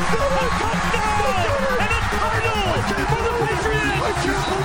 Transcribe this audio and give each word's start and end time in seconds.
Touchdown! 0.00 1.50
And 1.78 1.90
it's 1.92 2.08
Cardinals 2.16 2.86
for 3.10 3.20
the 3.22 3.32
Patriots! 3.44 4.59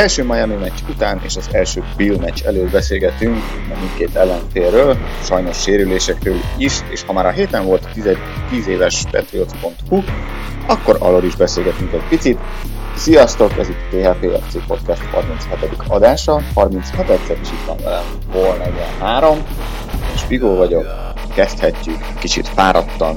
Első 0.00 0.24
Miami 0.24 0.54
meccs 0.54 0.80
után 0.88 1.20
és 1.24 1.36
az 1.36 1.48
első 1.52 1.82
Bill 1.96 2.16
meccs 2.16 2.42
előtt 2.42 2.70
beszélgetünk 2.70 3.36
a 3.74 3.78
mindkét 3.78 4.16
ellenfélről, 4.16 4.96
sajnos 5.22 5.62
sérülésekről 5.62 6.36
is, 6.56 6.80
és 6.90 7.02
ha 7.02 7.12
már 7.12 7.26
a 7.26 7.30
héten 7.30 7.64
volt 7.64 7.88
10, 7.94 8.16
10 8.50 8.66
éves 8.66 9.04
Patriots.hu, 9.10 10.02
akkor 10.66 10.96
arról 10.98 11.24
is 11.24 11.36
beszélgetünk 11.36 11.92
egy 11.92 12.08
picit. 12.08 12.38
Sziasztok, 12.96 13.58
ez 13.58 13.68
itt 13.68 13.88
THP 13.90 14.42
FC 14.46 14.66
Podcast 14.66 15.02
37. 15.02 15.70
adása, 15.88 16.40
36 16.54 17.08
egyszer 17.08 17.38
is 17.40 17.48
itt 17.48 17.66
van 17.66 17.76
velem 17.84 18.04
Paul 18.32 18.56
43, 18.56 19.38
és 20.14 20.24
Bigó 20.24 20.56
vagyok, 20.56 20.86
kezdhetjük, 21.34 21.98
kicsit 22.18 22.48
fáradtan, 22.48 23.16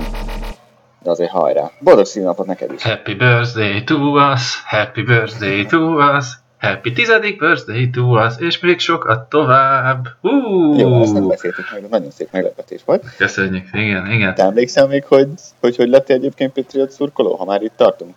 de 1.03 1.09
azért 1.09 1.31
hajrá. 1.31 1.71
Boldog 1.79 2.05
színapot 2.05 2.45
neked 2.45 2.71
is! 2.71 2.83
Happy 2.83 3.13
birthday 3.13 3.83
to 3.83 3.95
us, 4.31 4.61
happy 4.65 5.01
birthday 5.01 5.65
to 5.65 5.77
us, 5.77 6.25
Happy 6.63 6.91
tizedik 6.91 7.39
birthday 7.39 7.89
to 7.89 8.01
us, 8.01 8.33
és 8.37 8.59
még 8.59 8.79
sokat 8.79 9.29
tovább. 9.29 10.07
Uh! 10.21 10.79
Jó, 10.79 11.01
ezt 11.01 11.13
nem 11.13 11.27
beszéltük 11.27 11.71
meg, 11.71 11.81
de 11.81 11.87
nagyon 11.89 12.11
szép 12.11 12.27
meglepetés 12.31 12.81
volt. 12.85 13.15
Köszönjük, 13.17 13.67
igen, 13.71 14.11
igen. 14.11 14.35
Te 14.35 14.43
emlékszel 14.43 14.87
még, 14.87 15.05
hogy 15.05 15.27
hogy, 15.59 15.75
hogy 15.75 15.89
lettél 15.89 16.15
egyébként 16.15 16.53
Patriot 16.53 16.91
szurkoló, 16.91 17.35
ha 17.35 17.45
már 17.45 17.61
itt 17.61 17.75
tartunk? 17.75 18.15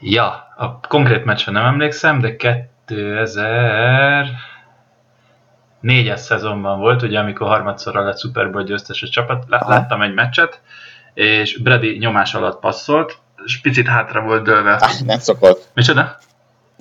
Ja, 0.00 0.52
a 0.56 0.80
konkrét 0.88 1.24
meccsre 1.24 1.52
nem 1.52 1.64
emlékszem, 1.64 2.20
de 2.20 2.36
2000 2.36 4.26
négyes 5.80 6.20
szezonban 6.20 6.78
volt, 6.78 7.02
ugye 7.02 7.18
amikor 7.18 7.46
harmadszorra 7.46 8.04
lett 8.04 8.18
Super 8.18 8.50
Bowl 8.50 8.64
győztes 8.64 9.02
a 9.02 9.08
csapat, 9.08 9.44
láttam 9.48 10.02
egy 10.02 10.14
meccset, 10.14 10.60
és 11.14 11.58
Brady 11.58 11.96
nyomás 11.98 12.34
alatt 12.34 12.60
passzolt, 12.60 13.18
és 13.44 13.60
picit 13.60 13.86
hátra 13.86 14.20
volt 14.20 14.42
dőlve. 14.42 14.72
Ah, 14.72 15.00
nem 15.04 15.18
szokott. 15.18 15.68
Micsoda? 15.74 16.18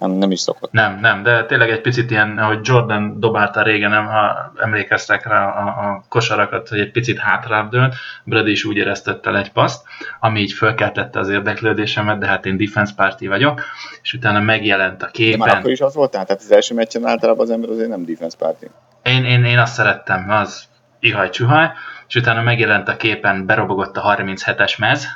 Nem, 0.01 0.11
nem 0.11 0.31
is 0.31 0.39
szokott. 0.39 0.71
Nem, 0.71 0.99
nem, 0.99 1.23
de 1.23 1.45
tényleg 1.45 1.69
egy 1.69 1.81
picit 1.81 2.11
ilyen, 2.11 2.37
ahogy 2.37 2.59
Jordan 2.61 3.19
dobálta 3.19 3.61
régen, 3.61 3.89
nem, 3.89 4.05
ha 4.05 4.51
emlékeztek 4.57 5.27
rá 5.27 5.45
a, 5.45 5.67
a 5.67 6.03
kosarakat, 6.09 6.69
hogy 6.69 6.79
egy 6.79 6.91
picit 6.91 7.19
hátrább 7.19 7.69
dőlt, 7.69 7.95
Brady 8.23 8.51
is 8.51 8.63
úgy 8.63 8.77
éreztette 8.77 9.37
egy 9.37 9.51
paszt, 9.51 9.83
ami 10.19 10.39
így 10.39 10.51
fölkeltette 10.51 11.19
az 11.19 11.29
érdeklődésemet, 11.29 12.17
de 12.17 12.25
hát 12.25 12.45
én 12.45 12.57
defense 12.57 12.93
party 12.95 13.27
vagyok, 13.27 13.61
és 14.01 14.13
utána 14.13 14.39
megjelent 14.39 15.03
a 15.03 15.07
képen. 15.07 15.39
De 15.39 15.45
már 15.45 15.57
akkor 15.57 15.71
is 15.71 15.81
az 15.81 15.95
volt, 15.95 16.11
tehát 16.11 16.31
az 16.31 16.51
első 16.51 16.75
meccsen 16.75 17.07
általában 17.07 17.45
az 17.45 17.51
ember 17.51 17.69
azért 17.69 17.89
nem 17.89 18.05
defense 18.05 18.37
party. 18.37 18.65
Én, 19.03 19.25
én, 19.25 19.43
én 19.43 19.59
azt 19.59 19.73
szerettem, 19.73 20.29
az 20.29 20.63
ihaj-csuhaj, 20.99 21.71
és 22.07 22.15
utána 22.15 22.41
megjelent 22.41 22.87
a 22.87 22.95
képen, 22.95 23.45
berobogott 23.45 23.97
a 23.97 24.15
37-es 24.15 24.79
mez, 24.79 25.07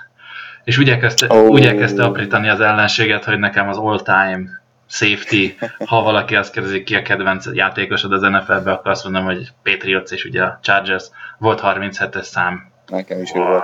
és 0.63 0.77
úgy 0.77 0.89
elkezdte, 0.89 1.25
oh. 1.29 1.49
úgy 1.49 1.65
elkezdte 1.65 2.03
aprítani 2.03 2.49
az 2.49 2.59
ellenséget, 2.59 3.23
hogy 3.23 3.39
nekem 3.39 3.69
az 3.69 3.77
all-time 3.77 4.63
safety, 4.87 5.57
ha 5.85 6.01
valaki 6.01 6.35
azt 6.35 6.51
kérdezik 6.51 6.83
ki 6.83 6.95
a 6.95 7.01
kedvenc 7.01 7.45
játékosod 7.53 8.11
az 8.11 8.21
NFL-be, 8.21 8.71
akkor 8.71 8.91
azt 8.91 9.03
mondom, 9.03 9.23
hogy 9.23 9.47
Patriots 9.63 10.11
és 10.11 10.23
ugye 10.25 10.43
a 10.43 10.59
Chargers 10.61 11.05
volt 11.37 11.61
37-es 11.63 12.23
szám. 12.23 12.71
Nekem 12.87 13.21
is 13.21 13.31
volt. 13.31 13.63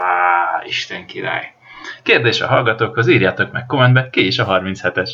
Isten 0.66 1.06
király. 1.06 1.54
Kérdés 2.04 2.42
a 2.42 2.48
hallgatókhoz, 2.48 3.08
írjátok 3.08 3.52
meg 3.52 3.66
kommentbe, 3.66 4.10
ki 4.10 4.26
is 4.26 4.40
a 4.40 4.46
37-es. 4.46 5.10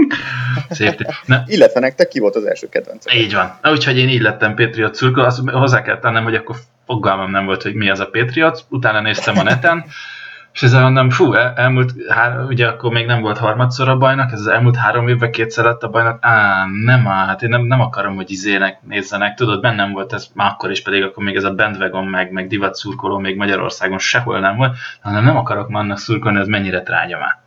Safety. 0.70 1.02
Na. 1.26 1.42
Illetve 1.46 1.80
nektek 1.80 2.08
ki 2.08 2.18
volt 2.18 2.36
az 2.36 2.44
első 2.44 2.68
kedvenc? 2.68 3.14
Így 3.14 3.34
van. 3.34 3.58
Úgyhogy 3.62 3.98
én 3.98 4.08
így 4.08 4.20
lettem 4.20 4.54
Patriot 4.54 4.94
szurkoló, 4.94 5.26
azt 5.26 5.48
hozzá 5.48 5.82
kell 5.82 5.98
tennem, 5.98 6.24
hogy 6.24 6.34
akkor 6.34 6.56
fogalmam 6.86 7.30
nem 7.30 7.44
volt, 7.44 7.62
hogy 7.62 7.74
mi 7.74 7.90
az 7.90 8.00
a 8.00 8.06
Patriot, 8.06 8.64
utána 8.68 9.00
néztem 9.00 9.38
a 9.38 9.42
neten, 9.42 9.84
és 10.52 10.62
ezzel 10.62 10.82
mondom, 10.82 11.10
fú, 11.10 11.32
el, 11.32 11.52
elmúlt, 11.56 11.92
há, 12.08 12.38
ugye 12.48 12.66
akkor 12.66 12.92
még 12.92 13.06
nem 13.06 13.20
volt 13.20 13.38
harmadszor 13.38 13.88
a 13.88 13.96
bajnak, 13.96 14.32
ez 14.32 14.40
az 14.40 14.46
elmúlt 14.46 14.76
három 14.76 15.08
évben 15.08 15.32
kétszer 15.32 15.64
lett 15.64 15.82
a 15.82 15.88
bajnak, 15.88 16.18
á, 16.20 16.64
nem 16.84 17.04
hát 17.04 17.42
én 17.42 17.48
nem, 17.48 17.62
nem 17.62 17.80
akarom, 17.80 18.14
hogy 18.14 18.30
izének 18.30 18.78
nézzenek, 18.82 19.34
tudod, 19.34 19.60
bennem 19.60 19.92
volt 19.92 20.12
ez 20.12 20.26
már 20.34 20.50
akkor 20.50 20.70
is, 20.70 20.82
pedig 20.82 21.02
akkor 21.02 21.24
még 21.24 21.36
ez 21.36 21.44
a 21.44 21.54
bandwagon 21.54 22.06
meg, 22.06 22.32
meg 22.32 22.46
divat 22.46 22.74
szurkoló 22.74 23.18
még 23.18 23.36
Magyarországon 23.36 23.98
sehol 23.98 24.40
nem 24.40 24.56
volt, 24.56 24.76
hanem 25.00 25.24
nem 25.24 25.36
akarok 25.36 25.68
már 25.68 25.82
annak 25.82 25.98
szurkolni, 25.98 26.40
ez 26.40 26.46
mennyire 26.46 26.82
trágya 26.82 27.18
már. 27.18 27.40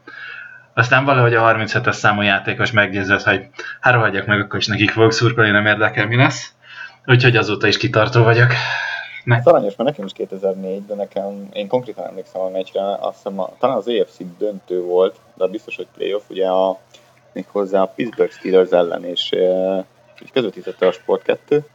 Aztán 0.73 1.05
valahogy 1.05 1.33
a 1.33 1.53
37-es 1.53 1.91
számú 1.91 2.21
játékos 2.21 2.71
meggyőzött, 2.71 3.23
hogy 3.23 3.47
hát 3.79 3.93
rohadjak 3.93 4.25
meg, 4.25 4.39
akkor 4.39 4.59
is 4.59 4.67
nekik 4.67 4.91
fogok 4.91 5.11
szurkolni, 5.11 5.51
nem 5.51 5.65
érdekel 5.65 6.07
mi 6.07 6.15
lesz. 6.15 6.53
Úgyhogy 7.05 7.35
azóta 7.35 7.67
is 7.67 7.77
kitartó 7.77 8.23
vagyok. 8.23 8.51
Ne. 9.25 9.35
Ez 9.35 9.45
aranyos, 9.45 9.75
mert 9.75 9.89
nekem 9.89 10.05
is 10.05 10.13
2004, 10.13 10.85
de 10.85 10.95
nekem, 10.95 11.49
én 11.53 11.67
konkrétan 11.67 12.05
emlékszem 12.05 12.41
a 12.41 12.49
meccsre, 12.49 12.95
azt 12.99 13.15
hiszem, 13.15 13.39
a, 13.39 13.51
talán 13.59 13.77
az 13.77 13.87
AFC 13.87 14.17
döntő 14.37 14.81
volt, 14.81 15.15
de 15.33 15.47
biztos, 15.47 15.75
hogy 15.75 15.87
playoff, 15.95 16.29
ugye 16.29 16.47
a, 16.47 16.79
még 17.31 17.45
hozzá 17.47 17.81
a 17.81 17.91
Pittsburgh 17.95 18.31
Steelers 18.31 18.69
ellen, 18.69 19.05
és 19.05 19.31
e, 19.31 19.85
közvetítette 20.31 20.87
a 20.87 20.91
Sport 20.91 21.21
2, 21.23 21.65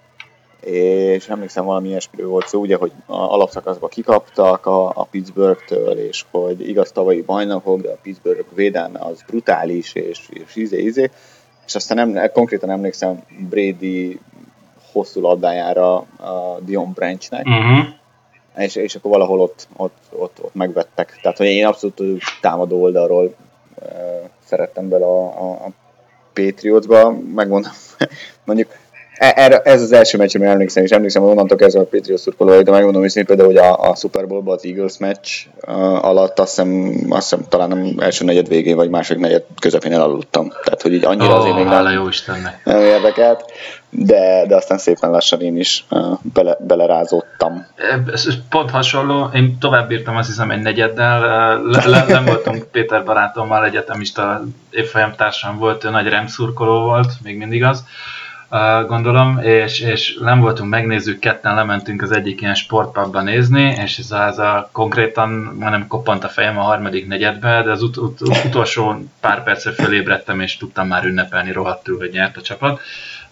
és 0.60 1.28
emlékszem 1.28 1.64
valami 1.64 1.88
ilyesmiről 1.88 2.28
volt 2.28 2.46
szó, 2.46 2.60
ugye, 2.60 2.76
hogy 2.76 2.92
a 3.06 3.16
alapszakaszba 3.16 3.88
kikaptak 3.88 4.66
a, 4.66 4.88
a 4.88 5.04
Pittsburgh-től, 5.10 5.98
és 5.98 6.24
hogy 6.30 6.68
igaz 6.68 6.92
tavalyi 6.92 7.22
bajnokok, 7.22 7.80
de 7.80 7.90
a 7.90 7.98
Pittsburgh 8.02 8.54
védelme 8.54 8.98
az 8.98 9.22
brutális, 9.26 9.94
és, 9.94 10.28
és 10.28 10.56
izé, 10.56 10.82
izé. 10.82 11.10
És 11.66 11.74
aztán 11.74 12.08
nem, 12.08 12.30
konkrétan 12.32 12.70
emlékszem 12.70 13.22
Brady 13.48 14.20
hosszú 14.92 15.20
labdájára 15.20 15.96
a 15.96 16.58
Dion 16.60 16.92
Branchnek, 16.92 17.46
uh-huh. 17.46 17.86
és, 18.56 18.76
és 18.76 18.94
akkor 18.94 19.10
valahol 19.10 19.40
ott, 19.40 19.68
ott, 19.76 19.96
ott, 20.10 20.38
ott 20.42 20.54
megvettek. 20.54 21.18
Tehát, 21.22 21.36
hogy 21.36 21.46
én 21.46 21.66
abszolút 21.66 22.02
támadó 22.40 22.82
oldalról 22.82 23.34
uh, 23.74 23.84
szerettem 24.44 24.88
bele 24.88 25.04
a, 25.04 25.22
a, 25.22 25.50
a 25.50 25.70
Patriotsba, 26.32 27.10
megmondom, 27.34 27.72
mondjuk 28.46 28.68
erre, 29.20 29.58
ez 29.58 29.82
az 29.82 29.92
első 29.92 30.18
meccs, 30.18 30.36
ami 30.36 30.46
emlékszem, 30.46 30.84
és 30.84 30.90
emlékszem, 30.90 31.22
hogy 31.22 31.30
onnantól 31.30 31.56
kezdve 31.56 31.80
a 31.80 31.84
Patriots 31.84 32.20
szurkoló, 32.20 32.62
de 32.62 32.70
megmondom 32.70 33.02
hogy 33.02 33.24
például, 33.24 33.48
hogy 33.48 33.56
a, 33.56 33.90
a 33.90 33.94
Super 33.94 34.26
Bowl-ban 34.26 34.54
az 34.54 34.64
Eagles 34.64 34.98
meccs 34.98 35.28
uh, 35.66 36.04
alatt 36.04 36.38
azt 36.38 36.48
hiszem, 36.48 36.94
azt 37.08 37.30
hiszem 37.30 37.44
talán 37.48 37.68
nem 37.68 37.94
első 37.98 38.24
negyed 38.24 38.48
végén, 38.48 38.76
vagy 38.76 38.90
második 38.90 39.22
negyed 39.22 39.44
közepén 39.60 39.92
elaludtam. 39.92 40.48
Tehát, 40.48 40.82
hogy 40.82 40.92
így 40.92 41.04
annyira 41.04 41.32
oh, 41.32 41.38
azért 41.38 41.54
még 41.54 41.64
nem, 41.64 41.90
jó 41.90 42.08
nem 42.64 42.80
érdekelt, 42.80 43.44
de, 43.90 44.46
de 44.46 44.56
aztán 44.56 44.78
szépen 44.78 45.10
lassan 45.10 45.40
én 45.40 45.56
is 45.56 45.84
uh, 45.90 46.18
bele, 46.32 46.56
belerázottam. 46.60 47.66
Ez 48.12 48.28
pont 48.50 48.70
hasonló, 48.70 49.30
én 49.34 49.58
tovább 49.58 49.88
bírtam 49.88 50.16
azt 50.16 50.28
hiszem 50.28 50.50
egy 50.50 50.62
negyeddel, 50.62 51.20
le, 51.62 51.86
le, 51.86 52.04
nem 52.08 52.24
voltunk 52.24 52.66
Péter 52.72 53.04
barátommal, 53.04 53.64
egyetemista 53.64 54.42
évfolyam 54.70 55.14
társam 55.16 55.58
volt, 55.58 55.84
ő 55.84 55.90
nagy 55.90 56.08
remszurkoló 56.08 56.80
volt, 56.80 57.12
még 57.22 57.36
mindig 57.36 57.64
az, 57.64 57.84
gondolom, 58.86 59.38
és, 59.38 59.80
és 59.80 60.18
nem 60.20 60.40
voltunk, 60.40 60.70
megnézzük, 60.70 61.18
ketten 61.18 61.54
lementünk 61.54 62.02
az 62.02 62.12
egyik 62.12 62.40
ilyen 62.40 62.54
sportpubba 62.54 63.22
nézni, 63.22 63.62
és 63.62 63.98
ez 63.98 64.10
a, 64.10 64.26
ez 64.26 64.38
a 64.38 64.68
konkrétan 64.72 65.56
nem 65.58 65.86
koppant 65.86 66.24
a 66.24 66.28
fejem 66.28 66.58
a 66.58 66.62
harmadik 66.62 67.06
negyedbe, 67.06 67.62
de 67.62 67.70
az 67.70 67.82
ut, 67.82 67.96
ut, 67.96 68.20
utolsó 68.44 69.04
pár 69.20 69.42
percre 69.42 69.72
fölébredtem, 69.72 70.40
és 70.40 70.56
tudtam 70.56 70.86
már 70.86 71.04
ünnepelni 71.04 71.52
rohadtul, 71.52 71.98
hogy 71.98 72.10
nyert 72.12 72.36
a 72.36 72.42
csapat. 72.42 72.80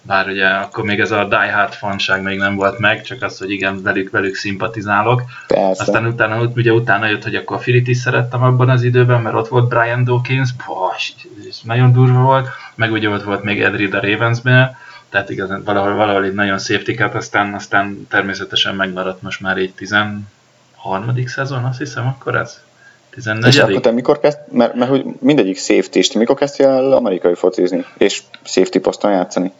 Bár 0.02 0.28
ugye 0.28 0.46
akkor 0.46 0.84
még 0.84 1.00
ez 1.00 1.10
a 1.10 1.24
Die 1.24 1.52
Hard 1.52 1.72
fanság 1.72 2.22
még 2.22 2.38
nem 2.38 2.54
volt 2.54 2.78
meg, 2.78 3.02
csak 3.02 3.22
az, 3.22 3.38
hogy 3.38 3.50
igen, 3.50 3.82
velük, 3.82 4.10
velük 4.10 4.34
szimpatizálok. 4.34 5.22
Persze. 5.46 5.82
Aztán 5.82 6.06
utána, 6.06 6.42
ugye 6.54 6.72
utána 6.72 7.06
jött, 7.06 7.22
hogy 7.22 7.34
akkor 7.34 7.56
a 7.56 7.60
Filit 7.60 7.88
is 7.88 7.96
szerettem 7.96 8.42
abban 8.42 8.68
az 8.68 8.82
időben, 8.82 9.20
mert 9.20 9.34
ott 9.34 9.48
volt 9.48 9.68
Brian 9.68 10.04
Dawkins, 10.04 10.50
Boh, 10.66 10.94
és 11.48 11.60
nagyon 11.62 11.92
durva 11.92 12.20
volt, 12.22 12.48
meg 12.74 12.92
ugye 12.92 13.08
ott 13.08 13.22
volt 13.22 13.42
még 13.42 13.62
Ed 13.62 13.76
Reed 13.76 13.94
a 13.94 14.00
Ravensben, 14.00 14.76
tehát 15.10 15.30
igazán 15.30 15.64
valahol, 15.64 15.94
valahol 15.94 16.24
egy 16.24 16.34
nagyon 16.34 16.58
safety 16.58 17.02
aztán, 17.02 17.54
aztán 17.54 18.06
természetesen 18.10 18.74
megmaradt 18.74 19.22
most 19.22 19.40
már 19.40 19.56
egy 19.56 19.72
13. 19.74 20.24
szezon, 21.26 21.64
azt 21.64 21.78
hiszem, 21.78 22.06
akkor 22.06 22.36
ez? 22.36 22.60
14. 23.10 23.54
És 23.54 23.58
akkor 23.58 23.80
te 23.80 23.90
mikor 23.90 24.20
kezd, 24.20 24.38
mert, 24.52 24.74
mert 24.74 24.90
hogy 24.90 25.04
mindegyik 25.20 25.58
safety 25.58 25.94
és 25.94 26.12
mikor 26.12 26.36
kezdtél 26.36 26.68
el 26.68 26.92
amerikai 26.92 27.34
focizni, 27.34 27.84
és 27.98 28.22
safety 28.42 28.78
poszton 28.78 29.10
játszani? 29.10 29.52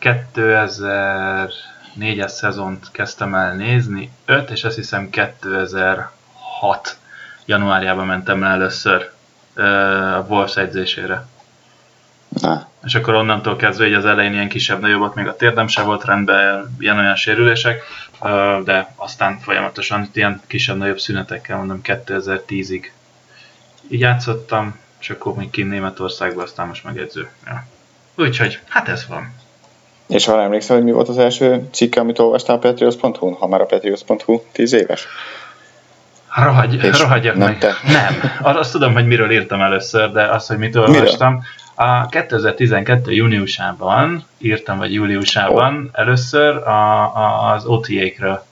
2004-es 0.00 2.28
szezont 2.28 2.90
kezdtem 2.92 3.34
el 3.34 3.54
nézni, 3.54 4.10
5, 4.24 4.50
és 4.50 4.64
azt 4.64 4.76
hiszem 4.76 5.10
2006 5.10 6.96
januárjában 7.44 8.06
mentem 8.06 8.42
el 8.42 8.50
először 8.50 9.10
a 9.54 10.24
Wolves 10.28 10.56
edzésére. 10.56 11.26
Na. 12.40 12.68
És 12.84 12.94
akkor 12.94 13.14
onnantól 13.14 13.56
kezdve, 13.56 13.84
hogy 13.84 13.94
az 13.94 14.04
elején 14.04 14.32
ilyen 14.32 14.48
kisebb-nagyobbat, 14.48 15.14
még 15.14 15.26
a 15.26 15.36
térdem 15.36 15.66
se 15.66 15.82
volt 15.82 16.04
rendben, 16.04 16.76
ilyen-olyan 16.78 17.16
sérülések, 17.16 17.82
de 18.64 18.92
aztán 18.96 19.38
folyamatosan 19.38 20.10
ilyen 20.12 20.42
kisebb-nagyobb 20.46 20.98
szünetekkel, 20.98 21.56
mondom 21.56 21.80
2010-ig 21.84 22.84
így 23.88 24.00
játszottam, 24.00 24.78
és 25.00 25.10
akkor 25.10 25.34
még 25.34 25.50
kint 25.50 25.70
Németországban, 25.70 26.44
aztán 26.44 26.66
most 26.66 26.84
megedző. 26.84 27.28
Ja. 27.46 27.66
Úgyhogy, 28.14 28.60
hát 28.68 28.88
ez 28.88 29.06
van. 29.08 29.34
És 30.06 30.24
ha 30.24 30.42
emlékszel, 30.42 30.76
hogy 30.76 30.84
mi 30.84 30.92
volt 30.92 31.08
az 31.08 31.18
első 31.18 31.68
cikk, 31.72 31.96
amit 31.96 32.18
olvastál 32.18 32.56
a 32.56 32.58
Patriots.hu, 32.58 33.30
ha 33.30 33.46
már 33.46 33.60
a 33.60 33.64
Patriots.hu 33.64 34.40
10 34.52 34.72
éves? 34.72 35.06
Rohagy, 36.34 36.90
rohagyjak 36.98 37.36
nem 37.36 37.48
meg. 37.48 37.58
Te. 37.58 37.74
Nem. 37.86 38.32
Azt 38.56 38.72
tudom, 38.72 38.92
hogy 38.92 39.06
miről 39.06 39.30
írtam 39.30 39.60
először, 39.60 40.12
de 40.12 40.22
azt, 40.22 40.48
hogy 40.48 40.58
mit 40.58 40.76
olvastam. 40.76 41.42
A 41.82 42.06
2012. 42.06 43.12
júniusában 43.12 44.24
írtam, 44.38 44.78
vagy 44.78 44.92
júliusában 44.92 45.90
oh. 45.92 46.00
először 46.00 46.56
a, 46.56 47.02
a, 47.16 47.52
az 47.52 47.64
OTA-kről. 47.64 48.44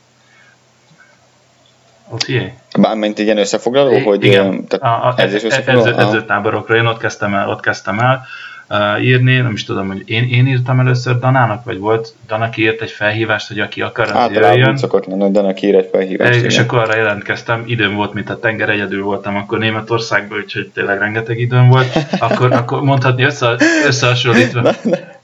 OTA? 2.09 2.43
Bármint 2.79 3.19
egy 3.19 3.25
ilyen 3.25 3.39
összefoglaló, 3.39 3.91
I- 3.97 4.03
hogy 4.03 4.25
igen, 4.25 4.67
tehát 4.67 5.05
a, 5.05 5.07
a, 5.07 5.15
edzés 5.17 5.43
összefoglaló? 5.43 5.87
Edző, 5.87 6.01
edzőtáborokról. 6.01 6.77
Én 6.77 6.87
ott 6.87 6.99
kezdtem 6.99 7.35
el, 7.35 7.49
ott 7.49 7.61
kezdtem 7.61 7.99
el 7.99 8.27
uh, 8.69 9.05
írni, 9.05 9.37
nem 9.37 9.53
is 9.53 9.65
tudom, 9.65 9.87
hogy 9.87 10.03
én, 10.06 10.29
én 10.31 10.47
írtam 10.47 10.81
először 10.81 11.19
Danának, 11.19 11.65
vagy 11.65 11.79
volt, 11.79 12.15
Danak 12.26 12.56
írt 12.56 12.81
egy 12.81 12.91
felhívást, 12.91 13.49
hogy 13.49 13.61
aki 13.61 13.81
akar, 13.81 14.11
az 14.11 14.31
jöjjön. 14.32 14.76
szokott 14.76 15.06
lenni, 15.06 15.23
hogy 15.23 15.31
Danak 15.31 15.62
ír 15.62 15.75
egy 15.75 15.88
felhívást. 15.93 16.44
És 16.44 16.53
igen. 16.53 16.65
akkor 16.65 16.79
arra 16.79 16.97
jelentkeztem, 16.97 17.62
időm 17.67 17.94
volt, 17.94 18.15
mint 18.15 18.31
a 18.31 18.38
tenger, 18.38 18.69
egyedül 18.69 19.03
voltam 19.03 19.37
akkor 19.37 19.59
Németországban, 19.59 20.38
úgyhogy 20.38 20.70
tényleg 20.75 20.99
rengeteg 20.99 21.38
időm 21.41 21.69
volt. 21.69 21.99
Akkor, 22.19 22.53
akkor 22.53 22.82
mondhatni 22.82 23.23
össze, 23.23 23.56
összehasonlítva. 23.87 24.73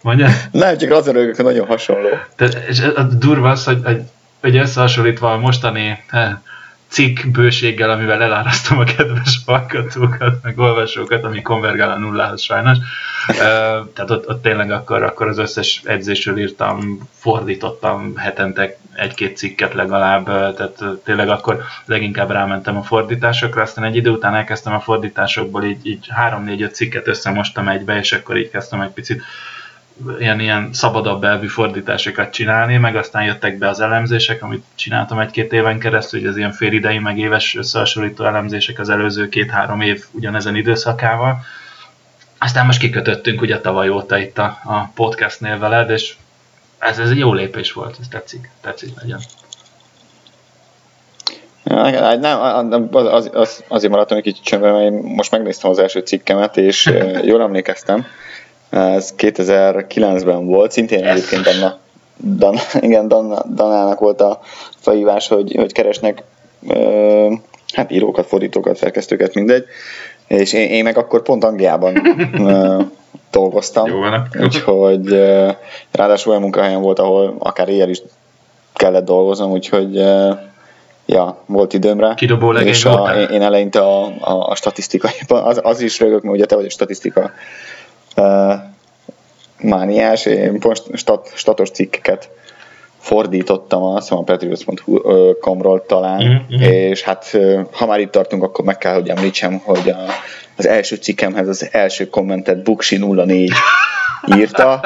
Mondja? 0.03 0.29
Nem, 0.51 0.77
csak 0.77 0.91
az 0.91 1.07
hogy 1.07 1.35
nagyon 1.37 1.67
hasonló. 1.67 2.09
Tehát, 2.37 2.65
és 2.69 2.83
a 2.97 3.03
durva 3.03 3.51
az, 3.51 3.65
hogy, 3.65 3.81
hogy, 3.85 4.01
hogy 4.41 4.57
összehasonlítva 4.57 5.33
a 5.33 5.39
mostani 5.39 5.99
cikk 6.95 7.27
bőséggel, 7.27 7.91
amivel 7.91 8.23
elárasztom 8.23 8.79
a 8.79 8.85
kedves 8.85 9.41
hallgatókat, 9.47 10.43
meg 10.43 10.59
olvasókat, 10.59 11.25
ami 11.25 11.43
konvergál 11.43 11.91
a 11.91 11.99
nullához 11.99 12.43
sajnos. 12.43 12.79
Tehát 13.95 14.11
ott, 14.11 14.29
ott 14.29 14.43
tényleg 14.43 14.71
akkor, 14.71 15.03
akkor 15.03 15.29
az 15.29 15.39
összes 15.39 15.83
edzésről 15.85 16.39
írtam, 16.39 17.09
fordítottam 17.19 18.17
hetente 18.17 18.77
egy-két 18.95 19.37
cikket 19.37 19.75
legalább, 19.75 20.25
tehát 20.25 20.85
tényleg 21.05 21.29
akkor 21.29 21.63
leginkább 21.85 22.31
rámentem 22.31 22.77
a 22.77 22.83
fordításokra, 22.83 23.63
aztán 23.63 23.85
egy 23.85 23.97
idő 23.97 24.11
után 24.11 24.35
elkezdtem 24.35 24.75
a 24.75 24.81
fordításokból 24.81 25.65
így, 25.65 25.87
így 25.87 26.09
3-4-5 26.29 26.73
cikket 26.73 27.09
összemostam 27.09 27.69
egybe, 27.69 27.99
és 27.99 28.13
akkor 28.13 28.37
így 28.37 28.51
kezdtem 28.51 28.81
egy 28.81 28.91
picit 28.91 29.23
ilyen, 30.19 30.41
ilyen 30.41 30.69
szabadabb 30.73 31.25
elvű 31.25 31.47
fordításokat 31.47 32.33
csinálni, 32.33 32.77
meg 32.77 32.97
aztán 32.97 33.25
jöttek 33.25 33.59
be 33.59 33.69
az 33.69 33.81
elemzések, 33.81 34.43
amit 34.43 34.65
csináltam 34.75 35.19
egy-két 35.19 35.53
éven 35.53 35.79
keresztül, 35.79 36.21
hogy 36.21 36.29
az 36.29 36.37
ilyen 36.37 36.53
félidei, 36.53 36.99
meg 36.99 37.19
éves 37.19 37.57
összehasonlító 37.57 38.25
elemzések 38.25 38.79
az 38.79 38.89
előző 38.89 39.29
két-három 39.29 39.81
év 39.81 40.05
ugyanezen 40.11 40.57
időszakával. 40.57 41.39
Aztán 42.39 42.67
most 42.67 42.79
kikötöttünk 42.79 43.41
ugye 43.41 43.61
tavaly 43.61 43.89
óta 43.89 44.19
itt 44.19 44.39
a, 44.39 44.59
a 44.65 44.91
podcastnél 44.95 45.59
veled, 45.59 45.91
és 45.91 46.15
ez, 46.79 46.99
ez 46.99 47.11
egy 47.11 47.19
jó 47.19 47.33
lépés 47.33 47.73
volt, 47.73 47.97
ez 48.01 48.09
tetszik, 48.09 48.51
tetszik 48.61 48.95
nagyon. 49.03 49.21
Ja, 51.65 52.17
nem, 52.17 52.89
az, 52.93 53.31
az, 53.33 53.65
azért 53.69 53.93
maradtam 53.93 54.17
egy 54.17 54.23
kicsit 54.23 54.45
csöndben, 54.45 54.73
mert 54.73 54.85
én 54.85 54.93
most 54.93 55.31
megnéztem 55.31 55.71
az 55.71 55.79
első 55.79 56.01
cikkemet, 56.01 56.57
és 56.57 56.93
jól 57.23 57.43
emlékeztem, 57.43 58.07
ez 58.75 59.15
2009-ben 59.19 60.47
volt, 60.47 60.73
szintén 60.73 61.05
egyébként 61.05 61.43
Danna, 61.43 61.79
Dan, 62.17 62.57
igen, 62.81 63.09
Dan, 63.09 63.39
Danának 63.55 63.99
volt 63.99 64.21
a 64.21 64.41
felhívás, 64.77 65.29
hogy, 65.29 65.55
hogy 65.57 65.73
keresnek 65.73 66.23
ö, 66.69 67.33
hát 67.73 67.91
írókat, 67.91 68.27
fordítókat, 68.27 68.77
szerkesztőket, 68.77 69.35
mindegy. 69.35 69.65
És 70.27 70.53
én, 70.53 70.69
én 70.69 70.83
meg 70.83 70.99
akkor 70.99 71.23
pont 71.23 71.45
Angliában 71.45 72.19
ö, 72.39 72.83
dolgoztam. 73.31 73.87
Jó 73.87 73.99
van. 73.99 74.29
Úgyhogy 74.41 75.13
ö, 75.13 75.51
ráadásul 75.91 76.31
olyan 76.31 76.43
munkahelyen 76.43 76.81
volt, 76.81 76.99
ahol 76.99 77.37
akár 77.39 77.69
éjjel 77.69 77.89
is 77.89 78.03
kellett 78.75 79.05
dolgoznom, 79.05 79.51
úgyhogy 79.51 79.97
ö, 79.97 80.33
ja, 81.07 81.43
volt 81.47 81.73
időmre. 81.73 82.15
Kidobó 82.15 82.53
és 82.53 82.85
a, 82.85 83.13
én, 83.17 83.29
én 83.29 83.43
eleinte 83.43 83.81
a, 83.81 84.05
a, 84.21 84.49
a 84.49 84.55
statisztikai, 84.55 85.13
az, 85.29 85.61
az 85.63 85.81
is 85.81 86.01
rögök, 86.01 86.23
mert 86.23 86.37
ugye 86.37 86.47
te 86.47 86.55
vagy 86.55 86.65
a 86.65 86.71
statisztika 86.71 87.31
mániás, 89.61 90.27
én 90.27 90.59
most 90.61 90.83
stat, 90.93 91.33
statos 91.35 91.71
cikkeket 91.71 92.31
fordítottam 92.99 93.83
a 93.83 94.23
patriots.com-ról 94.25 95.87
talán, 95.87 96.23
mm-hmm. 96.25 96.61
és 96.61 97.03
hát 97.03 97.37
ha 97.73 97.87
már 97.87 98.01
itt 98.01 98.11
tartunk, 98.11 98.43
akkor 98.43 98.65
meg 98.65 98.79
kell, 98.79 98.95
hogy 98.95 99.09
említsem, 99.09 99.61
hogy 99.65 99.89
a, 99.89 99.97
az 100.57 100.67
első 100.67 100.97
cikkemhez 100.97 101.49
az 101.49 101.69
első 101.73 102.09
kommentet 102.09 102.63
Buksi 102.63 102.97
04 102.97 103.53
írta, 104.37 104.81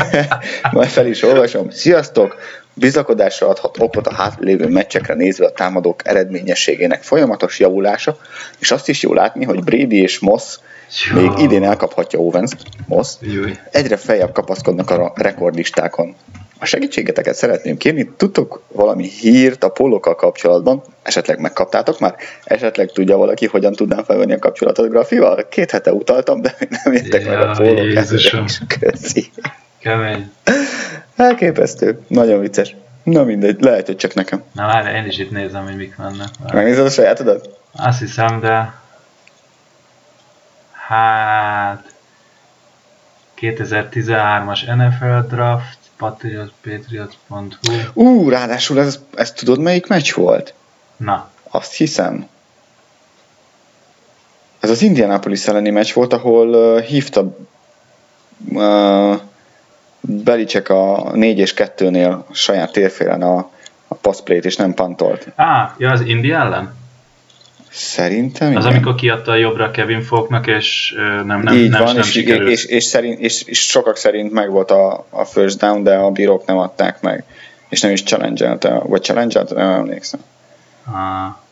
majd 0.72 0.88
fel 0.88 1.06
is 1.06 1.22
olvasom. 1.22 1.70
Sziasztok! 1.70 2.36
Bizakodásra 2.78 3.48
adhat 3.48 3.76
okot 3.78 4.06
a 4.06 4.14
hátralévő 4.14 4.68
meccsekre 4.68 5.14
nézve 5.14 5.46
a 5.46 5.52
támadók 5.52 6.08
eredményességének 6.08 7.02
folyamatos 7.02 7.60
javulása, 7.60 8.16
és 8.58 8.70
azt 8.70 8.88
is 8.88 9.02
jó 9.02 9.14
látni, 9.14 9.44
hogy 9.44 9.64
Brady 9.64 10.00
és 10.00 10.18
Moss 10.18 10.58
jó. 11.10 11.20
még 11.20 11.38
idén 11.38 11.64
elkaphatja 11.64 12.18
Owens, 12.18 12.50
Moss, 12.86 13.14
egyre 13.70 13.96
feljebb 13.96 14.32
kapaszkodnak 14.32 14.90
a 14.90 15.12
rekordlistákon. 15.14 16.14
A 16.58 16.64
segítségeteket 16.64 17.34
szeretném 17.34 17.76
kérni, 17.76 18.10
tudtok 18.16 18.62
valami 18.68 19.08
hírt 19.08 19.64
a 19.64 19.68
pólókkal 19.68 20.14
kapcsolatban, 20.14 20.82
esetleg 21.02 21.40
megkaptátok 21.40 21.98
már, 21.98 22.14
esetleg 22.44 22.90
tudja 22.92 23.16
valaki, 23.16 23.46
hogyan 23.46 23.72
tudnám 23.72 24.04
felvenni 24.04 24.32
a 24.32 24.38
kapcsolatot 24.38 24.88
Grafival? 24.88 25.48
Két 25.48 25.70
hete 25.70 25.92
utaltam, 25.92 26.40
de 26.40 26.54
nem 26.84 26.94
jöttek 26.94 27.24
ja, 27.24 27.30
meg 27.30 27.40
a 27.40 27.50
pólók. 27.50 27.92
Köszi. 28.78 29.30
Kemény. 29.78 30.30
Elképesztő. 31.16 32.00
Nagyon 32.08 32.40
vicces. 32.40 32.76
Na 33.02 33.24
mindegy, 33.24 33.60
lehet, 33.60 33.86
hogy 33.86 33.96
csak 33.96 34.14
nekem. 34.14 34.42
Na 34.52 34.66
várj, 34.66 34.96
én 34.96 35.04
is 35.04 35.18
itt 35.18 35.30
nézem, 35.30 35.64
hogy 35.64 35.76
mik 35.76 35.96
mennek. 35.96 36.28
Megnézed 36.52 36.84
a 36.84 36.90
sajátodat? 36.90 37.58
Azt 37.72 37.98
hiszem, 37.98 38.40
de... 38.40 38.74
Hát... 40.72 41.94
2013-as 43.40 44.76
NFL 44.76 45.34
Draft, 45.34 45.78
Patriot, 45.96 46.52
Patriot.hu. 46.62 47.72
Ú, 47.92 48.28
ráadásul 48.28 48.80
ez, 48.80 49.00
ezt 49.14 49.36
tudod 49.36 49.60
melyik 49.60 49.86
meccs 49.86 50.12
volt? 50.12 50.54
Na. 50.96 51.30
Azt 51.50 51.74
hiszem. 51.74 52.28
Ez 54.60 54.70
az 54.70 54.82
Indianapolis 54.82 55.46
elleni 55.46 55.70
meccs 55.70 55.92
volt, 55.92 56.12
ahol 56.12 56.48
uh, 56.48 56.80
hívta 56.80 57.36
uh, 58.48 59.20
Belicek 60.06 60.68
a 60.68 61.10
4 61.14 61.38
és 61.38 61.54
2-nél 61.56 62.10
a 62.10 62.34
saját 62.34 62.72
térfélen 62.72 63.22
a, 63.22 63.50
a 63.88 63.94
passzplét, 63.94 64.44
és 64.44 64.56
nem 64.56 64.74
pantolt. 64.74 65.32
Á, 65.36 65.74
ja, 65.78 65.90
az 65.90 66.00
Indi 66.00 66.32
ellen? 66.32 66.74
Szerintem 67.70 68.56
Az, 68.56 68.64
igen. 68.64 68.76
amikor 68.76 68.94
kiadta 68.94 69.30
a 69.30 69.34
jobbra 69.34 69.70
Kevin 69.70 70.02
Falknak, 70.02 70.46
és 70.46 70.94
nem, 71.24 71.40
nem, 71.40 71.54
Így 71.54 71.70
nem, 71.70 71.84
van, 71.84 71.94
nem 71.94 72.02
és, 72.02 72.10
sikerült. 72.10 72.50
És, 72.50 72.64
és, 72.64 72.84
szerint, 72.84 73.20
és, 73.20 73.42
és, 73.42 73.68
sokak 73.68 73.96
szerint 73.96 74.32
meg 74.32 74.50
volt 74.50 74.70
a, 74.70 75.06
a 75.10 75.24
first 75.24 75.58
down, 75.58 75.82
de 75.82 75.94
a 75.94 76.10
bírók 76.10 76.46
nem 76.46 76.58
adták 76.58 77.00
meg. 77.00 77.24
És 77.68 77.80
nem 77.80 77.92
is 77.92 78.02
challenge 78.02 78.58
vagy 78.82 79.02
challenge 79.02 79.42
nem 79.54 79.70
emlékszem. 79.70 80.20
Ah. 80.84 81.44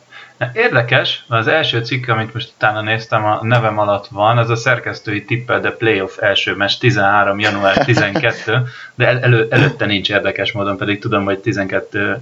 Érdekes, 0.53 1.23
az 1.27 1.47
első 1.47 1.79
cikk, 1.83 2.07
amit 2.07 2.33
most 2.33 2.51
utána 2.55 2.81
néztem, 2.81 3.25
a 3.25 3.39
nevem 3.41 3.79
alatt 3.79 4.07
van, 4.07 4.37
az 4.37 4.49
a 4.49 4.55
szerkesztői 4.55 5.25
tippel, 5.25 5.59
de 5.59 5.71
playoff 5.71 6.17
első 6.17 6.55
mes 6.55 6.77
13. 6.77 7.39
január 7.39 7.77
12, 7.77 8.61
de 8.95 9.07
el, 9.07 9.19
elő, 9.19 9.47
előtte 9.49 9.85
nincs 9.85 10.09
érdekes 10.09 10.51
módon, 10.51 10.77
pedig 10.77 10.99
tudom, 10.99 11.23
hogy 11.23 11.39
12 11.39 12.21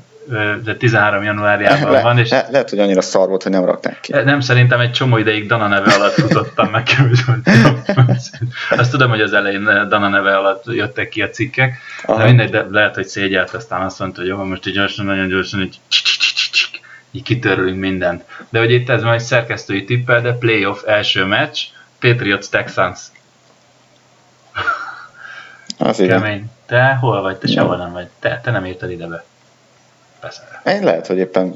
de 0.64 0.76
13 0.78 1.24
januárjában 1.24 1.92
le, 1.92 2.02
van. 2.02 2.18
És 2.18 2.30
le, 2.30 2.48
lehet, 2.52 2.70
hogy 2.70 2.80
annyira 2.80 3.02
szar 3.02 3.28
volt, 3.28 3.44
hogy 3.44 3.52
nem 3.52 3.66
rakták 3.66 4.00
ki. 4.00 4.12
Nem, 4.12 4.40
szerintem 4.40 4.80
egy 4.80 4.92
csomó 4.92 5.18
ideig 5.18 5.48
Dana 5.48 5.68
neve 5.68 5.94
alatt 5.94 6.14
futottam 6.14 6.70
meg. 6.70 6.88
Azt 8.80 8.92
tudom, 8.92 9.10
hogy 9.10 9.22
az 9.22 9.34
elején 9.34 9.64
Dana 9.64 10.08
neve 10.08 10.38
alatt 10.38 10.64
jöttek 10.66 11.10
ki 11.10 11.22
a 11.22 11.30
cikkek, 11.30 11.78
Aha. 12.06 12.18
de 12.18 12.26
mindegy, 12.26 12.50
de 12.50 12.66
lehet, 12.70 12.96
hogy 12.96 13.08
szégyelt, 13.08 13.54
aztán 13.54 13.82
azt 13.82 14.00
mondta, 14.00 14.20
hogy 14.20 14.30
jó, 14.30 14.44
most 14.44 14.68
így 14.68 14.74
gyorsan, 14.74 15.06
nagyon 15.06 15.28
gyorsan, 15.28 15.62
így 15.62 15.80
így 17.16 17.24
kitörlünk 17.24 17.80
mindent. 17.80 18.24
De 18.50 18.60
hogy 18.60 18.72
itt 18.72 18.90
ez 18.90 19.04
már 19.04 19.14
egy 19.14 19.20
szerkesztői 19.20 19.84
tippel, 19.84 20.22
de 20.22 20.34
playoff 20.34 20.84
első 20.86 21.26
meccs, 21.26 21.60
Patriots 22.00 22.48
Texans. 22.48 23.00
Az 25.78 25.98
Kemény. 25.98 26.52
Te 26.66 26.98
hol 27.00 27.22
vagy? 27.22 27.38
Te 27.38 27.48
sehol 27.48 27.78
nem 27.78 27.92
vagy. 27.92 28.08
Te, 28.20 28.40
te 28.44 28.52
nem 28.52 28.66
érted 28.66 28.92
ide 28.92 29.08
be. 29.08 29.24
Én 30.66 30.84
lehet, 30.84 31.08
hogy 31.08 31.18
éppen 31.18 31.56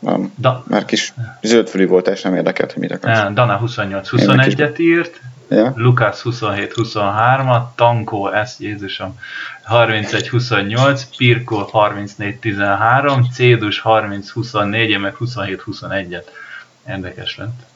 Van. 0.00 0.32
Da, 0.36 0.64
Már 0.66 0.84
kis 0.84 1.14
zöldfülű 1.42 1.86
volt, 1.86 2.08
és 2.08 2.22
nem 2.22 2.34
érdekelt, 2.34 2.72
hogy 2.72 2.82
mit 2.82 2.92
akarsz. 2.92 3.32
Dana 3.32 3.60
28-21-et 3.64 4.78
írt, 4.78 5.20
Ja? 5.50 5.72
Lukács 5.76 6.18
27-23-at, 6.24 7.62
Tankó, 7.74 8.28
ez 8.28 8.56
Jézusom, 8.58 9.18
31-28, 9.70 11.02
Pirko 11.16 11.68
34-13, 11.72 13.32
Cédus 13.32 13.82
30-24, 13.84 14.74
én 14.74 15.00
meg 15.00 15.16
27-21-et. 15.20 16.24
Érdekes 16.88 17.36
lett. 17.36 17.68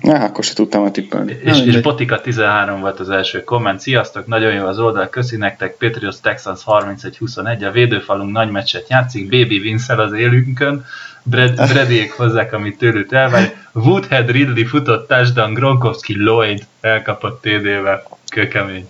Na, 0.00 0.14
akkor 0.14 0.44
se 0.44 0.54
tudtam 0.54 0.82
a 0.82 0.90
tippelni. 0.90 1.38
És, 1.42 1.60
és. 1.60 1.80
Botika 1.80 2.20
13 2.20 2.80
volt 2.80 3.00
az 3.00 3.10
első 3.10 3.44
komment. 3.44 3.80
Sziasztok, 3.80 4.26
nagyon 4.26 4.52
jó 4.52 4.66
az 4.66 4.78
oldal, 4.78 5.08
köszi 5.08 5.36
nektek. 5.36 5.76
Patriots 5.76 6.16
Texans 6.16 6.60
31-21, 6.66 7.68
a 7.68 7.70
védőfalunk 7.70 8.32
nagy 8.32 8.50
meccset 8.50 8.88
játszik, 8.88 9.28
Baby 9.28 9.58
Vincel 9.58 10.00
az 10.00 10.12
élünkön, 10.12 10.84
Brad, 11.22 11.54
Bradyék 11.72 12.12
hozzák, 12.12 12.52
amit 12.52 12.78
tőlük 12.78 13.12
elvár. 13.12 13.54
Woodhead 13.72 14.30
Ridley 14.30 14.66
futott 14.66 15.08
touchdown, 15.08 15.54
Gronkowski 15.54 16.14
Lloyd 16.14 16.66
elkapott 16.80 17.40
TD-vel. 17.42 18.02
Kökemény. 18.28 18.88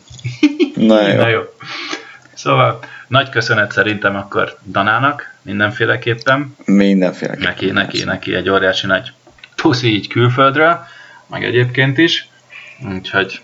Na 0.74 1.08
jó. 1.08 1.16
Na 1.16 1.28
jó. 1.28 1.40
Szóval 2.36 2.78
nagy 3.08 3.28
köszönet 3.28 3.72
szerintem 3.72 4.16
akkor 4.16 4.58
Danának 4.70 5.34
mindenféleképpen. 5.42 6.56
Mindenféle. 6.64 7.34
Neki, 7.38 7.70
neki, 7.70 8.04
neki 8.04 8.34
egy 8.34 8.48
óriási 8.48 8.86
nagy 8.86 9.12
puszi 9.54 9.92
így 9.92 10.08
külföldről, 10.08 10.86
meg 11.26 11.44
egyébként 11.44 11.98
is. 11.98 12.28
Úgyhogy 12.94 13.40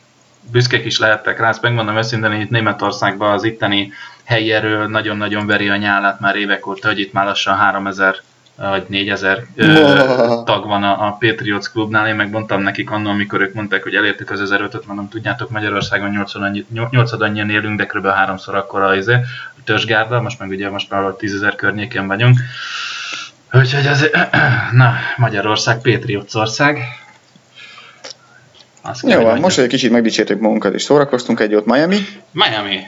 büszkék 0.51 0.85
is 0.85 0.99
lehettek 0.99 1.39
rá, 1.39 1.49
ezt 1.49 1.63
megmondom 1.63 1.97
őszintén, 1.97 2.41
itt 2.41 2.51
Németországban 2.51 3.33
az 3.33 3.45
itteni 3.45 3.93
helyi 4.25 4.53
erő 4.53 4.87
nagyon-nagyon 4.87 5.47
veri 5.47 5.69
a 5.69 5.77
nyálát 5.77 6.21
már 6.21 6.37
évek 6.37 6.67
óta, 6.67 6.89
hogy 6.89 7.01
itt 7.01 7.13
már 7.13 7.25
lassan 7.25 7.57
3000 7.57 8.17
vagy 8.57 8.85
4000 8.89 9.47
ö, 9.57 9.81
Wow. 9.81 10.45
tag 10.51 10.67
van 10.67 10.83
a, 10.83 11.07
a 11.07 11.17
Patriots 11.21 11.69
klubnál. 11.69 12.09
Én 12.09 12.15
megmondtam 12.15 12.63
nekik 12.63 12.91
annól, 12.91 13.13
amikor 13.13 13.41
ők 13.41 13.55
mondták, 13.55 13.83
hogy 13.83 13.95
elértük 13.95 14.31
az 14.31 14.41
1500-öt, 14.45 14.87
mondom, 14.87 15.09
tudjátok, 15.09 15.51
Magyarországon 15.51 16.11
80 16.11 16.43
annyi, 16.43 16.67
8 16.91 17.13
annyian 17.13 17.51
élünk, 17.51 17.79
de 17.79 17.87
kb. 17.87 18.07
háromszor 18.07 18.55
akkora 18.55 18.87
az 18.87 18.97
izé, 18.97 19.13
a 19.59 19.61
törzsgárda, 19.65 20.21
most 20.21 20.39
meg 20.39 20.49
ugye 20.49 20.71
most 20.71 20.91
már 20.91 21.01
valahol 21.01 21.21
10 21.21 21.41
000 21.41 21.55
környéken 21.55 22.07
vagyunk. 22.07 22.39
Úgyhogy 23.53 23.87
azért, 23.87 24.17
na, 24.73 24.95
Magyarország 25.17 25.81
Patriots 25.81 26.35
ország. 26.35 26.79
Azt 28.83 29.01
kell, 29.07 29.19
Jó, 29.21 29.25
van, 29.27 29.39
most, 29.39 29.59
egy 29.59 29.69
kicsit 29.69 29.91
megdicsértük 29.91 30.41
magunkat 30.41 30.75
és 30.75 30.83
szórakoztunk 30.83 31.41
egy 31.41 31.51
jót 31.51 31.67
Miami, 31.67 31.99
Miami. 32.31 32.79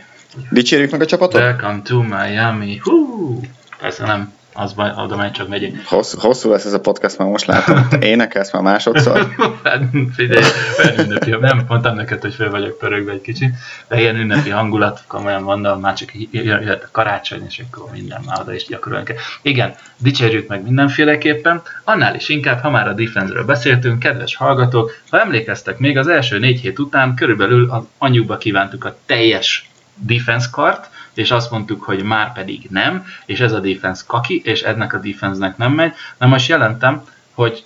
dicsérjük 0.50 0.90
meg 0.90 1.00
a 1.00 1.06
csapatot? 1.06 1.40
Welcome 1.40 1.80
to 1.84 2.02
Miami. 2.02 2.78
Hú, 2.82 3.40
persze 3.78 4.06
nem, 4.06 4.32
az 4.54 4.74
oda 4.96 5.16
megy 5.16 5.30
csak 5.30 5.48
megyünk. 5.48 5.86
Hosszú, 5.86 6.18
hosszú 6.18 6.50
lesz 6.50 6.64
ez 6.64 6.72
a 6.72 6.80
podcast, 6.80 7.18
már 7.18 7.28
most 7.28 7.46
látom. 7.46 7.88
Te 7.88 7.98
énekelsz 8.12 8.52
már 8.52 8.62
másodszor. 8.62 9.34
Hát, 9.64 9.82
Figyelj, 10.14 10.44
olyan 10.78 10.98
ünnepi, 10.98 11.30
nem 11.30 11.64
mondtam 11.68 11.94
neked, 11.94 12.20
hogy 12.20 12.34
fel 12.34 12.50
vagyok 12.50 12.78
pörögve 12.78 13.12
egy 13.12 13.20
kicsit, 13.20 13.54
de 13.88 14.00
ilyen 14.00 14.16
ünnepi 14.16 14.50
hangulat, 14.50 15.04
komolyan 15.06 15.42
mondom, 15.42 15.80
már 15.80 15.94
csak 15.94 16.08
jött 16.30 16.82
a 16.82 16.88
karácsony, 16.92 17.44
és 17.48 17.62
akkor 17.70 17.90
minden 17.92 18.20
már 18.26 18.40
oda 18.40 18.54
is 18.54 18.66
gyakorolni 18.66 19.04
kell. 19.04 19.16
Igen, 19.42 19.74
dicsérjük 19.96 20.48
meg 20.48 20.62
mindenféleképpen, 20.62 21.62
annál 21.84 22.14
is 22.14 22.28
inkább, 22.28 22.60
ha 22.60 22.70
már 22.70 22.88
a 22.88 22.92
defense-ről 22.92 23.44
beszéltünk, 23.44 23.98
kedves 23.98 24.36
hallgatók, 24.36 24.90
ha 25.10 25.20
emlékeztek 25.20 25.78
még 25.78 25.98
az 25.98 26.08
első 26.08 26.38
négy 26.38 26.60
hét 26.60 26.78
után 26.78 27.14
körülbelül 27.14 27.70
az 27.70 27.82
anyukba 27.98 28.36
kívántuk 28.36 28.84
a 28.84 28.96
teljes 29.06 29.68
defense 29.94 30.48
kart, 30.50 30.88
és 31.14 31.30
azt 31.30 31.50
mondtuk, 31.50 31.82
hogy 31.82 32.02
már 32.02 32.32
pedig 32.32 32.66
nem, 32.70 33.06
és 33.26 33.40
ez 33.40 33.52
a 33.52 33.60
defense 33.60 34.02
kaki, 34.06 34.40
és 34.44 34.62
ennek 34.62 34.92
a 34.92 34.98
defense-nek 34.98 35.56
nem 35.56 35.72
megy. 35.72 35.92
Na 36.18 36.26
most 36.26 36.48
jelentem, 36.48 37.04
hogy 37.34 37.64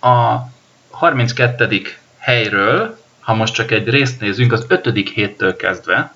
a 0.00 0.36
32. 0.90 1.82
helyről, 2.18 2.98
ha 3.20 3.34
most 3.34 3.54
csak 3.54 3.70
egy 3.70 3.88
részt 3.88 4.20
nézünk, 4.20 4.52
az 4.52 4.64
5. 4.68 5.08
héttől 5.14 5.56
kezdve, 5.56 6.14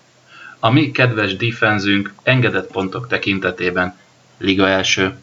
a 0.61 0.71
mi 0.71 0.91
kedves 0.91 1.37
defenzünk 1.37 2.13
engedett 2.23 2.71
pontok 2.73 3.07
tekintetében 3.09 3.97
liga 4.39 4.69
első. 4.69 5.17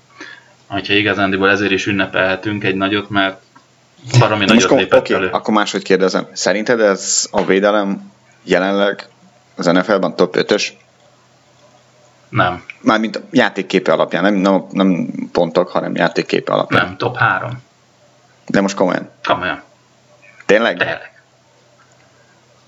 Hogyha 0.68 0.94
igazándiból 0.94 1.50
ezért 1.50 1.72
is 1.72 1.86
ünnepelhetünk 1.86 2.64
egy 2.64 2.76
nagyot, 2.76 3.10
mert 3.10 3.42
baromi 4.20 4.46
Na 4.46 4.54
most 4.54 4.70
nagyot 4.70 4.70
kom- 4.70 4.80
lépett 4.82 5.00
Oké, 5.00 5.14
elő. 5.14 5.30
akkor 5.32 5.54
máshogy 5.54 5.84
kérdezem. 5.84 6.28
Szerinted 6.34 6.80
ez 6.80 7.28
a 7.32 7.46
védelem 7.46 8.12
jelenleg 8.44 9.08
az 9.56 9.66
NFL-ban 9.66 10.16
top 10.16 10.36
5-ös? 10.38 10.68
Nem, 12.34 12.64
Mármint 12.82 13.22
játékképe 13.32 13.92
alapján, 13.92 14.24
nem, 14.24 14.34
nem, 14.34 14.66
nem 14.72 15.08
pontok, 15.32 15.70
hanem 15.70 15.96
játékképe 15.96 16.54
alapján. 16.54 16.86
nem, 16.86 16.98
top 16.98 17.18
3. 17.18 17.62
De 18.48 18.62
most 18.62 18.76
komolyan. 18.76 19.10
Komolyan, 19.24 19.62
Tényleg? 20.46 20.78
tényleg. 20.78 21.12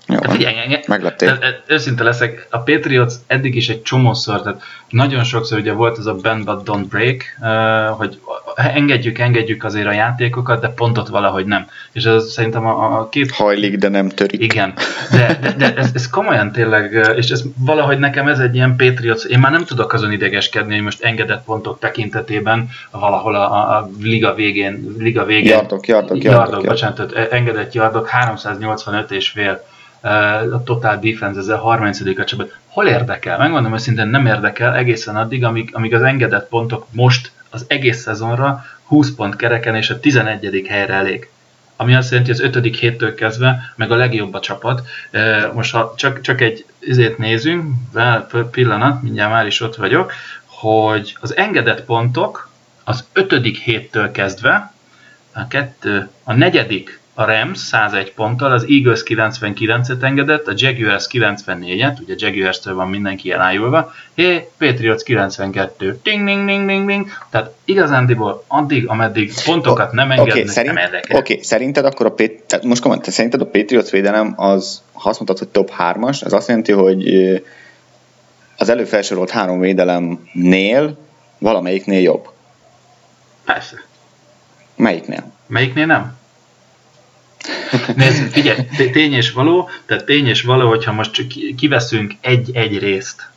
Jó 0.08 0.16
van. 0.16 0.36
Figyelj, 0.36 0.56
engem, 0.64 0.80
Megleptél. 0.86 1.28
de- 1.28 1.38
de 1.38 1.62
őszinte 1.74 2.02
leszek, 2.04 2.46
a 2.50 2.58
Patriots 2.58 3.12
eddig 3.26 3.54
is 3.56 3.68
egy 3.68 3.82
csomószor, 3.82 4.42
tehát 4.42 4.62
nagyon 4.88 5.24
sokszor 5.24 5.58
ugye 5.58 5.72
volt 5.72 5.98
ez 5.98 6.06
a 6.06 6.14
bend 6.14 6.44
but 6.44 6.60
don't 6.68 6.84
break, 6.88 7.22
hogy 7.96 8.18
engedjük, 8.54 9.18
engedjük 9.18 9.64
azért 9.64 9.86
a 9.86 9.92
játékokat, 9.92 10.60
de 10.60 10.68
pontot 10.68 11.08
valahogy 11.08 11.46
nem. 11.46 11.66
És 11.92 12.04
ez 12.04 12.32
szerintem 12.32 12.66
a, 12.66 12.98
a 12.98 13.08
két 13.08 13.30
Hajlik, 13.30 13.76
de 13.76 13.88
nem 13.88 14.08
törik. 14.08 14.42
igen, 14.42 14.74
de, 15.10 15.38
de, 15.40 15.52
de 15.52 15.74
ez, 15.76 15.90
ez 15.94 16.08
komolyan 16.10 16.52
tényleg, 16.52 16.92
és 17.16 17.28
ez 17.28 17.42
valahogy 17.58 17.98
nekem 17.98 18.28
ez 18.28 18.38
egy 18.38 18.54
ilyen 18.54 18.76
Patriots, 18.76 19.24
én 19.24 19.38
már 19.38 19.50
nem 19.50 19.64
tudok 19.64 19.92
azon 19.92 20.12
idegeskedni, 20.12 20.74
hogy 20.74 20.82
most 20.82 21.02
engedett 21.02 21.44
pontok 21.44 21.78
tekintetében 21.78 22.68
valahol 22.90 23.34
a, 23.34 23.52
a, 23.52 23.76
a 23.76 23.90
liga 24.02 24.34
végén, 24.34 24.94
liga 24.98 25.24
végén 25.24 25.50
Yardok, 25.52 25.86
yardok, 25.86 26.22
yardok, 26.22 26.42
yardok, 26.50 26.66
bocsánat, 26.66 27.12
tehát 27.12 27.32
engedett 27.32 27.72
yardok, 27.74 28.08
385 28.08 29.10
és 29.10 29.28
fél 29.28 29.64
a 30.52 30.62
total 30.64 30.98
defense, 30.98 31.38
ez 31.38 31.48
a 31.48 31.56
30 31.56 32.00
a 32.18 32.24
csapat. 32.24 32.56
Hol 32.66 32.86
érdekel? 32.86 33.38
Megmondom 33.38 33.74
őszintén, 33.74 34.06
nem 34.06 34.26
érdekel 34.26 34.74
egészen 34.74 35.16
addig, 35.16 35.44
amíg, 35.44 35.70
amíg 35.72 35.94
az 35.94 36.02
engedett 36.02 36.48
pontok 36.48 36.86
most 36.90 37.32
az 37.50 37.64
egész 37.68 38.00
szezonra 38.00 38.64
20 38.84 39.14
pont 39.14 39.36
kereken 39.36 39.74
és 39.74 39.90
a 39.90 40.00
11. 40.00 40.66
helyre 40.68 40.94
elég 40.94 41.28
ami 41.76 41.94
azt 41.94 42.10
jelenti, 42.10 42.30
hogy 42.30 42.40
az 42.40 42.46
ötödik 42.46 42.76
héttől 42.76 43.14
kezdve 43.14 43.72
meg 43.76 43.90
a 43.90 43.96
legjobb 43.96 44.34
a 44.34 44.40
csapat. 44.40 44.86
Most 45.52 45.72
ha 45.72 45.94
csak, 45.96 46.20
csak 46.20 46.40
egy 46.40 46.64
izét 46.78 47.18
nézünk, 47.18 47.74
pillanat, 48.50 49.02
mindjárt 49.02 49.30
már 49.30 49.46
is 49.46 49.60
ott 49.60 49.76
vagyok, 49.76 50.12
hogy 50.44 51.16
az 51.20 51.36
engedett 51.36 51.84
pontok 51.84 52.50
az 52.84 53.04
ötödik 53.12 53.58
héttől 53.58 54.10
kezdve, 54.10 54.72
a 55.32 55.46
kettő, 55.46 56.08
a 56.24 56.32
negyedik 56.32 57.00
a 57.18 57.24
Rams 57.24 57.58
101 57.58 58.12
ponttal, 58.12 58.52
az 58.52 58.66
Eagles 58.68 59.02
99-et 59.04 60.02
engedett, 60.02 60.46
a 60.46 60.52
Jaguars 60.54 61.06
94-et, 61.12 62.00
ugye 62.00 62.14
Jaguars-től 62.16 62.74
van 62.74 62.88
mindenki 62.88 63.32
elájulva, 63.32 63.92
hé, 64.14 64.48
Patriots 64.58 65.02
92, 65.02 65.98
ding, 66.02 66.24
ding, 66.26 66.46
ding, 66.46 66.66
ding, 66.66 66.86
ding, 66.86 67.06
tehát 67.30 67.54
igazándiból 67.64 68.44
addig, 68.46 68.88
ameddig 68.88 69.32
pontokat 69.44 69.92
nem 69.92 70.10
Oké, 70.10 70.18
engednek, 70.18 70.42
okay, 70.42 70.54
szerint, 70.54 70.74
nem 70.74 70.84
érdekel. 70.84 71.18
okay, 71.18 71.42
szerinted 71.42 71.84
akkor 71.84 72.06
a 72.06 72.12
Pét, 72.12 72.62
most 72.62 72.82
komolyan, 72.82 73.02
te 73.02 73.10
szerinted 73.10 73.40
a 73.40 73.46
Patriots 73.46 73.90
védelem 73.90 74.34
az, 74.36 74.82
ha 74.92 75.08
azt 75.08 75.18
mondtad, 75.20 75.38
hogy 75.38 75.48
top 75.48 75.72
3-as, 75.78 76.24
ez 76.24 76.32
azt 76.32 76.48
jelenti, 76.48 76.72
hogy 76.72 77.08
az 78.56 78.68
előfelsorolt 78.68 79.30
három 79.30 79.60
védelemnél 79.60 80.98
valamelyiknél 81.38 82.00
jobb. 82.00 82.28
Persze. 83.44 83.76
Melyiknél? 84.76 85.32
Melyiknél 85.46 85.86
nem? 85.86 86.15
Nézd, 87.96 88.32
figyelj, 88.32 88.58
té- 88.76 88.92
tény 88.92 89.12
és 89.12 89.32
való, 89.32 89.68
tehát 89.86 90.04
tény 90.04 90.26
és 90.26 90.42
való, 90.42 90.68
hogyha 90.68 90.92
most 90.92 91.12
csak 91.12 91.28
ki- 91.28 91.54
kiveszünk 91.54 92.12
egy-egy 92.20 92.78
részt, 92.78 93.28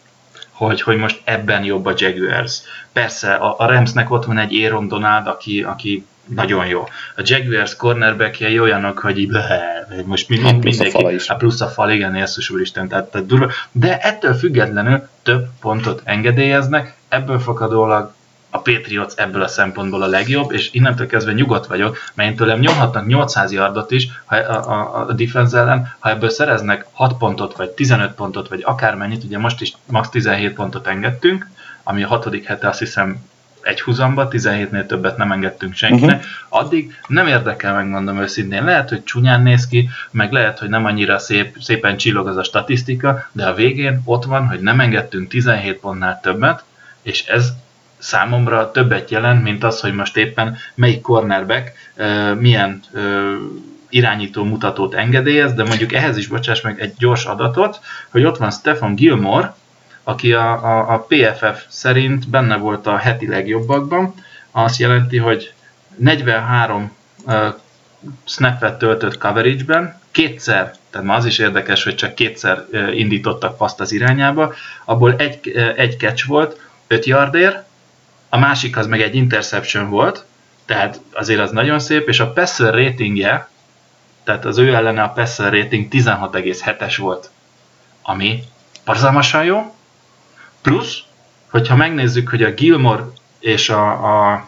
hogy, 0.52 0.82
hogy 0.82 0.98
most 0.98 1.22
ebben 1.24 1.64
jobb 1.64 1.86
a 1.86 1.94
Jaguars. 1.98 2.62
Persze, 2.94 3.34
a, 3.34 3.56
a 3.58 3.66
Ramsnek 3.66 4.12
ott 4.12 4.26
van 4.26 4.38
egy 4.38 4.64
Aaron 4.64 4.88
Donald, 4.88 5.28
aki, 5.28 5.62
aki 5.64 6.06
nagyon 6.26 6.66
jó. 6.66 6.82
A 7.16 7.22
Jaguars 7.24 7.76
cornerbackjei 7.76 8.60
olyanok, 8.60 9.00
hogy 9.00 9.18
így, 9.20 9.28
bleh, 9.28 9.62
most 10.06 10.30
mind, 10.30 10.42
Hát 10.42 10.52
mind, 10.52 10.64
plusz 10.64 10.80
a 10.80 10.84
mindenki, 10.84 11.04
fala 11.04 11.16
is. 11.16 11.28
Hát 11.28 11.38
plusz 11.38 11.62
a 11.62 11.68
fal, 11.68 11.92
igen, 11.92 12.16
Jézus 12.16 12.50
úristen, 12.50 12.88
tehát, 12.88 13.12
tehát 13.12 13.28
durva. 13.28 13.52
De 13.72 13.98
ettől 13.98 14.34
függetlenül 14.34 15.08
több 15.24 15.48
pontot 15.62 16.02
engedélyeznek, 16.04 16.96
ebből 17.10 17.40
fakadólag 17.40 18.14
a 18.50 18.58
Patriots 18.58 19.14
ebből 19.16 19.42
a 19.42 19.48
szempontból 19.48 20.02
a 20.02 20.08
legjobb, 20.08 20.52
és 20.52 20.70
innentől 20.74 21.08
kezdve 21.08 21.32
nyugodt 21.32 21.68
vagyok, 21.68 21.98
mert 22.14 22.30
én 22.30 22.36
tőlem 22.36 22.60
nyomhatnak 22.60 23.08
800 23.08 23.52
yardot 23.52 23.92
is 23.92 24.08
ha 24.26 24.36
a, 24.36 24.72
a, 24.72 25.08
a 25.08 25.14
defense 25.14 25.58
ellen, 25.58 25.96
ha 26.00 26.10
ebből 26.10 26.30
szereznek 26.30 26.86
6 26.92 27.18
pontot, 27.18 27.56
vagy 27.56 27.70
15 27.70 28.12
pontot, 28.12 28.48
vagy 28.48 28.62
akármennyit, 28.66 29.24
ugye 29.24 29.38
most 29.38 29.62
is 29.62 29.74
max 29.86 30.10
17 30.10 30.54
pontot 30.54 30.88
engedtünk, 30.88 31.48
ami 31.84 32.04
a 32.04 32.08
hatodik 32.08 32.46
hete 32.46 32.68
azt 32.68 32.80
hiszem 32.80 33.28
egy 33.62 33.82
húzamba, 33.82 34.28
17-nél 34.32 34.86
többet 34.86 35.18
nem 35.18 35.32
engedtünk 35.32 35.74
senkinek, 35.74 36.18
uh-huh. 36.18 36.62
addig 36.62 37.00
nem 37.08 37.28
érdekel, 37.28 37.74
megmondom 37.74 38.22
őszintén. 38.22 38.64
Lehet, 38.64 38.90
hogy 38.90 39.04
csúnyán 39.04 39.42
néz 39.42 39.68
ki, 39.68 39.90
meg 40.12 40.32
lehet, 40.32 40.60
hogy 40.60 40.70
nem 40.70 40.86
annyira 40.86 41.20
szép, 41.20 41.56
szépen 41.60 41.98
csillog 41.98 42.28
az 42.28 42.38
a 42.38 42.44
statisztika, 42.44 43.30
de 43.32 43.48
a 43.48 43.54
végén 43.54 44.02
ott 44.06 44.24
van, 44.24 44.48
hogy 44.48 44.60
nem 44.60 44.80
engedtünk 44.80 45.28
17 45.28 45.80
pontnál 45.80 46.20
többet, 46.22 46.64
és 47.02 47.26
ez 47.26 47.54
számomra 48.00 48.72
többet 48.72 49.10
jelent, 49.10 49.44
mint 49.44 49.64
az, 49.64 49.80
hogy 49.80 49.94
most 49.94 50.18
éppen 50.18 50.58
melyik 50.76 51.02
cornerback 51.02 51.72
milyen 52.40 52.82
irányító 53.90 54.44
mutatót 54.44 54.94
engedélyez, 54.94 55.54
de 55.54 55.64
mondjuk 55.64 55.94
ehhez 55.94 56.18
is 56.18 56.28
bocsáss 56.28 56.62
meg 56.62 56.80
egy 56.82 56.94
gyors 56.98 57.26
adatot, 57.26 57.80
hogy 58.10 58.24
ott 58.24 58.38
van 58.38 58.52
Stefan 58.52 58.96
Gilmore, 58.96 59.54
aki 60.04 60.34
a, 60.34 60.52
a, 60.52 60.94
a 60.94 61.06
PFF 61.08 61.64
szerint 61.68 62.30
benne 62.30 62.56
volt 62.58 62.88
a 62.88 62.98
heti 62.98 63.28
legjobbakban, 63.28 64.14
azt 64.52 64.80
jelenti, 64.80 65.18
hogy 65.18 65.54
43 65.96 66.92
uh, 67.26 67.48
snappet 68.26 68.78
töltött 68.78 69.18
coverage-ben, 69.18 70.00
kétszer, 70.12 70.74
tehát 70.90 71.08
ma 71.08 71.14
az 71.14 71.26
is 71.26 71.38
érdekes, 71.38 71.84
hogy 71.84 71.96
csak 71.96 72.16
kétszer 72.16 72.66
uh, 72.72 73.00
indítottak 73.00 73.58
paszt 73.58 73.80
az 73.80 73.92
irányába, 73.92 74.54
abból 74.86 75.16
egy, 75.18 75.40
uh, 75.56 75.74
egy 75.76 75.98
catch 75.98 76.28
volt, 76.28 76.60
5 76.88 77.06
yardér, 77.06 77.64
a 78.30 78.38
másik 78.38 78.78
az 78.78 78.88
meg 78.88 79.02
egy 79.02 79.16
interception 79.16 79.90
volt, 79.90 80.26
tehát 80.66 81.00
azért 81.14 81.40
az 81.40 81.52
nagyon 81.52 81.80
szép, 81.80 82.08
és 82.08 82.20
a 82.20 82.32
passer 82.32 82.74
ratingje, 82.74 83.50
tehát 84.24 84.46
az 84.46 84.58
ő 84.58 84.74
ellene 84.74 85.04
a 85.04 85.10
passer 85.10 85.54
rating 85.54 85.88
16,7-es 85.92 86.96
volt, 86.98 87.30
ami 88.02 88.44
parzalmasan 88.84 89.44
jó, 89.44 89.76
plusz, 90.62 90.98
hogyha 91.50 91.76
megnézzük, 91.76 92.30
hogy 92.30 92.44
a 92.44 92.52
Gilmore 92.52 93.04
és 93.40 93.70
a, 93.70 93.92
a, 94.32 94.48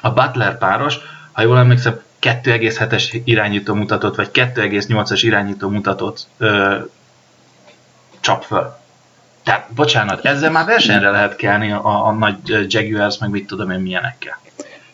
a 0.00 0.10
Butler 0.10 0.58
páros, 0.58 0.98
ha 1.32 1.42
jól 1.42 1.58
emlékszem, 1.58 2.00
2,7-es 2.20 3.20
irányító 3.24 3.74
mutatót, 3.74 4.16
vagy 4.16 4.30
2,8-as 4.32 5.20
irányító 5.22 5.68
mutatót 5.68 6.26
ö, 6.38 6.78
csap 8.20 8.44
föl. 8.44 8.76
Tehát, 9.48 9.66
bocsánat, 9.74 10.24
ezzel 10.24 10.50
már 10.50 10.66
versenyre 10.66 11.10
lehet 11.10 11.36
kelni 11.36 11.72
a, 11.72 12.06
a 12.06 12.12
nagy 12.12 12.34
Jaguars, 12.66 13.18
meg 13.18 13.30
mit 13.30 13.46
tudom 13.46 13.70
én 13.70 13.78
milyenekkel. 13.78 14.38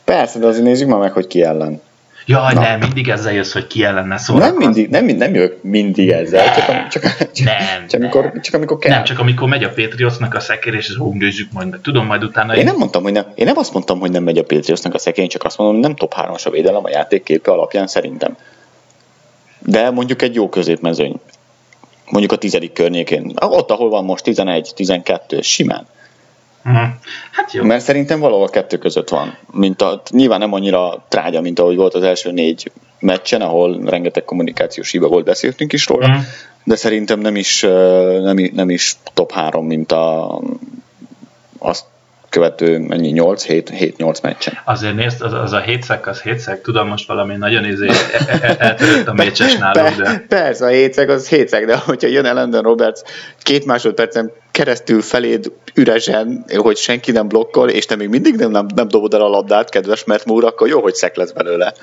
Persze, 0.05 0.39
de 0.39 0.47
azért 0.47 0.65
nézzük 0.65 0.89
már 0.89 0.99
meg, 0.99 1.13
hogy 1.13 1.27
ki 1.27 1.43
ellen. 1.43 1.81
Jaj, 2.27 2.55
nem, 2.55 2.79
mindig 2.79 3.09
ezzel 3.09 3.33
jössz, 3.33 3.53
hogy 3.53 3.67
ki 3.67 3.85
ellene 3.85 4.19
szól. 4.19 4.39
Nem 4.39 4.55
mindig, 4.55 4.89
nem, 4.89 5.05
nem 5.05 5.35
jövök 5.35 5.63
mindig 5.63 6.11
ezzel, 6.11 6.55
csak, 6.55 6.89
csak, 6.89 7.03
csak, 7.33 7.45
nem, 7.45 7.87
csak, 7.89 8.01
amikor, 8.01 8.33
csak 8.41 8.55
amikor 8.55 8.79
kell. 8.79 8.95
Nem, 8.95 9.05
csak 9.05 9.19
amikor 9.19 9.49
megy 9.49 9.65
a 9.65 9.69
Patriotsnak 9.69 10.35
a 10.35 10.41
szekér, 10.41 10.75
és 10.75 10.95
hú, 10.97 11.13
nézzük 11.13 11.53
majd 11.53 11.71
meg. 11.71 11.81
Tudom, 11.81 12.07
majd 12.07 12.25
utána... 12.25 12.57
Én 12.57 12.65
nem 12.65 12.77
mondtam, 12.77 13.03
hogy 13.03 13.13
nem, 13.13 13.25
én 13.35 13.45
nem 13.45 13.57
azt 13.57 13.73
mondtam, 13.73 14.01
hogy 14.01 14.11
nem 14.11 14.23
megy 14.23 14.39
a 14.39 14.45
Patriotsnak 14.45 14.95
a 14.95 14.99
szekér, 14.99 15.27
csak 15.27 15.45
azt 15.45 15.59
mondom, 15.59 15.77
hogy 15.77 15.85
nem 15.87 15.97
top 15.97 16.15
3 16.15 16.35
a 16.45 16.51
védelem 16.51 16.85
a 16.85 16.89
játékképe 16.89 17.51
alapján 17.51 17.87
szerintem. 17.87 18.37
De 19.59 19.91
mondjuk 19.91 20.23
egy 20.23 20.35
jó 20.35 20.49
középmezőny. 20.49 21.21
Mondjuk 22.15 22.35
a 22.35 22.37
tizedik 22.37 22.73
környékén. 22.73 23.33
Ott, 23.41 23.71
ahol 23.71 23.89
van 23.89 24.05
most 24.05 24.25
11-12, 24.27 25.43
simán. 25.43 25.87
Uh-huh. 26.65 26.89
Hát 27.33 27.53
jó. 27.53 27.65
Mert 27.65 27.85
szerintem 27.85 28.21
valahol 28.21 28.49
kettő 28.49 28.79
között 28.79 29.09
van. 29.09 29.37
Mint 29.53 29.83
a, 29.83 30.03
nyilván 30.11 30.39
nem 30.39 30.53
annyira 30.53 31.05
trágya, 31.09 31.41
mint 31.41 31.59
ahogy 31.59 31.77
volt 31.77 31.95
az 31.95 32.03
első 32.03 32.31
négy 32.31 32.71
meccsen, 32.99 33.41
ahol 33.41 33.81
rengeteg 33.85 34.25
kommunikációs 34.25 34.91
hiba 34.91 35.09
volt, 35.09 35.25
beszéltünk 35.25 35.73
is 35.73 35.87
róla, 35.87 36.07
uh-huh. 36.07 36.23
de 36.65 36.77
szerintem 36.77 37.21
nem 37.21 37.37
is, 37.37 37.61
nem, 38.21 38.51
nem 38.53 38.71
is 38.71 38.97
top 39.15 39.33
3, 39.33 39.67
mint 39.67 39.93
a, 39.93 40.41
azt 41.59 41.85
követő 42.35 42.79
mennyi 42.79 43.09
8 43.09 43.45
7 43.45 43.71
7 43.71 43.97
8 43.97 44.21
meccsen. 44.21 44.59
Azért 44.65 44.95
nézd, 44.95 45.23
az, 45.23 45.33
az 45.33 45.53
a 45.53 45.61
hétszek, 45.61 46.07
az 46.07 46.23
hétszek, 46.23 46.61
tudom 46.61 46.89
most 46.89 47.07
valami 47.07 47.37
nagyon 47.37 47.65
izé 47.65 47.89
e- 48.29 48.39
e- 48.41 48.57
eltörött 48.59 49.07
a 49.07 49.13
mécses 49.13 49.57
náluk, 49.57 49.95
de... 49.95 50.25
Persze, 50.29 50.65
a 50.65 50.69
hétszek 50.69 51.09
az 51.09 51.29
hétszek, 51.29 51.67
de 51.67 51.77
hogyha 51.77 52.09
jön 52.09 52.25
Ellendon 52.25 52.63
Roberts 52.63 53.01
két 53.43 53.65
másodpercen 53.65 54.33
keresztül 54.51 55.03
feléd 55.03 55.53
üresen, 55.75 56.45
hogy 56.57 56.77
senki 56.77 57.13
nem 57.13 57.29
blokkol, 57.29 57.69
és 57.69 57.87
te 57.87 57.97
még 57.97 58.09
mindig 58.09 58.35
nem, 58.35 58.51
nem, 58.51 58.67
nem 58.75 58.89
dobod 58.89 59.15
el 59.15 59.23
a 59.23 59.29
labdát, 59.29 59.71
kedves 59.71 60.05
mert 60.05 60.25
Múr, 60.25 60.45
akkor 60.45 60.69
jó, 60.69 60.83
hogy 60.83 60.95
szek 60.95 61.17
lesz 61.17 61.33
belőle. 61.33 61.75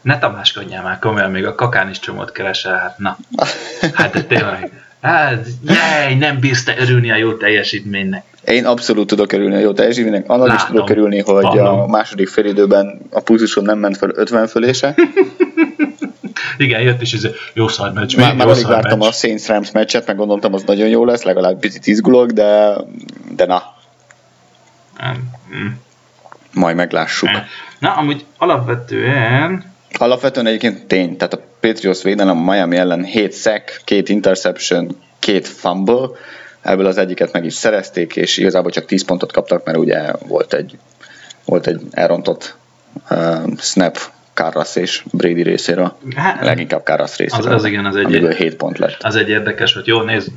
Ne 0.00 0.18
tamáskodjál 0.18 0.82
már, 0.82 0.98
komolyan, 0.98 1.30
még 1.30 1.46
a 1.46 1.54
kakán 1.54 1.90
is 1.90 1.98
csomót 1.98 2.32
keresel, 2.32 2.78
hát 2.78 2.98
na. 2.98 3.16
Hát 3.94 4.12
de 4.12 4.22
tényleg. 4.22 4.70
Hát, 5.04 5.46
jaj, 5.64 6.14
nem 6.14 6.40
bírsz 6.40 6.64
te 6.64 6.74
örülni 6.78 7.10
a 7.10 7.16
jó 7.16 7.32
teljesítménynek. 7.32 8.24
Én 8.44 8.66
abszolút 8.66 9.06
tudok 9.06 9.32
örülni 9.32 9.54
a 9.54 9.58
jó 9.58 9.72
teljesítménynek. 9.72 10.28
Annak 10.28 10.46
Látom. 10.46 10.62
is 10.62 10.70
tudok 10.70 10.90
örülni, 10.90 11.20
hogy 11.20 11.42
Vallam. 11.42 11.80
a 11.80 11.86
második 11.86 12.28
félidőben 12.28 13.00
a 13.10 13.20
pulzuson 13.20 13.64
nem 13.64 13.78
ment 13.78 13.96
fel 13.96 14.10
50 14.14 14.46
fölése. 14.46 14.94
Igen, 16.56 16.80
jött 16.80 17.02
is 17.02 17.12
ez 17.12 17.26
jó 17.52 17.68
szar 17.68 17.92
meccs. 17.92 18.16
Már, 18.16 18.34
már 18.34 18.46
alig 18.46 18.66
vártam 18.66 18.98
meccs. 18.98 19.08
a 19.08 19.12
Saints 19.12 19.46
Rams 19.46 19.70
meccset, 19.70 20.06
meg 20.06 20.16
gondoltam, 20.16 20.54
az 20.54 20.62
nagyon 20.62 20.88
jó 20.88 21.04
lesz, 21.04 21.22
legalább 21.22 21.58
picit 21.58 21.86
izgulok, 21.86 22.30
de, 22.30 22.76
de 23.36 23.46
na. 23.46 23.62
Mm. 25.56 25.66
Majd 26.52 26.76
meglássuk. 26.76 27.30
Na, 27.78 27.92
amúgy 27.92 28.24
alapvetően... 28.38 29.72
Alapvetően 29.98 30.46
egyébként 30.46 30.86
tény, 30.86 31.16
tehát 31.16 31.34
a 31.34 31.40
Patriots 31.66 32.02
védelem 32.02 32.48
a 32.48 32.52
Miami 32.52 32.76
ellen 32.76 33.04
7 33.04 33.34
sack, 33.34 33.80
2 33.84 34.12
interception, 34.12 34.88
2 35.18 35.40
fumble, 35.40 36.08
ebből 36.60 36.86
az 36.86 36.96
egyiket 36.96 37.32
meg 37.32 37.44
is 37.44 37.54
szerezték, 37.54 38.16
és 38.16 38.36
igazából 38.36 38.70
csak 38.70 38.84
10 38.84 39.04
pontot 39.04 39.32
kaptak, 39.32 39.64
mert 39.64 39.78
ugye 39.78 40.12
volt 40.26 40.54
egy, 40.54 40.78
volt 41.44 41.66
egy 41.66 41.80
elrontott 41.90 42.56
uh, 43.10 43.58
snap 43.58 43.98
Karras 44.34 44.76
és 44.76 45.04
Brady 45.12 45.42
részéről. 45.42 45.96
Hát, 46.16 46.44
Leginkább 46.44 46.82
Karras 46.82 47.16
részéről. 47.16 47.52
Az, 47.52 47.62
az 47.62 47.64
igen, 47.64 47.84
az 47.84 47.96
egy, 47.96 48.34
7 48.36 48.56
pont 48.56 48.78
lett. 48.78 48.96
Az 49.00 49.16
egy 49.16 49.28
érdekes, 49.28 49.74
hogy 49.74 49.86
jó, 49.86 50.02
nézd, 50.02 50.28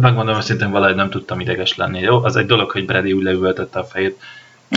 megmondom 0.00 0.40
szintén 0.40 0.70
valahogy 0.70 0.94
nem 0.94 1.10
tudtam 1.10 1.40
ideges 1.40 1.76
lenni. 1.76 2.00
Jó, 2.00 2.24
az 2.24 2.36
egy 2.36 2.46
dolog, 2.46 2.70
hogy 2.70 2.84
Brady 2.84 3.12
úgy 3.12 3.22
leüvöltette 3.22 3.78
a 3.78 3.84
fejét. 3.84 4.20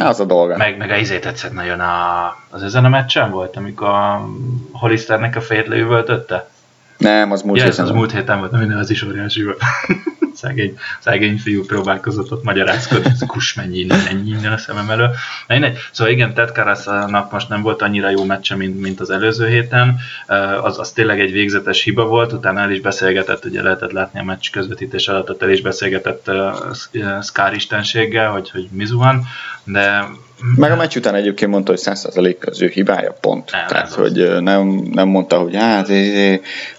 Az 0.03 0.19
a 0.19 0.25
dolga. 0.25 0.57
Meg, 0.57 0.77
meg 0.77 0.91
a 0.91 0.95
izé 0.95 1.19
tetszett 1.19 1.53
nagyon 1.53 1.79
a, 1.79 2.25
az 2.49 2.63
ezen 2.63 2.85
a 2.85 2.89
meccsen 2.89 3.31
volt, 3.31 3.55
amikor 3.55 3.87
a 3.87 4.29
Hollisternek 4.71 5.35
a 5.35 5.41
fejét 5.41 5.67
leüvöltötte? 5.67 6.49
Nem, 6.97 7.31
az 7.31 7.41
múlt 7.41 7.57
ja, 7.57 7.63
héten. 7.63 7.85
az 7.85 7.91
múlt 7.91 8.11
héten 8.11 8.39
volt, 8.39 8.51
minden 8.51 8.77
az 8.77 8.89
is 8.89 9.03
óriási 9.03 9.43
volt. 9.43 9.61
Szegény, 10.35 10.77
szegény 10.99 11.37
fiú 11.37 11.65
próbálkozott 11.65 12.31
ott 12.31 12.43
magyarázkodni, 12.43 13.11
kus 13.27 13.53
mennyi 13.53 13.77
innen, 13.77 13.99
mennyi 14.03 14.29
innen 14.29 14.51
a 14.51 14.57
szemem 14.57 14.89
elő. 14.89 15.09
Na, 15.47 15.67
Szóval 15.91 16.13
igen, 16.13 16.33
Ted 16.33 16.51
Karasznak 16.51 17.31
most 17.31 17.49
nem 17.49 17.61
volt 17.61 17.81
annyira 17.81 18.09
jó 18.09 18.23
meccse, 18.23 18.55
mint, 18.55 18.81
mint 18.81 18.99
az 18.99 19.09
előző 19.09 19.47
héten. 19.47 19.97
Az, 20.61 20.79
az 20.79 20.91
tényleg 20.91 21.19
egy 21.19 21.31
végzetes 21.31 21.83
hiba 21.83 22.05
volt, 22.05 22.33
utána 22.33 22.59
el 22.59 22.71
is 22.71 22.81
beszélgetett, 22.81 23.45
ugye 23.45 23.61
lehetett 23.61 23.91
látni 23.91 24.19
a 24.19 24.23
meccs 24.23 24.49
közvetítés 24.51 25.07
alatt, 25.07 25.41
el 25.41 25.49
is 25.49 25.61
beszélgetett 25.61 26.29
uh, 26.93 27.21
Skár 27.21 27.53
istenséggel, 27.53 28.31
hogy, 28.31 28.49
hogy 28.49 28.67
mi 28.71 28.85
zuhan, 28.85 29.23
de 29.63 30.07
meg 30.55 30.71
a 30.71 30.75
meccs 30.75 30.95
után 30.95 31.15
egyébként 31.15 31.51
mondta, 31.51 31.71
hogy 31.71 31.81
100% 31.83 32.47
az 32.47 32.61
ő 32.61 32.67
hibája, 32.67 33.15
pont. 33.21 33.51
Nem, 33.51 33.67
Tehát, 33.67 33.93
hogy 33.93 34.41
nem, 34.41 34.67
nem 34.91 35.07
mondta, 35.07 35.37
hogy 35.37 35.55
hát 35.55 35.89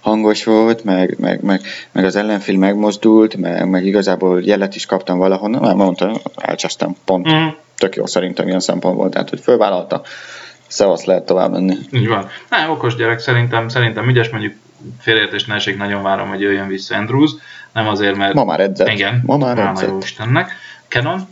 hangos 0.00 0.44
volt, 0.44 0.84
meg, 0.84 1.16
meg, 1.18 1.42
meg, 1.42 1.60
meg 1.92 2.04
az 2.04 2.16
ellenfél 2.16 2.58
megmozdult, 2.58 3.36
meg, 3.46 3.68
meg 3.68 3.86
igazából 3.86 4.42
jelet 4.42 4.74
is 4.74 4.86
kaptam 4.86 5.18
valahonnan, 5.18 5.60
nem 5.60 5.76
mondta, 5.76 6.20
elcsesztem, 6.36 6.94
pont. 7.04 7.32
Mm. 7.32 7.46
Tök 7.76 7.96
jó 7.96 8.06
szerintem 8.06 8.46
ilyen 8.46 8.60
szempontból, 8.60 9.08
tehát 9.08 9.30
hogy 9.30 9.40
fölvállalta, 9.40 10.02
szevasz 10.66 11.04
lehet 11.04 11.26
tovább 11.26 11.50
menni. 11.50 11.76
Így 11.90 12.08
van. 12.08 12.28
Nem, 12.50 12.70
okos 12.70 12.96
gyerek 12.96 13.18
szerintem, 13.18 13.68
szerintem 13.68 14.08
ügyes, 14.08 14.28
mondjuk 14.28 14.54
félreértés 15.00 15.44
ne 15.44 15.54
esik, 15.54 15.76
nagyon 15.76 16.02
várom, 16.02 16.28
hogy 16.28 16.40
jöjjön 16.40 16.68
vissza 16.68 16.96
Andrews, 16.96 17.30
nem 17.72 17.88
azért, 17.88 18.16
mert... 18.16 18.34
Ma 18.34 18.44
már 18.44 18.60
edzett. 18.60 18.88
Igen, 18.88 19.22
ma 19.26 19.36
már 19.36 19.58
edzett. 19.58 19.88
Jó 19.88 19.98
Istennek. 19.98 20.50
Canon, 20.88 21.28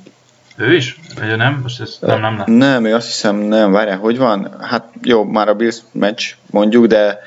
ő 0.57 0.75
is? 0.75 1.01
Vagy 1.21 1.37
nem? 1.37 1.61
Most 1.63 1.81
ez 1.81 1.99
nem, 2.01 2.21
nem, 2.21 2.35
nem. 2.35 2.53
Nem, 2.53 2.85
ő 2.85 2.95
azt 2.95 3.07
hiszem 3.07 3.37
nem. 3.37 3.73
Várjál, 3.73 3.99
hogy 3.99 4.19
van? 4.19 4.57
Hát 4.61 4.89
jó, 5.03 5.25
már 5.25 5.49
a 5.49 5.55
Bills 5.55 5.79
meccs 5.93 6.35
mondjuk, 6.51 6.87
de 6.87 7.19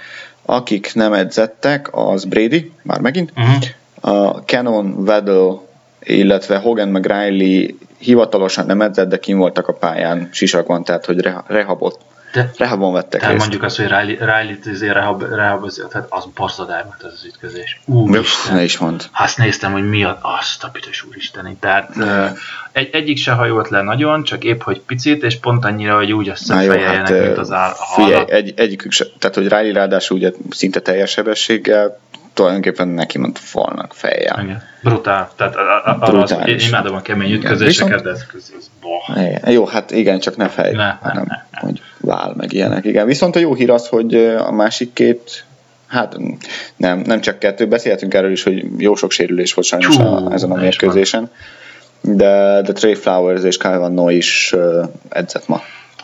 akik 0.46 0.92
nem 0.94 1.14
edzettek, 1.14 1.88
az 1.92 2.26
Brady, 2.26 2.72
már 2.84 3.00
megint, 3.00 3.32
uh-huh. 3.36 3.64
A 4.02 4.28
Canon, 4.28 4.86
Weddle, 4.86 5.60
illetve 6.00 6.58
Hogan 6.58 6.88
meg 6.88 7.06
Riley 7.06 7.78
hivatalosan 7.98 8.66
nem 8.66 8.82
edzett, 8.82 9.10
de 9.10 9.20
kim 9.20 9.38
voltak 9.38 9.68
a 9.68 9.74
pályán 9.74 10.30
sisakban, 10.32 10.84
tehát 10.84 11.06
hogy 11.06 11.28
rehabot 11.48 12.00
de, 12.34 12.52
Rehabon 12.58 12.94
vettek 12.94 13.22
de 13.22 13.28
részt. 13.28 13.40
mondjuk 13.40 13.64
azt, 13.64 13.78
hogy 13.78 13.86
Riley, 13.86 14.16
Riley-t 14.20 14.68
azért 14.68 14.94
rehab, 14.94 15.24
rehab, 15.34 15.72
tehát 15.90 16.06
az 16.10 16.26
basszadály 16.36 16.84
volt 16.84 17.04
az, 17.04 17.14
az 17.14 17.26
ütközés. 17.26 17.82
Úristen. 17.86 18.56
Ne 18.56 18.64
is 18.64 18.78
mond. 18.78 19.04
Azt 19.18 19.38
néztem, 19.38 19.72
hogy 19.72 19.90
mi 19.90 20.04
a, 20.04 20.20
azt 20.22 20.64
a 20.64 20.70
büdös 20.74 21.04
úristeni. 21.04 21.58
Tehát 21.60 21.96
uh, 21.96 22.30
egy, 22.72 22.90
egyik 22.92 23.18
se 23.18 23.32
hajolt 23.32 23.70
le 23.70 23.82
nagyon, 23.82 24.24
csak 24.24 24.44
épp, 24.44 24.62
hogy 24.62 24.80
picit, 24.80 25.24
és 25.24 25.40
pont 25.40 25.66
annyira, 25.66 25.96
hogy 25.96 26.12
úgy 26.12 26.30
összefejeljenek, 26.30 27.08
hát, 27.08 27.22
mint 27.22 27.38
az 27.38 27.52
áll. 27.52 27.74
Figyelj, 27.96 28.26
egy, 28.28 28.54
egyikük 28.56 28.92
se, 28.92 29.06
tehát 29.20 29.36
hogy 29.36 29.48
Riley 29.48 29.74
ráadásul 29.74 30.18
ugye 30.18 30.32
szinte 30.50 30.80
teljes 30.80 31.12
sebességgel, 31.12 32.00
tulajdonképpen 32.38 32.88
neki 32.88 33.18
ment 33.18 33.40
falnak 33.40 33.94
fejjel. 33.94 34.44
Igen. 34.44 34.64
Brutál. 34.84 35.32
Tehát 35.36 35.56
a, 35.56 35.60
a, 35.60 35.98
a, 36.00 36.22
az, 36.22 36.36
én 36.46 36.60
imádom 36.60 36.96
a 36.96 37.02
kemény 37.02 37.32
ütközéseket, 37.32 38.04
de 38.04 38.10
ez 38.10 38.26
közöz. 38.26 38.70
Igen. 39.16 39.52
Jó, 39.52 39.66
hát 39.66 39.92
igen, 39.92 40.20
csak 40.20 40.36
ne 40.36 40.48
fej, 40.48 40.72
ne, 40.72 40.90
hanem 41.02 41.26
ne, 41.28 41.36
ne. 41.52 41.60
hogy 41.60 41.82
vál 41.98 42.34
meg 42.38 42.54
ilyenek. 42.54 42.86
Igen. 42.86 43.06
Viszont 43.06 43.36
a 43.36 43.40
jó 43.40 43.54
hír 43.54 43.70
az, 43.70 43.88
hogy 43.88 44.16
a 44.38 44.52
másik 44.52 44.94
két 44.94 45.46
Hát 45.88 46.18
nem, 46.76 47.00
nem 47.00 47.22
csak 47.22 47.40
kettő, 47.40 47.68
beszélhetünk 47.68 48.14
erről 48.14 48.32
is, 48.32 48.44
hogy 48.44 48.66
jó 48.78 48.96
sok 48.96 49.12
sérülés 49.12 49.54
volt 49.54 49.68
sajnos 49.68 49.96
Csú, 49.96 50.02
a, 50.02 50.32
ezen 50.32 50.52
a 50.52 50.56
mérkőzésen. 50.56 51.32
de, 52.02 52.62
de 52.62 52.72
Trey 52.72 52.94
Flowers 52.94 53.44
és 53.44 53.58
Van 53.58 53.94
Noy 53.94 54.16
is 54.16 54.56
edzett 55.10 55.48
ma. 55.48 55.62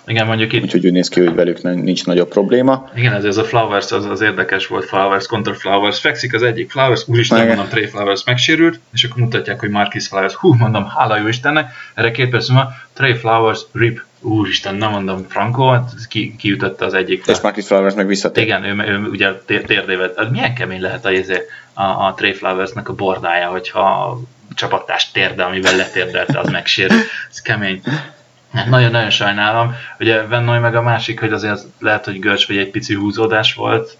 Igen, 0.07 0.25
mondjuk 0.25 0.53
itt... 0.53 0.61
Úgyhogy 0.61 0.85
úgy 0.85 0.91
néz 0.91 1.09
ki, 1.09 1.19
hogy 1.19 1.35
velük 1.35 1.61
nincs 1.61 2.05
nagyobb 2.05 2.27
probléma. 2.27 2.89
Igen, 2.95 3.13
ez, 3.13 3.23
ez 3.23 3.37
a 3.37 3.43
Flowers 3.43 3.91
az, 3.91 4.05
az 4.05 4.21
érdekes 4.21 4.67
volt, 4.67 4.85
Flowers 4.85 5.25
kontra 5.25 5.53
Flowers. 5.53 5.99
Fekszik 5.99 6.33
az 6.33 6.43
egyik 6.43 6.71
Flowers, 6.71 7.07
úristen, 7.07 7.37
Igen. 7.37 7.47
mondom, 7.47 7.67
Trey 7.67 7.85
Flowers 7.85 8.23
megsérült, 8.23 8.79
és 8.93 9.03
akkor 9.03 9.21
mutatják, 9.21 9.59
hogy 9.59 9.69
Marcus 9.69 10.07
Flowers, 10.07 10.33
hú, 10.33 10.53
mondom, 10.53 10.87
hála 10.87 11.17
jó 11.17 11.27
Istennek, 11.27 11.71
erre 11.93 12.11
két 12.11 12.29
perc 12.29 12.47
múlva, 12.47 12.71
Trey 12.93 13.13
Flowers, 13.13 13.61
rip, 13.71 14.03
úristen, 14.19 14.75
nem 14.75 14.89
mondom, 14.89 15.25
Franco, 15.29 15.67
hát 15.67 15.91
ki, 16.07 16.35
kiütötte 16.37 16.85
az 16.85 16.93
egyik. 16.93 17.23
És 17.27 17.41
Marcus 17.41 17.65
Flowers 17.65 17.93
meg 17.93 18.07
visszatért. 18.07 18.47
Igen, 18.47 18.63
ő, 18.63 18.83
ő, 18.83 18.91
ő 18.91 19.07
ugye 19.09 19.33
térdévet, 19.45 20.17
hát 20.17 20.31
milyen 20.31 20.53
kemény 20.53 20.81
lehet 20.81 21.05
a, 21.05 21.11
izé, 21.11 21.41
a, 21.73 21.83
a 21.83 22.13
Trey 22.17 22.33
Flowersnek 22.33 22.89
a 22.89 22.93
bordája, 22.93 23.49
hogyha 23.49 23.79
a 23.79 24.19
csapattárs 24.55 25.11
térde, 25.11 25.43
amivel 25.43 25.75
letérdelte, 25.75 26.39
az 26.39 26.49
megsérül. 26.49 26.97
Ez 27.29 27.41
kemény. 27.41 27.81
Nagyon-nagyon 28.69 29.09
sajnálom. 29.09 29.75
Ugye 29.99 30.27
Vennoy 30.27 30.59
meg 30.59 30.75
a 30.75 30.81
másik, 30.81 31.19
hogy 31.19 31.33
azért 31.33 31.61
lehet, 31.79 32.05
hogy 32.05 32.19
görcs 32.19 32.47
vagy 32.47 32.57
egy 32.57 32.69
pici 32.69 32.93
húzódás 32.93 33.53
volt, 33.53 33.97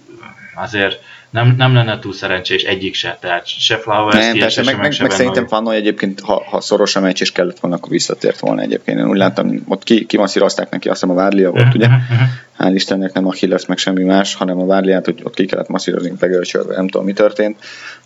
azért 0.56 1.00
nem, 1.34 1.54
nem 1.58 1.74
lenne 1.74 2.00
túl 2.00 2.14
szerencsés 2.14 2.64
egyik 2.64 2.96
se, 2.96 3.18
tehát 3.20 3.48
se 3.48 3.78
Flowers, 3.78 4.16
nem, 4.16 4.38
persze, 4.38 4.64
meg, 4.64 4.78
meg, 4.78 4.92
meg, 4.92 5.02
meg 5.02 5.12
szerintem 5.12 5.48
Fannoy 5.48 5.76
egyébként, 5.76 6.20
ha, 6.20 6.44
ha 6.50 6.62
szoros 6.62 6.96
a 6.96 7.00
meccs 7.00 7.22
is 7.22 7.32
kellett 7.32 7.60
volna, 7.60 7.78
akkor 7.78 7.90
visszatért 7.90 8.40
volna 8.40 8.62
egyébként. 8.62 9.00
Én 9.00 9.08
úgy 9.08 9.18
láttam, 9.18 9.64
ott 9.68 9.84
ki, 9.84 10.06
kimasszírozták 10.06 10.70
neki, 10.70 10.90
azt 10.90 11.02
hiszem 11.02 11.16
a 11.16 11.20
Várlia 11.20 11.52
volt, 11.52 11.74
ugye? 11.74 11.86
Uh-huh. 11.86 12.28
Hál' 12.60 12.72
Istennek 12.74 13.14
nem 13.14 13.28
a 13.28 13.32
Hillers 13.32 13.66
meg 13.66 13.78
semmi 13.78 14.04
más, 14.04 14.36
hanem 14.36 14.60
a 14.60 14.66
Várliát, 14.66 15.06
hogy 15.06 15.22
ott 15.24 15.34
ki 15.34 15.46
kellett 15.46 15.68
masszírozni, 15.68 16.14
begölcsölve, 16.20 16.76
nem 16.76 16.88
tudom 16.88 17.06
mi 17.06 17.14
történt. 17.14 17.58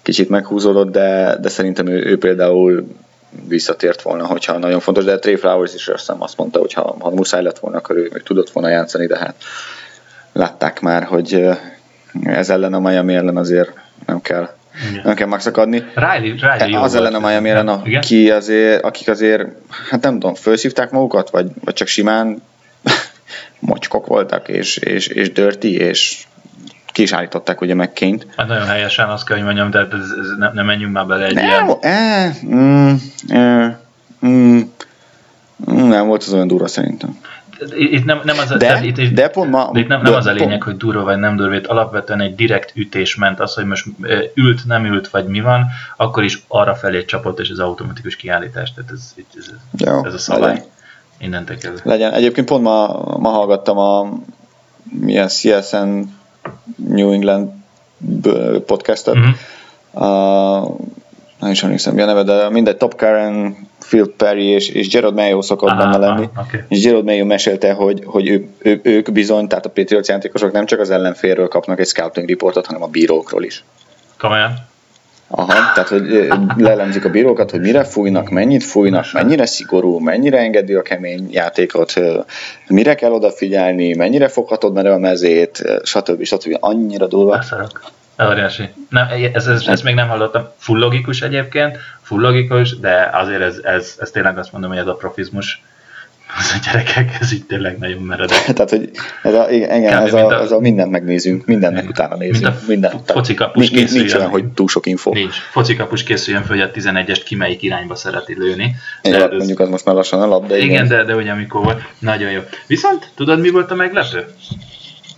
Kicsit 0.01 0.29
meghúzódott, 0.29 0.91
de, 0.91 1.37
de 1.41 1.49
szerintem 1.49 1.87
ő, 1.87 2.05
ő 2.05 2.17
például 2.17 2.87
visszatért 3.47 4.01
volna, 4.01 4.25
hogyha 4.25 4.57
nagyon 4.57 4.79
fontos, 4.79 5.03
de 5.03 5.19
Trey 5.19 5.35
Flowers 5.35 5.73
is 5.73 5.87
azt 5.87 5.99
hiszem 5.99 6.21
azt 6.21 6.37
mondta, 6.37 6.59
hogy 6.59 6.73
ha, 6.73 6.95
ha 6.99 7.09
muszáj 7.09 7.43
lett 7.43 7.59
volna, 7.59 7.77
akkor 7.77 7.97
ő 7.97 8.09
még 8.13 8.23
tudott 8.23 8.49
volna 8.49 8.69
játszani, 8.69 9.05
de 9.05 9.17
hát 9.17 9.35
látták 10.33 10.79
már, 10.79 11.03
hogy 11.03 11.47
ez 12.23 12.49
ellen 12.49 12.73
a 12.73 12.79
Miami 12.79 13.15
ellen 13.15 13.37
azért 13.37 13.71
nem 14.05 14.21
kell 14.21 14.49
igen. 14.89 15.01
nem 15.03 15.15
kell 15.15 15.27
megszakadni. 15.27 15.83
Riley, 15.95 16.35
Riley 16.57 16.81
az 16.81 16.95
ellen 16.95 17.13
a 17.13 17.19
Miami 17.19 17.49
ellen, 17.49 17.67
aki 17.67 18.31
azért, 18.31 18.83
akik 18.83 19.07
azért, 19.07 19.47
hát 19.89 20.01
nem 20.01 20.13
tudom, 20.13 20.35
felszívták 20.35 20.91
magukat, 20.91 21.29
vagy, 21.29 21.47
vagy 21.63 21.73
csak 21.73 21.87
simán 21.87 22.43
mocskok 23.59 24.07
voltak, 24.07 24.47
és, 24.47 24.77
és, 24.77 25.07
és 25.07 25.31
dirty, 25.31 25.65
és 25.65 26.23
ki 26.97 27.03
is 27.03 27.11
állították 27.11 27.61
ugye 27.61 27.73
megként. 27.73 28.27
Hát 28.37 28.47
nagyon 28.47 28.65
helyesen 28.65 29.09
azt 29.09 29.25
kell, 29.25 29.35
hogy 29.37 29.45
mondjam, 29.45 29.69
de 29.69 29.79
ez, 29.79 30.11
ez 30.19 30.37
ne, 30.37 30.51
ne 30.53 30.61
menjünk 30.61 30.93
már 30.93 31.05
bele 31.05 31.25
egy 31.25 31.33
nem, 31.33 31.45
ilyen... 31.45 31.77
E, 31.81 32.35
mm, 32.45 32.93
e, 33.27 33.79
mm, 34.25 34.59
nem 35.65 36.07
volt 36.07 36.23
az 36.23 36.33
olyan 36.33 36.47
durva 36.47 36.67
szerintem. 36.67 37.17
Itt 37.77 38.05
nem, 38.05 38.21
nem 38.23 38.37
az, 38.37 38.49
de, 38.57 38.79
itt, 38.83 38.97
itt, 38.97 39.13
de 39.13 39.27
pont 39.27 39.51
ma, 39.51 39.69
itt 39.73 39.87
nem, 39.87 40.01
nem 40.01 40.13
az 40.13 40.25
a 40.25 40.31
lényeg, 40.31 40.63
hogy 40.63 40.77
durva 40.77 41.03
vagy 41.03 41.17
nem 41.17 41.35
durva, 41.35 41.55
itt 41.55 41.65
alapvetően 41.65 42.21
egy 42.21 42.35
direkt 42.35 42.71
ütés 42.75 43.15
ment, 43.15 43.39
az, 43.39 43.53
hogy 43.53 43.65
most 43.65 43.85
ült, 44.33 44.65
nem 44.65 44.85
ült, 44.85 45.09
vagy 45.09 45.25
mi 45.25 45.41
van, 45.41 45.65
akkor 45.97 46.23
is 46.23 46.43
arra 46.47 46.75
felé 46.75 47.05
csapott, 47.05 47.39
és 47.39 47.49
az 47.49 47.59
automatikus 47.59 48.15
kiállítás. 48.15 48.73
Tehát 48.73 48.91
ez, 48.91 49.13
ez, 49.37 49.45
ez, 49.71 49.87
Jó, 49.87 50.05
ez 50.05 50.13
a 50.13 50.17
szabály. 50.17 50.49
Legyen. 50.49 50.65
Innentől 51.19 51.57
kezdve. 51.57 51.89
Legyen. 51.89 52.13
Egyébként 52.13 52.47
pont 52.47 52.63
ma, 52.63 52.87
ma 53.17 53.29
hallgattam 53.29 53.77
a 53.77 54.09
milyen 54.99 55.27
CSN 55.27 56.01
New 56.75 57.11
England 57.11 57.49
podcastet. 58.65 59.15
Uh-huh. 59.15 59.33
Uh, 59.91 60.75
nem 61.39 61.51
is 61.51 61.63
emlékszem, 61.63 61.93
mi 61.93 62.01
a 62.01 62.05
neve, 62.05 62.23
de 62.23 62.49
mindegy, 62.49 62.77
Top 62.77 62.95
Karen, 62.95 63.55
Phil 63.79 64.13
Perry 64.17 64.45
és, 64.45 64.69
és 64.69 64.87
Gerard 64.87 65.15
Mayo 65.15 65.41
szokott 65.41 65.69
ah, 65.69 65.77
benne 65.77 65.97
lenni. 65.97 66.29
Ah, 66.33 66.45
okay. 66.45 66.59
És 66.67 66.81
Gerard 66.81 67.03
Mayo 67.03 67.25
mesélte, 67.25 67.73
hogy, 67.73 68.03
hogy 68.05 68.27
ő, 68.27 68.47
ő, 68.57 68.79
ők 68.83 69.11
bizony, 69.11 69.47
tehát 69.47 69.65
a 69.65 69.69
Patriots 69.69 70.07
játékosok 70.07 70.51
nem 70.51 70.65
csak 70.65 70.79
az 70.79 70.89
ellenfélről 70.89 71.47
kapnak 71.47 71.79
egy 71.79 71.87
scouting 71.87 72.27
riportot, 72.27 72.65
hanem 72.65 72.83
a 72.83 72.87
bírókról 72.87 73.43
is. 73.43 73.63
Komolyan? 74.17 74.53
Aha, 75.29 75.53
tehát 75.73 75.89
hogy 75.89 76.27
lelemzik 76.57 77.05
a 77.05 77.09
bírókat, 77.09 77.51
hogy 77.51 77.59
mire 77.59 77.83
fújnak, 77.83 78.29
mennyit 78.29 78.63
fújnak, 78.63 79.11
mennyire 79.13 79.45
szigorú, 79.45 79.99
mennyire 79.99 80.37
engedi 80.37 80.73
a 80.73 80.81
kemény 80.81 81.27
játékot, 81.31 81.93
mire 82.67 82.95
kell 82.95 83.11
odafigyelni, 83.11 83.95
mennyire 83.95 84.27
foghatod 84.27 84.73
mere 84.73 84.93
a 84.93 84.97
mezét, 84.97 85.63
stb. 85.83 86.23
stb. 86.23 86.57
Annyira 86.59 87.07
durva. 87.07 87.31
Beszarok. 87.37 87.81
Óriási. 88.25 88.69
Nem, 88.89 89.07
ez, 89.33 89.47
ez, 89.47 89.67
ez, 89.67 89.81
még 89.81 89.95
nem 89.95 90.07
hallottam. 90.07 90.47
Full 90.57 90.79
logikus 90.79 91.21
egyébként, 91.21 91.77
full 92.01 92.21
logikus, 92.21 92.79
de 92.79 93.09
azért 93.13 93.41
ez, 93.41 93.57
ez, 93.63 93.95
ez 93.99 94.11
tényleg 94.11 94.37
azt 94.37 94.51
mondom, 94.51 94.69
hogy 94.69 94.79
ez 94.79 94.87
a 94.87 94.93
profizmus 94.93 95.63
az 96.39 96.53
a 96.55 96.59
gyerekek, 96.65 97.17
ez 97.19 97.31
így 97.31 97.45
tényleg 97.45 97.77
nagyon 97.77 98.01
meredek. 98.01 98.43
Tehát, 98.53 98.69
hogy 98.69 98.89
ez 99.23 99.33
a, 99.33 99.49
igen, 99.49 100.03
ez 100.05 100.13
a, 100.13 100.27
a, 100.27 100.41
ez 100.41 100.51
a 100.51 100.59
mindent 100.59 100.91
megnézünk, 100.91 101.45
mindennek 101.45 101.89
utána 101.89 102.15
nézünk. 102.15 102.43
Mint 102.43 102.55
a 102.55 102.59
minden, 102.67 103.01
focikapus 103.05 103.69
nincs, 103.69 103.93
nincs 103.93 104.13
olyan, 104.13 104.29
hogy 104.29 104.45
túl 104.45 104.67
sok 104.67 104.85
info. 104.85 105.13
Nincs. 105.13 105.35
Focikapus 105.51 106.03
készüljön 106.03 106.43
föl, 106.43 106.57
hogy 106.57 106.71
a 106.73 106.91
11-est 106.91 107.21
ki 107.25 107.35
melyik 107.35 107.61
irányba 107.61 107.95
szereti 107.95 108.35
lőni. 108.37 108.75
De 109.01 109.09
ja, 109.09 109.29
ez, 109.29 109.37
mondjuk 109.37 109.59
az 109.59 109.69
most 109.69 109.85
már 109.85 109.95
lassan 109.95 110.21
a 110.21 110.25
lap, 110.25 110.47
de 110.47 110.57
igen. 110.57 110.69
Igen, 110.69 110.87
de, 110.87 111.03
de 111.03 111.15
ugye 111.15 111.31
amikor 111.31 111.63
volt. 111.63 111.81
Nagyon 111.99 112.31
jó. 112.31 112.41
Viszont 112.67 113.11
tudod, 113.15 113.39
mi 113.39 113.49
volt 113.49 113.71
a 113.71 113.75
meglepő? 113.75 114.25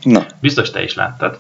Na. 0.02 0.26
Biztos 0.42 0.72
te 0.72 0.84
is 0.84 0.96
láttad. 0.96 1.40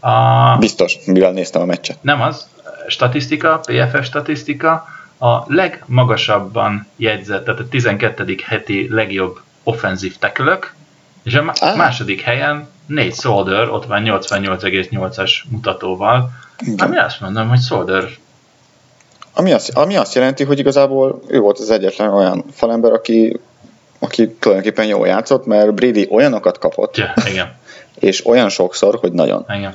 A... 0.00 0.56
Biztos, 0.58 0.96
mivel 1.06 1.32
néztem 1.32 1.62
a 1.62 1.64
meccset. 1.64 1.98
Nem 2.00 2.20
az. 2.20 2.48
Statisztika, 2.88 3.60
PFF 3.66 4.04
statisztika 4.04 4.86
a 5.18 5.54
legmagasabban 5.54 6.86
jegyzett, 6.96 7.44
tehát 7.44 7.60
a 7.60 7.68
12. 7.68 8.36
heti 8.44 8.88
legjobb 8.90 9.40
offenzív 9.62 10.16
tekölök, 10.16 10.74
és 11.22 11.34
a 11.34 11.52
ah. 11.60 11.76
második 11.76 12.20
helyen 12.20 12.68
négy 12.86 13.14
Solder, 13.14 13.68
ott 13.68 13.86
van 13.86 14.02
88,8-as 14.04 15.32
mutatóval, 15.48 16.30
Igen. 16.58 16.86
ami 16.86 16.98
azt 16.98 17.20
mondom, 17.20 17.48
hogy 17.48 17.60
Solder 17.60 18.08
ami 19.38 19.52
azt, 19.52 19.76
ami 19.76 19.96
azt 19.96 20.14
jelenti, 20.14 20.44
hogy 20.44 20.58
igazából 20.58 21.20
ő 21.26 21.38
volt 21.38 21.58
az 21.58 21.70
egyetlen 21.70 22.14
olyan 22.14 22.44
falember, 22.52 22.92
aki, 22.92 23.40
aki 23.98 24.30
tulajdonképpen 24.30 24.86
jól 24.86 25.06
játszott, 25.06 25.46
mert 25.46 25.74
Brady 25.74 26.08
olyanokat 26.10 26.58
kapott, 26.58 26.96
ja, 26.96 27.12
igen. 27.30 27.54
és 28.08 28.26
olyan 28.26 28.48
sokszor, 28.48 28.98
hogy 29.00 29.12
nagyon. 29.12 29.44
Igen. 29.48 29.74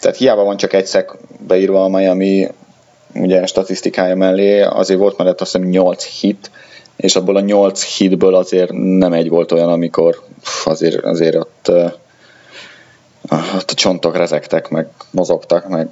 Tehát 0.00 0.16
hiába 0.16 0.42
van 0.42 0.56
csak 0.56 0.72
egy 0.72 0.86
szek 0.86 1.10
beírva 1.46 1.84
a 1.84 1.88
Miami 1.88 2.48
ugye 3.14 3.46
statisztikája 3.46 4.16
mellé 4.16 4.62
azért 4.62 4.98
volt 4.98 5.18
mellett 5.18 5.40
azt 5.40 5.52
hiszem 5.52 5.68
8 5.68 6.04
hit, 6.04 6.50
és 6.96 7.16
abból 7.16 7.36
a 7.36 7.40
8 7.40 7.96
hitből 7.96 8.34
azért 8.34 8.70
nem 8.72 9.12
egy 9.12 9.28
volt 9.28 9.52
olyan, 9.52 9.68
amikor 9.68 10.22
azért, 10.64 11.04
azért 11.04 11.34
ott, 11.34 11.72
ott 13.30 13.70
a 13.70 13.74
csontok 13.74 14.16
rezegtek, 14.16 14.68
meg 14.68 14.88
mozogtak, 15.10 15.68
meg 15.68 15.88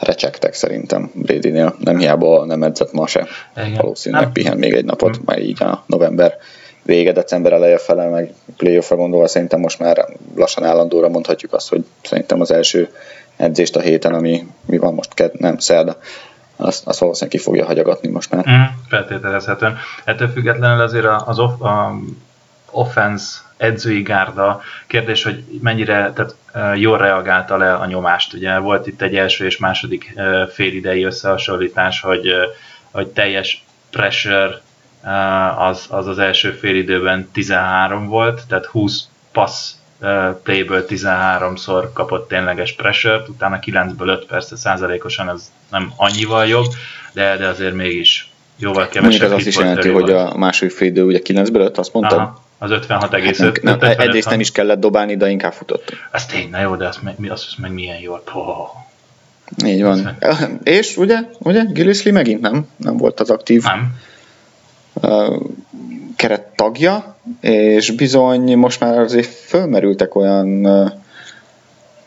recsegtek 0.00 0.54
szerintem 0.54 1.10
Brady-nél. 1.14 1.76
Nem 1.78 1.98
hiába 1.98 2.44
nem 2.44 2.62
edzett 2.62 2.92
ma 2.92 3.06
se. 3.06 3.26
Igen. 3.56 3.74
Valószínűleg 3.74 4.24
nem. 4.24 4.32
pihen 4.32 4.56
még 4.56 4.72
egy 4.72 4.84
napot, 4.84 5.14
hmm. 5.14 5.24
majd 5.26 5.42
így 5.42 5.62
a 5.62 5.84
november 5.86 6.38
vége, 6.82 7.12
december 7.12 7.52
eleje 7.52 7.78
fele, 7.78 8.08
meg 8.08 8.32
playoffra 8.56 8.96
gondolva 8.96 9.28
szerintem 9.28 9.60
most 9.60 9.78
már 9.78 10.08
lassan 10.36 10.64
állandóra 10.64 11.08
mondhatjuk 11.08 11.52
azt, 11.52 11.68
hogy 11.68 11.84
szerintem 12.02 12.40
az 12.40 12.50
első 12.50 12.88
edzést 13.40 13.76
a 13.76 13.80
héten, 13.80 14.14
ami 14.14 14.46
mi 14.66 14.78
van 14.78 14.94
most, 14.94 15.14
ked, 15.14 15.40
nem 15.40 15.58
szerda, 15.58 15.96
azt, 16.56 16.86
azt 16.86 16.98
valószínűleg 16.98 17.38
ki 17.38 17.44
fogja 17.44 17.64
hagyagatni 17.64 18.08
most 18.08 18.30
már. 18.30 18.48
Mm, 18.50 18.62
feltételezhetően. 18.88 19.78
Ettől 20.04 20.28
függetlenül 20.28 20.82
azért 20.82 21.06
az 21.26 21.38
off, 21.38 21.60
a 21.60 21.98
offense 22.70 23.38
edzői 23.56 24.02
gárda 24.02 24.60
kérdés, 24.86 25.22
hogy 25.22 25.44
mennyire 25.62 26.12
tehát, 26.12 26.34
jól 26.78 26.98
reagálta 26.98 27.56
le 27.56 27.74
a 27.74 27.86
nyomást. 27.86 28.32
Ugye 28.32 28.58
volt 28.58 28.86
itt 28.86 29.02
egy 29.02 29.16
első 29.16 29.44
és 29.44 29.58
második 29.58 30.14
félidei 30.52 31.02
összehasonlítás, 31.02 32.00
hogy, 32.00 32.32
hogy 32.90 33.06
teljes 33.06 33.64
pressure 33.90 34.60
az, 35.56 35.86
az 35.88 36.06
az 36.06 36.18
első 36.18 36.50
félidőben 36.50 37.28
13 37.32 38.06
volt, 38.06 38.46
tehát 38.48 38.64
20 38.66 39.08
passz 39.32 39.72
playből 40.42 40.84
13-szor 40.88 41.88
kapott 41.92 42.28
tényleges 42.28 42.72
pressure 42.72 43.22
utána 43.28 43.58
9-ből 43.66 44.06
5 44.06 44.26
persze 44.26 44.56
százalékosan 44.56 45.28
ez 45.28 45.52
nem 45.70 45.92
annyival 45.96 46.46
jobb, 46.46 46.72
de, 47.12 47.36
de 47.36 47.46
azért 47.46 47.74
mégis 47.74 48.30
jóval 48.56 48.88
kevesebb. 48.88 49.02
Mondjuk 49.02 49.30
az 49.30 49.32
azt 49.32 49.46
is 49.46 49.56
jelenti, 49.56 49.88
hogy 49.88 50.10
a 50.10 50.36
második 50.36 50.74
fél 50.74 50.88
idő 50.88 51.04
ugye 51.04 51.20
9-ből 51.24 51.60
5, 51.60 51.78
azt 51.78 51.92
mondtad? 51.92 52.18
Aha, 52.18 52.42
az 52.58 52.70
56,5. 52.70 53.60
Hát 53.64 53.80
nem, 53.80 53.90
egyrészt 53.98 54.30
nem 54.30 54.40
is 54.40 54.52
kellett 54.52 54.80
dobálni, 54.80 55.16
de 55.16 55.28
inkább 55.28 55.52
futott. 55.52 55.96
Ez 56.10 56.26
tényleg 56.26 56.62
jó, 56.62 56.74
de 56.74 56.86
az 56.86 56.98
meg, 57.02 57.14
az, 57.30 57.46
az 57.48 57.54
meg 57.58 57.72
milyen 57.72 58.00
jó. 58.00 58.14
Poh. 58.16 58.68
Így 59.64 59.82
van. 59.82 60.16
És 60.62 60.96
ugye, 60.96 61.18
ugye 61.38 61.62
Gillisley 61.62 62.12
megint 62.12 62.40
nem, 62.40 62.68
nem 62.76 62.96
volt 62.96 63.20
az 63.20 63.30
aktív. 63.30 63.62
Nem 63.62 63.94
keret 66.20 66.46
tagja, 66.56 67.16
és 67.40 67.90
bizony 67.90 68.56
most 68.56 68.80
már 68.80 68.98
azért 68.98 69.26
fölmerültek 69.26 70.14
olyan 70.14 70.46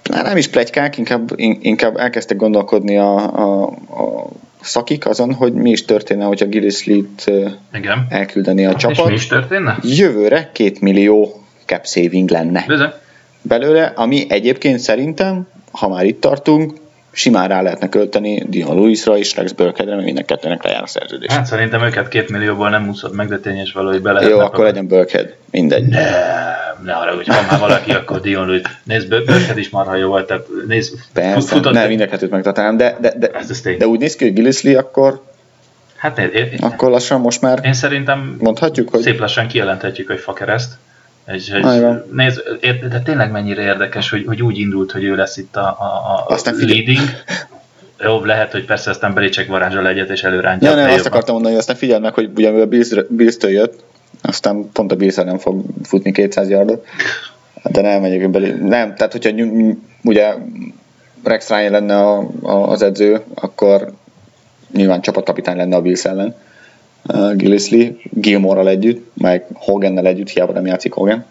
nem 0.04 0.38
is 0.38 0.47
plegykák, 0.47 0.97
inkább, 0.97 1.30
inkább 1.62 1.97
elkezdtek 1.97 2.38
gondolkodni 2.38 2.97
a, 2.97 3.15
a, 3.15 3.63
a 3.67 4.28
szakik 4.62 5.06
azon, 5.06 5.34
hogy 5.34 5.54
mi 5.54 5.69
is 5.69 5.86
történne, 5.86 6.23
hogyha 6.26 6.45
Gillislee-t 6.45 7.32
Igen. 7.73 8.06
elküldeni 8.10 8.65
a 8.65 8.69
És 8.69 8.76
csapat. 8.76 9.08
mi 9.08 9.13
is 9.13 9.28
történne? 9.28 9.78
Jövőre 9.82 10.49
két 10.54 10.82
millió 10.82 11.43
cap 11.65 11.86
saving 11.86 12.30
lenne 12.30 12.63
Bizony. 12.67 12.91
belőle, 13.41 13.93
ami 13.95 14.26
egyébként 14.30 14.80
szerintem, 14.80 15.47
ha 15.71 15.88
már 15.88 16.06
itt 16.06 16.21
tartunk, 16.21 16.73
simán 17.15 17.47
rá 17.47 17.62
lehetne 17.62 17.89
költeni 17.89 18.43
Dion 18.47 18.76
Lewisra 18.76 19.17
és 19.17 19.36
Rex 19.36 19.52
Burkheadre, 19.52 19.93
mert 19.93 20.06
minden 20.06 20.26
kettőnek 20.26 20.63
lejár 20.63 20.84
a 20.84 20.88
szerződés. 20.88 21.32
Hát 21.32 21.45
szerintem 21.45 21.84
őket 21.84 22.08
két 22.08 22.30
millióból 22.30 22.69
nem 22.69 22.88
úszod 22.88 23.15
meg, 23.15 23.28
de 23.28 23.38
tényes 23.38 23.71
való, 23.71 23.89
hogy 23.89 24.02
bele 24.02 24.28
Jó, 24.28 24.39
akkor 24.39 24.63
legyen 24.63 24.88
Burkhead, 24.88 25.36
mindegy. 25.52 25.88
Nem, 25.88 26.02
ne 26.84 26.93
arra, 26.93 27.15
hogy 27.15 27.28
ha 27.28 27.41
már 27.49 27.60
valaki, 27.60 27.91
akkor 27.91 28.21
Dion 28.21 28.47
Lewis. 28.47 28.62
Nézd, 28.84 29.08
Börked 29.08 29.58
is 29.58 29.69
marha 29.69 29.95
jó 29.95 30.08
volt, 30.08 30.28
tehát 30.28 30.45
nézd, 30.67 30.93
Persze, 31.13 31.56
futott 31.56 31.73
nem, 31.73 31.88
mind 31.88 32.02
a 32.02 32.08
kettőt 32.08 32.30
megtartanám, 32.30 32.78
de, 32.78 32.97
de, 33.02 33.13
de, 33.17 33.30
tény. 33.63 33.78
de 33.78 33.88
úgy 33.88 33.99
néz 33.99 34.15
ki, 34.15 34.23
hogy 34.23 34.34
Gillislee 34.34 34.78
akkor, 34.78 35.21
Hát 35.95 36.17
nézd, 36.17 36.34
én, 36.34 36.60
akkor 36.62 36.89
lassan 36.89 37.21
most 37.21 37.41
már 37.41 37.60
én 37.63 37.73
szerintem 37.73 38.38
mondhatjuk, 38.39 38.89
hogy 38.89 39.02
szép 39.02 39.19
lassan 39.19 39.47
kijelenthetjük, 39.47 40.08
hogy 40.08 40.19
fakereszt. 40.19 40.78
Egy, 41.25 41.51
Ajvan. 41.62 42.05
nézd, 42.12 42.41
de 42.89 43.01
tényleg 43.03 43.31
mennyire 43.31 43.62
érdekes, 43.62 44.09
hogy, 44.09 44.23
hogy 44.27 44.41
úgy 44.41 44.57
indult, 44.57 44.91
hogy 44.91 45.03
ő 45.03 45.15
lesz 45.15 45.38
itt 45.38 45.55
a, 45.55 45.67
a, 45.79 45.83
a 46.27 46.33
Aztán 46.33 46.55
leading. 46.55 46.99
Jó, 47.99 48.25
lehet, 48.25 48.51
hogy 48.51 48.65
persze 48.65 48.89
aztán 48.89 49.13
Belicek 49.13 49.47
varázsol 49.47 49.88
egyet, 49.88 50.09
és 50.09 50.23
előrántja. 50.23 50.69
Ja, 50.69 50.75
a 50.75 50.79
nem, 50.79 50.93
azt 50.93 51.05
akartam 51.05 51.33
mondani, 51.33 51.53
hogy 51.53 51.63
aztán 51.63 51.75
figyeld 51.75 52.01
meg, 52.01 52.13
hogy 52.13 52.29
ugye 52.36 52.49
a 52.49 52.65
Bills- 52.65 53.05
Bills-től 53.09 53.51
jött, 53.51 53.83
aztán 54.21 54.69
pont 54.73 54.91
a 54.91 54.95
bills 54.95 55.15
nem 55.15 55.38
fog 55.38 55.63
futni 55.83 56.12
200 56.12 56.49
yardot, 56.49 56.86
de 57.63 57.81
nem 57.81 58.01
megyek 58.01 58.29
belé. 58.29 58.51
Nem, 58.62 58.95
tehát 58.95 59.12
hogyha 59.12 59.29
ugye 60.03 60.33
Rex 61.23 61.49
Ryan 61.49 61.71
lenne 61.71 61.97
a, 61.97 62.29
a, 62.41 62.51
az 62.51 62.81
edző, 62.81 63.21
akkor 63.36 63.93
nyilván 64.73 65.01
csapatkapitány 65.01 65.57
lenne 65.57 65.75
a 65.75 65.81
Bills 65.81 66.05
ellen. 66.05 66.36
Uh, 67.07 67.35
Gillisley, 67.35 67.95
Gilmore-ral 68.09 68.67
együtt, 68.67 69.11
meg 69.13 69.45
Hogannel 69.53 70.05
együtt, 70.05 70.29
hiába 70.29 70.53
nem 70.53 70.65
játszik 70.65 70.93
Hogan. 70.93 71.25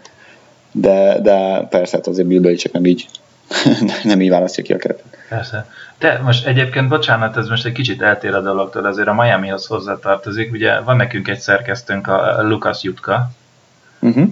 De, 0.72 1.20
de 1.20 1.60
persze, 1.70 1.96
hát 1.96 2.06
azért 2.06 2.28
Bill 2.28 2.40
Belichick 2.40 2.74
nem 2.74 2.86
így, 2.86 3.06
nem 4.02 4.20
így 4.20 4.30
választja 4.30 4.62
ki 4.62 4.72
a 4.72 4.76
keretet. 4.76 5.16
Persze. 5.28 5.66
De 5.98 6.20
most 6.24 6.46
egyébként, 6.46 6.88
bocsánat, 6.88 7.36
ez 7.36 7.48
most 7.48 7.66
egy 7.66 7.72
kicsit 7.72 8.02
eltér 8.02 8.34
a 8.34 8.40
dologtól, 8.40 8.84
azért 8.84 9.08
a 9.08 9.14
Miamihoz 9.14 9.66
hozzátartozik. 9.66 10.52
Ugye 10.52 10.80
van 10.80 10.96
nekünk 10.96 11.28
egy 11.28 11.38
szerkesztőnk, 11.38 12.08
a 12.08 12.42
Lukas 12.42 12.82
Jutka. 12.82 13.30
Uh-huh. 13.98 14.28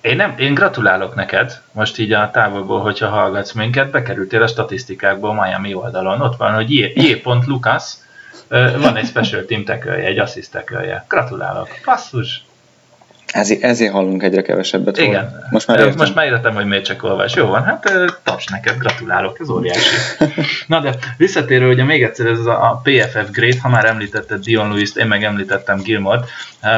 Én, 0.00 0.16
nem, 0.16 0.34
én 0.38 0.54
gratulálok 0.54 1.14
neked, 1.14 1.60
most 1.72 1.98
így 1.98 2.12
a 2.12 2.30
távolból, 2.32 2.80
hogyha 2.80 3.08
hallgatsz 3.08 3.52
minket, 3.52 3.90
bekerültél 3.90 4.42
a 4.42 4.46
statisztikákból 4.46 5.34
Miami 5.34 5.74
oldalon. 5.74 6.20
Ott 6.20 6.36
van, 6.36 6.54
hogy 6.54 6.70
J. 6.70 6.84
J. 6.94 7.22
Lukas, 7.46 7.84
ö, 7.84 8.03
van 8.78 8.96
egy 8.96 9.06
special 9.06 9.44
team 9.44 9.64
tekölje, 9.64 10.06
egy 10.06 10.18
assist 10.18 10.50
tekölje. 10.50 11.04
Gratulálok. 11.08 11.68
Passzus. 11.84 12.42
Ezért, 13.34 13.62
ezért 13.62 13.92
hallunk 13.92 14.22
egyre 14.22 14.42
kevesebbet. 14.42 14.98
Igen. 14.98 15.46
Most 15.50 15.66
már 15.66 15.78
értem. 15.78 15.94
Most 15.96 16.14
már 16.14 16.26
értem, 16.26 16.54
hogy 16.54 16.66
miért 16.66 16.84
csak 16.84 17.02
olvas. 17.02 17.34
Jó 17.34 17.46
van, 17.46 17.64
hát 17.64 17.92
taps 18.22 18.46
neked, 18.46 18.78
gratulálok, 18.78 19.40
ez 19.40 19.48
óriási. 19.48 19.96
Na 20.66 20.80
de 20.80 20.94
visszatérő, 21.16 21.68
ugye 21.68 21.84
még 21.84 22.02
egyszer 22.02 22.26
ez 22.26 22.46
a 22.46 22.80
PFF 22.82 23.30
Great, 23.30 23.58
ha 23.58 23.68
már 23.68 23.84
említetted 23.84 24.44
Dion 24.44 24.68
Lewis-t, 24.68 24.96
én 24.96 25.06
meg 25.06 25.24
említettem 25.24 25.78
Gilmort. 25.78 26.30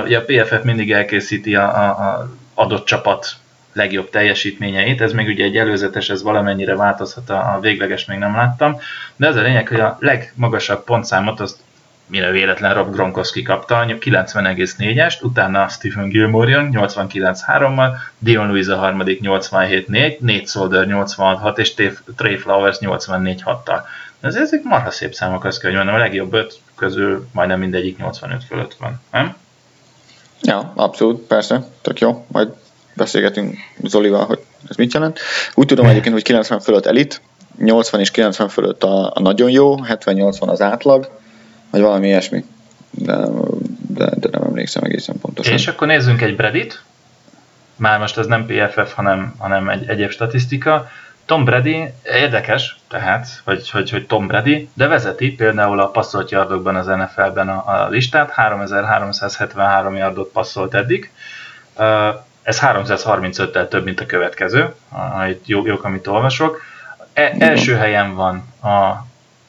Ugye 0.04 0.18
a 0.18 0.24
PFF 0.24 0.62
mindig 0.62 0.92
elkészíti 0.92 1.54
a, 1.54 1.76
a, 1.76 1.88
a 1.88 2.30
adott 2.54 2.84
csapat 2.84 3.36
legjobb 3.72 4.10
teljesítményeit, 4.10 5.00
ez 5.00 5.12
még 5.12 5.26
ugye 5.26 5.44
egy 5.44 5.56
előzetes, 5.56 6.08
ez 6.08 6.22
valamennyire 6.22 6.76
változhat, 6.76 7.30
a, 7.30 7.58
végleges 7.60 8.04
még 8.04 8.18
nem 8.18 8.34
láttam, 8.34 8.78
de 9.16 9.28
az 9.28 9.36
a 9.36 9.42
lényeg, 9.42 9.68
hogy 9.68 9.80
a 9.80 9.96
legmagasabb 10.00 10.84
pontszámot 10.84 11.40
azt 11.40 11.58
mire 12.06 12.30
véletlen 12.30 12.74
Rob 12.74 12.92
Gronkowski 12.94 13.42
kapta, 13.42 13.84
90,4-est, 13.86 15.22
utána 15.22 15.68
Stephen 15.68 16.08
Gilmore 16.08 16.50
jön 16.50 16.70
89-3-mal, 16.72 17.90
Dion 18.18 18.46
Lewis 18.46 18.66
a 18.66 18.76
harmadik 18.76 19.20
87-4, 19.22 20.18
Nate 20.18 20.46
Solder 20.46 20.86
86 20.86 21.58
és 21.58 21.74
Trey 22.16 22.36
Flowers 22.36 22.76
84-6-tal. 22.80 23.80
Ez, 24.20 24.36
ezek 24.36 24.62
marha 24.62 24.90
szép 24.90 25.14
számok, 25.14 25.44
azt 25.44 25.60
kell, 25.60 25.70
hogy 25.70 25.78
mondjam, 25.78 26.00
a 26.00 26.04
legjobb 26.04 26.32
öt 26.34 26.60
közül 26.74 27.26
majdnem 27.32 27.58
mindegyik 27.58 27.98
85 27.98 28.44
fölött 28.44 28.74
van, 28.74 29.00
nem? 29.10 29.36
Ja, 30.42 30.72
abszolút, 30.74 31.20
persze, 31.20 31.66
tök 31.80 31.98
jó. 31.98 32.24
Majd 32.28 32.48
beszélgetünk 32.94 33.56
Zolival, 33.82 34.24
hogy 34.24 34.38
ez 34.68 34.76
mit 34.76 34.92
jelent. 34.92 35.18
Úgy 35.54 35.66
tudom 35.66 35.86
egyébként, 35.86 36.14
hogy 36.14 36.22
90 36.22 36.60
fölött 36.60 36.86
elit, 36.86 37.20
80 37.58 38.00
és 38.00 38.10
90 38.10 38.48
fölött 38.48 38.82
a, 38.82 39.10
a 39.14 39.20
nagyon 39.20 39.50
jó, 39.50 39.74
70-80 39.88 40.48
az 40.48 40.60
átlag, 40.60 41.10
vagy 41.76 41.84
valami 41.84 42.06
ilyesmi. 42.06 42.44
De, 42.90 43.16
de, 43.88 44.10
de 44.16 44.28
nem 44.30 44.42
emlékszem 44.42 44.84
egészen 44.84 45.18
pontosan. 45.20 45.52
És 45.52 45.66
akkor 45.66 45.86
nézzünk 45.86 46.22
egy 46.22 46.36
Bredit, 46.36 46.82
már 47.76 47.98
most 47.98 48.18
ez 48.18 48.26
nem 48.26 48.46
PFF, 48.46 48.94
hanem, 48.94 49.34
hanem 49.38 49.68
egy 49.68 49.88
egyéb 49.88 50.10
statisztika. 50.10 50.88
Tom 51.24 51.44
Brady 51.44 51.92
érdekes, 52.04 52.78
tehát, 52.88 53.28
hogy, 53.44 53.70
hogy, 53.70 53.90
hogy 53.90 54.06
Tom 54.06 54.26
Brady, 54.26 54.68
de 54.74 54.86
vezeti 54.86 55.32
például 55.32 55.80
a 55.80 55.88
passzolt 55.88 56.30
yardokban 56.30 56.76
az 56.76 56.86
NFL-ben 56.86 57.48
a, 57.48 57.64
a 57.66 57.88
listát, 57.88 58.30
3373 58.30 59.96
yardot 59.96 60.32
passzolt 60.32 60.74
eddig. 60.74 61.10
Ez 62.42 62.60
335-tel 62.62 63.68
több, 63.68 63.84
mint 63.84 64.00
a 64.00 64.06
következő, 64.06 64.74
ha 64.88 65.28
itt 65.28 65.46
jó, 65.46 65.66
jók, 65.66 65.84
amit 65.84 66.06
olvasok. 66.06 66.62
E, 67.12 67.34
első 67.38 67.74
helyen 67.74 68.14
van 68.14 68.36
a 68.62 69.05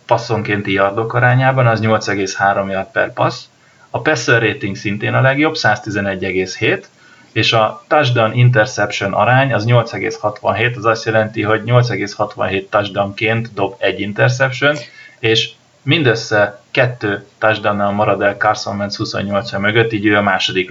passzonkénti 0.08 0.72
yardok 0.72 1.14
arányában, 1.14 1.68
az 1.68 1.80
8,3 1.82 2.72
yard 2.72 2.92
per 2.92 3.14
passz. 3.14 3.44
A 3.90 4.02
passer 4.02 4.42
rating 4.42 4.76
szintén 4.76 5.14
a 5.14 5.22
legjobb, 5.22 5.56
111,7, 5.58 6.84
és 7.32 7.54
a 7.54 7.84
touchdown 7.88 8.34
interception 8.34 9.14
arány 9.14 9.54
az 9.54 9.66
8,67, 9.66 10.76
az 10.76 10.86
azt 10.86 11.06
jelenti, 11.06 11.42
hogy 11.42 11.62
8,67 11.66 12.70
touchdownként 12.70 13.54
dob 13.54 13.76
egy 13.78 14.00
interception, 14.00 14.76
és 15.20 15.52
mindössze 15.82 16.62
kettő 16.72 17.26
touchdownnal 17.38 17.92
marad 17.92 18.22
el 18.22 18.36
Carson 18.36 18.78
Wentz 18.78 18.98
28 18.98 19.58
mögött, 19.58 19.92
így 19.92 20.06
ő 20.06 20.18
a 20.18 20.22
második 20.22 20.70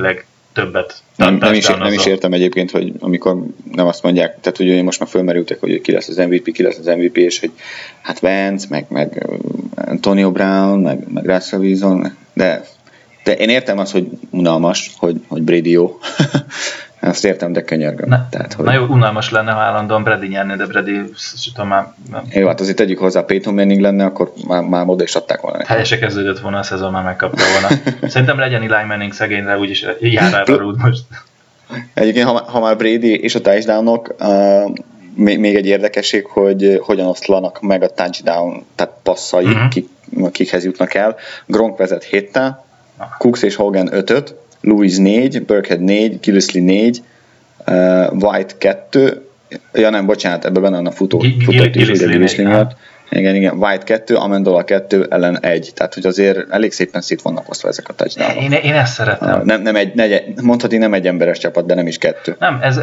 legtöbbet 0.56 1.02
Nem, 1.16 1.36
nem, 1.36 1.54
is, 1.54 1.66
nem 1.66 1.92
is 1.92 2.06
értem 2.06 2.32
egyébként, 2.32 2.70
hogy 2.70 2.92
amikor 2.98 3.44
nem 3.72 3.86
azt 3.86 4.02
mondják, 4.02 4.40
tehát 4.40 4.56
hogy 4.56 4.82
most 4.82 4.98
már 5.00 5.08
fölmerültek, 5.08 5.60
hogy 5.60 5.80
ki 5.80 5.92
lesz 5.92 6.08
az 6.08 6.16
MVP, 6.16 6.52
ki 6.52 6.62
lesz 6.62 6.78
az 6.78 6.86
MVP, 6.86 7.16
és 7.16 7.40
hogy 7.40 7.50
hát 8.00 8.18
Vance, 8.18 8.66
meg, 8.70 8.86
meg 8.88 9.26
Antonio 9.74 10.32
Brown, 10.32 10.80
meg, 10.80 11.12
meg 11.12 11.24
Russell 11.26 11.60
Wilson, 11.60 12.16
de, 12.32 12.64
de 13.24 13.36
én 13.36 13.48
értem 13.48 13.78
azt, 13.78 13.92
hogy 13.92 14.08
unalmas, 14.30 14.90
hogy, 14.96 15.20
hogy 15.28 15.42
Brady 15.42 15.70
jó. 15.70 15.98
Azt 17.08 17.24
értem, 17.24 17.52
de 17.52 17.62
könyörgöm. 17.62 18.08
Na, 18.08 18.26
Tehát, 18.30 18.52
hogy... 18.52 18.64
na 18.64 18.72
jó, 18.72 18.84
unalmas 18.84 19.30
lenne, 19.30 19.52
ha 19.52 19.60
állandóan 19.60 20.02
Brady 20.02 20.26
nyerni, 20.26 20.56
de 20.56 20.66
Brady, 20.66 21.00
tudom 21.52 21.68
már, 21.68 21.92
nem. 22.10 22.22
Jó, 22.30 22.46
hát 22.46 22.60
azért 22.60 22.76
tegyük 22.76 22.98
hozzá, 22.98 23.20
Peyton 23.24 23.54
Manning 23.54 23.80
lenne, 23.80 24.04
akkor 24.04 24.32
már, 24.46 24.62
már 24.62 24.84
oda 24.88 25.02
is 25.02 25.14
adták 25.14 25.40
volna 25.40 25.64
helyese 25.66 25.98
kezdődött 25.98 26.38
volna 26.38 26.58
a 26.58 26.62
szezon, 26.62 26.92
már 26.92 27.04
megkapta 27.04 27.42
volna. 27.52 27.82
Szerintem 28.12 28.38
legyen 28.38 28.72
Eli 28.72 28.86
Manning 28.86 29.12
szegényre, 29.12 29.58
úgyis 29.58 29.84
jár 30.00 30.46
rúd 30.46 30.78
most. 30.78 31.02
Egyébként, 31.94 32.26
ha, 32.26 32.42
ha 32.46 32.60
már 32.60 32.76
Brady 32.76 33.20
és 33.20 33.34
a 33.34 33.40
touchdownok, 33.40 34.14
uh, 34.20 34.70
még, 35.14 35.38
még 35.38 35.54
egy 35.56 35.66
érdekesség, 35.66 36.26
hogy 36.26 36.80
hogyan 36.82 37.06
oszlanak 37.06 37.60
meg 37.60 37.82
a 37.82 37.88
touchdown, 37.88 38.64
tehát 38.74 38.92
passzai, 39.02 39.44
Mhm. 39.44 39.54
uh-huh. 39.54 39.68
kik, 39.68 39.88
kikhez 40.32 40.64
jutnak 40.64 40.94
el. 40.94 41.16
Gronk 41.46 41.78
vezet 41.78 42.04
7 42.04 42.40
Cooks 43.18 43.42
és 43.42 43.54
Hogan 43.54 43.94
5 43.94 44.34
Louis 44.60 44.96
4, 44.96 45.42
Burkhead 45.42 45.80
4, 45.80 46.20
Gillisley 46.20 46.64
4, 46.64 47.02
uh, 47.66 48.22
White 48.22 48.54
2, 48.58 49.26
ja 49.72 49.90
nem, 49.90 50.06
bocsánat, 50.06 50.44
ebben 50.44 50.62
benne 50.62 50.76
van 50.76 50.86
a 50.86 50.90
futó, 50.90 51.18
futott 51.44 51.74
is, 51.74 51.88
ugye 51.88 52.06
Gillisley 52.06 52.46
miatt. 52.46 52.76
Igen, 53.10 53.34
igen, 53.34 53.56
White 53.56 53.84
2, 53.84 54.14
Amendola 54.14 54.64
2, 54.64 55.06
ellen 55.10 55.40
1. 55.40 55.72
Tehát, 55.74 55.94
hogy 55.94 56.06
azért 56.06 56.50
elég 56.50 56.72
szépen 56.72 57.00
szét 57.00 57.22
vannak 57.22 57.48
osztva 57.48 57.68
ezek 57.68 57.88
a 57.88 57.92
touchdownok. 57.92 58.42
Én, 58.42 58.52
én 58.52 58.74
ezt 58.74 58.94
szeretem. 58.94 59.38
Uh, 59.38 59.44
nem, 59.44 59.62
nem 59.62 59.76
egy, 59.76 59.94
negy, 59.94 60.34
mondhatni 60.42 60.76
nem 60.76 60.94
egy 60.94 61.06
emberes 61.06 61.38
csapat, 61.38 61.66
de 61.66 61.74
nem 61.74 61.86
is 61.86 61.98
kettő. 61.98 62.36
Nem, 62.38 62.58
ez, 62.62 62.80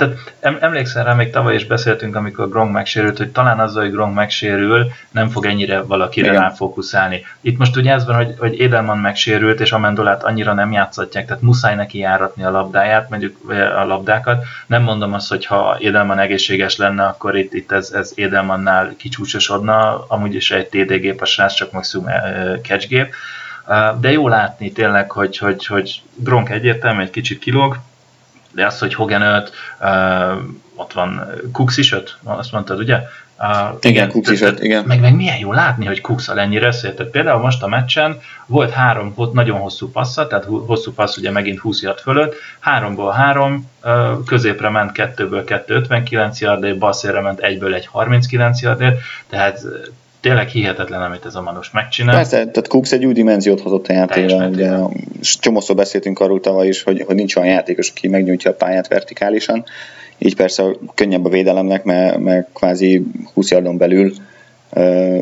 tehát 0.00 0.34
em, 0.40 0.56
emlékszel 0.60 1.04
rá, 1.04 1.14
még 1.14 1.30
tavaly 1.30 1.54
is 1.54 1.66
beszéltünk, 1.66 2.16
amikor 2.16 2.48
Gronk 2.48 2.72
megsérült, 2.72 3.18
hogy 3.18 3.28
talán 3.28 3.60
azzal, 3.60 3.82
hogy 3.82 3.92
Gronk 3.92 4.14
megsérül, 4.14 4.90
nem 5.10 5.28
fog 5.28 5.46
ennyire 5.46 5.80
valakire 5.80 6.28
Igen. 6.28 6.40
ráfókuszálni. 6.40 7.24
Itt 7.40 7.58
most 7.58 7.76
ugye 7.76 7.92
ez 7.92 8.06
van, 8.06 8.16
hogy, 8.16 8.34
hogy 8.38 8.60
Edelman 8.60 8.98
megsérült, 8.98 9.60
és 9.60 9.72
Amendolát 9.72 10.24
annyira 10.24 10.52
nem 10.52 10.72
játszatják, 10.72 11.26
tehát 11.26 11.42
muszáj 11.42 11.74
neki 11.74 11.98
járatni 11.98 12.44
a 12.44 12.50
labdáját, 12.50 13.10
mondjuk 13.10 13.52
a 13.76 13.84
labdákat. 13.84 14.44
Nem 14.66 14.82
mondom 14.82 15.12
azt, 15.12 15.28
hogy 15.28 15.46
ha 15.46 15.78
Edelman 15.80 16.18
egészséges 16.18 16.76
lenne, 16.76 17.04
akkor 17.04 17.36
itt, 17.36 17.54
itt 17.54 17.72
ez, 17.72 17.90
ez 17.90 18.12
Edelmannál 18.16 18.94
kicsúcsosodna, 18.96 20.04
amúgy 20.08 20.34
is 20.34 20.50
egy 20.50 20.66
TD 20.66 20.92
gép 20.92 21.20
a 21.20 21.24
srác, 21.24 21.54
csak 21.54 21.72
maximum 21.72 22.06
eh, 22.08 22.58
catchgép. 22.62 23.14
Uh, 23.66 24.00
De 24.00 24.10
jó 24.10 24.28
látni 24.28 24.72
tényleg, 24.72 25.10
hogy, 25.10 25.38
hogy, 25.38 25.66
hogy 25.66 26.02
Gronk 26.14 26.50
egyértelmű, 26.50 27.02
egy 27.02 27.10
kicsit 27.10 27.38
kilóg, 27.38 27.78
de 28.52 28.66
az, 28.66 28.78
hogy 28.78 28.94
Hogan 28.94 29.22
5, 29.22 29.52
uh, 29.80 29.90
ott 30.74 30.92
van 30.92 31.26
Cooks 31.52 31.76
is 31.76 31.92
öt, 31.92 32.16
azt 32.24 32.52
mondtad, 32.52 32.78
ugye? 32.78 32.98
Uh, 33.38 33.78
igen, 33.80 34.08
Cooks 34.08 34.30
is 34.30 34.40
öt, 34.40 34.62
igen. 34.62 34.84
Meg, 34.84 35.00
meg 35.00 35.14
milyen 35.14 35.38
jó 35.38 35.52
látni, 35.52 35.86
hogy 35.86 36.00
cooks 36.00 36.28
ennyire 36.28 36.66
összejött. 36.66 37.10
Például 37.10 37.40
most 37.40 37.62
a 37.62 37.66
meccsen 37.66 38.20
volt 38.46 38.70
három 38.70 39.14
nagyon 39.32 39.58
hosszú 39.58 39.90
passza, 39.90 40.26
tehát 40.26 40.44
hosszú 40.44 40.92
passz 40.92 41.16
ugye 41.16 41.30
megint 41.30 41.58
20 41.58 41.82
yard 41.82 41.98
fölött, 41.98 42.34
háromból 42.58 43.12
három, 43.12 43.70
középre 44.26 44.68
ment 44.68 44.92
kettőből 44.92 45.44
2 45.44 45.74
59 45.74 46.40
yardért, 46.40 46.78
balszélre 46.78 47.20
ment 47.20 47.40
egyből 47.40 47.74
egy 47.74 47.86
39 47.86 48.62
yardért, 48.62 48.98
tehát 49.28 49.60
tényleg 50.20 50.48
hihetetlen, 50.48 51.02
amit 51.02 51.24
ez 51.24 51.34
a 51.34 51.42
Manus 51.42 51.70
megcsinál. 51.70 52.14
Persze, 52.14 52.36
tehát 52.36 52.68
Cooks 52.68 52.92
egy 52.92 53.04
új 53.04 53.12
dimenziót 53.12 53.60
hozott 53.60 53.86
a 53.86 53.92
játékra. 53.92 54.48
Ugye, 54.48 54.70
csomószor 55.20 55.76
beszéltünk 55.76 56.20
arról 56.20 56.40
tavaly 56.40 56.68
is, 56.68 56.82
hogy, 56.82 57.02
hogy 57.06 57.14
nincs 57.14 57.36
olyan 57.36 57.48
játékos, 57.48 57.90
aki 57.90 58.08
megnyújtja 58.08 58.50
a 58.50 58.54
pályát 58.54 58.88
vertikálisan. 58.88 59.64
Így 60.18 60.36
persze 60.36 60.64
könnyebb 60.94 61.24
a 61.24 61.28
védelemnek, 61.28 61.84
mert, 61.84 62.18
mert 62.18 62.48
kvázi 62.52 63.06
20 63.34 63.50
yardon 63.50 63.76
belül 63.76 64.12
ö, 64.72 65.20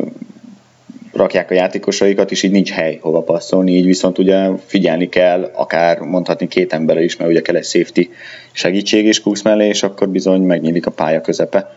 rakják 1.13 1.51
a 1.51 1.55
játékosaikat, 1.55 2.31
és 2.31 2.43
így 2.43 2.51
nincs 2.51 2.71
hely 2.71 2.99
hova 3.01 3.23
passzolni, 3.23 3.73
így 3.73 3.85
viszont 3.85 4.19
ugye 4.19 4.49
figyelni 4.67 5.09
kell, 5.09 5.51
akár 5.55 5.99
mondhatni 5.99 6.49
két 6.49 6.73
emberre 6.73 7.03
is, 7.03 7.17
mert 7.17 7.31
ugye 7.31 7.43
kell 7.43 7.57
egy 7.57 7.65
safety 7.65 8.09
segítség 8.53 9.07
is 9.07 9.21
Cooks 9.21 9.43
mellé, 9.43 9.69
és 9.69 9.83
akkor 9.83 10.09
bizony 10.09 10.43
megnyílik 10.43 10.87
a 10.87 10.91
pálya 10.91 11.21
közepe 11.21 11.77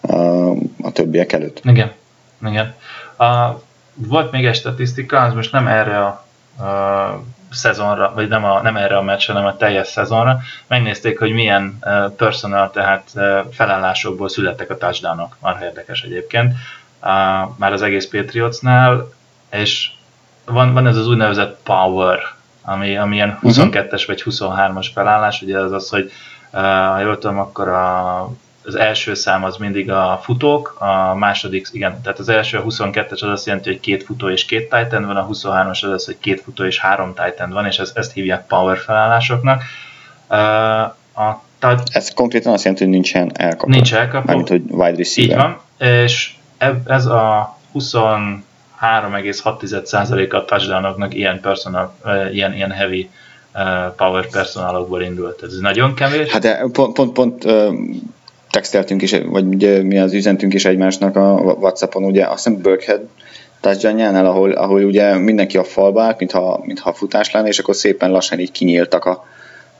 a, 0.00 0.16
a 0.82 0.92
többiek 0.92 1.32
előtt. 1.32 1.60
Igen. 1.64 1.92
Igen. 2.44 2.74
A, 3.16 3.60
volt 3.94 4.30
még 4.30 4.46
egy 4.46 4.54
statisztika, 4.54 5.20
az 5.20 5.34
most 5.34 5.52
nem 5.52 5.66
erre 5.66 5.98
a, 5.98 6.24
a 6.64 7.22
szezonra, 7.50 8.12
vagy 8.14 8.28
nem, 8.28 8.44
a, 8.44 8.62
nem 8.62 8.76
erre 8.76 8.96
a 8.96 9.02
meccsre, 9.02 9.32
hanem 9.32 9.48
a 9.48 9.56
teljes 9.56 9.88
szezonra. 9.88 10.40
Megnézték, 10.66 11.18
hogy 11.18 11.32
milyen 11.32 11.78
uh, 11.80 12.10
personal, 12.10 12.70
tehát 12.70 13.10
uh, 13.14 13.38
felállásokból 13.52 14.28
születtek 14.28 14.70
a 14.70 14.76
touchdownok. 14.76 15.36
Már 15.40 15.62
érdekes 15.62 16.02
egyébként. 16.02 16.52
Uh, 17.02 17.08
már 17.56 17.72
az 17.72 17.82
egész 17.82 18.08
Patriotsnál, 18.08 19.12
és 19.50 19.90
van, 20.44 20.72
van 20.72 20.86
ez 20.86 20.96
az 20.96 21.08
úgynevezett 21.08 21.58
power, 21.62 22.18
ami, 22.62 22.96
ami 22.96 23.14
ilyen 23.14 23.38
22-es 23.42 24.06
mhm. 24.06 24.06
vagy 24.06 24.22
23-as 24.24 24.86
felállás, 24.94 25.42
ugye 25.42 25.58
az 25.58 25.72
az, 25.72 25.88
hogy 25.88 26.12
uh, 26.52 26.60
ha 26.60 26.98
jól 26.98 27.18
tudom, 27.18 27.38
akkor 27.38 27.68
a 27.68 28.28
az 28.66 28.74
első 28.74 29.14
szám 29.14 29.44
az 29.44 29.56
mindig 29.56 29.90
a 29.90 30.20
futók, 30.22 30.76
a 30.78 31.14
második, 31.14 31.68
igen, 31.72 32.00
tehát 32.02 32.18
az 32.18 32.28
első 32.28 32.58
a 32.58 32.64
22-es 32.64 33.10
az 33.10 33.22
azt 33.22 33.46
jelenti, 33.46 33.68
hogy 33.68 33.80
két 33.80 34.02
futó 34.02 34.28
és 34.28 34.44
két 34.44 34.62
titan 34.62 35.06
van, 35.06 35.16
a 35.16 35.28
23-as 35.28 35.84
az 35.84 35.90
az, 35.90 36.04
hogy 36.04 36.18
két 36.20 36.40
futó 36.40 36.64
és 36.64 36.78
három 36.78 37.14
titan 37.14 37.50
van, 37.50 37.66
és 37.66 37.78
ezt, 37.78 37.98
ezt 37.98 38.12
hívják 38.12 38.46
power 38.46 38.78
felállásoknak. 38.78 39.62
A 41.14 41.42
tad... 41.58 41.82
Ez 41.92 42.14
konkrétan 42.14 42.52
azt 42.52 42.62
jelenti, 42.62 42.84
hogy 42.84 42.92
nincsen 42.92 43.30
elkapó. 43.34 43.70
Nincs 43.70 43.94
elkapó. 43.94 44.26
Mármint, 44.26 44.48
hogy 44.48 44.62
wide 44.68 44.96
receiver. 44.96 45.36
Így 45.36 45.42
van, 45.42 45.60
és 45.78 46.34
ez 46.86 47.06
a 47.06 47.56
23,6%-a 47.74 50.36
a 50.36 50.44
touchdownoknak 50.44 51.14
ilyen, 51.14 51.40
personal, 51.40 51.94
ilyen, 52.32 52.54
ilyen 52.54 52.70
heavy 52.70 53.10
power 53.96 54.26
personalokból 54.26 55.02
indult. 55.02 55.42
Ez 55.42 55.58
nagyon 55.58 55.94
kevés. 55.94 56.30
Hát 56.30 56.42
de 56.42 56.66
pont, 56.72 56.92
pont, 56.92 57.12
pont 57.12 57.44
texteltünk 58.54 59.02
is, 59.02 59.16
vagy 59.26 59.46
ugye 59.46 59.82
mi 59.82 59.98
az 59.98 60.12
üzentünk 60.12 60.54
is 60.54 60.64
egymásnak 60.64 61.16
a 61.16 61.56
Whatsappon, 61.60 62.04
ugye 62.04 62.24
azt 62.24 62.44
hiszem 62.44 62.60
Burkhead 62.62 63.00
touchdownjánál, 63.60 64.26
ahol, 64.26 64.50
ahol 64.52 64.84
ugye 64.84 65.18
mindenki 65.18 65.56
a 65.56 65.64
falba 65.64 66.02
állt, 66.02 66.18
mintha, 66.18 66.62
mintha 66.64 66.92
futás 66.92 67.30
lenne, 67.30 67.48
és 67.48 67.58
akkor 67.58 67.76
szépen 67.76 68.10
lassan 68.10 68.38
így 68.38 68.52
kinyíltak 68.52 69.04
a, 69.04 69.24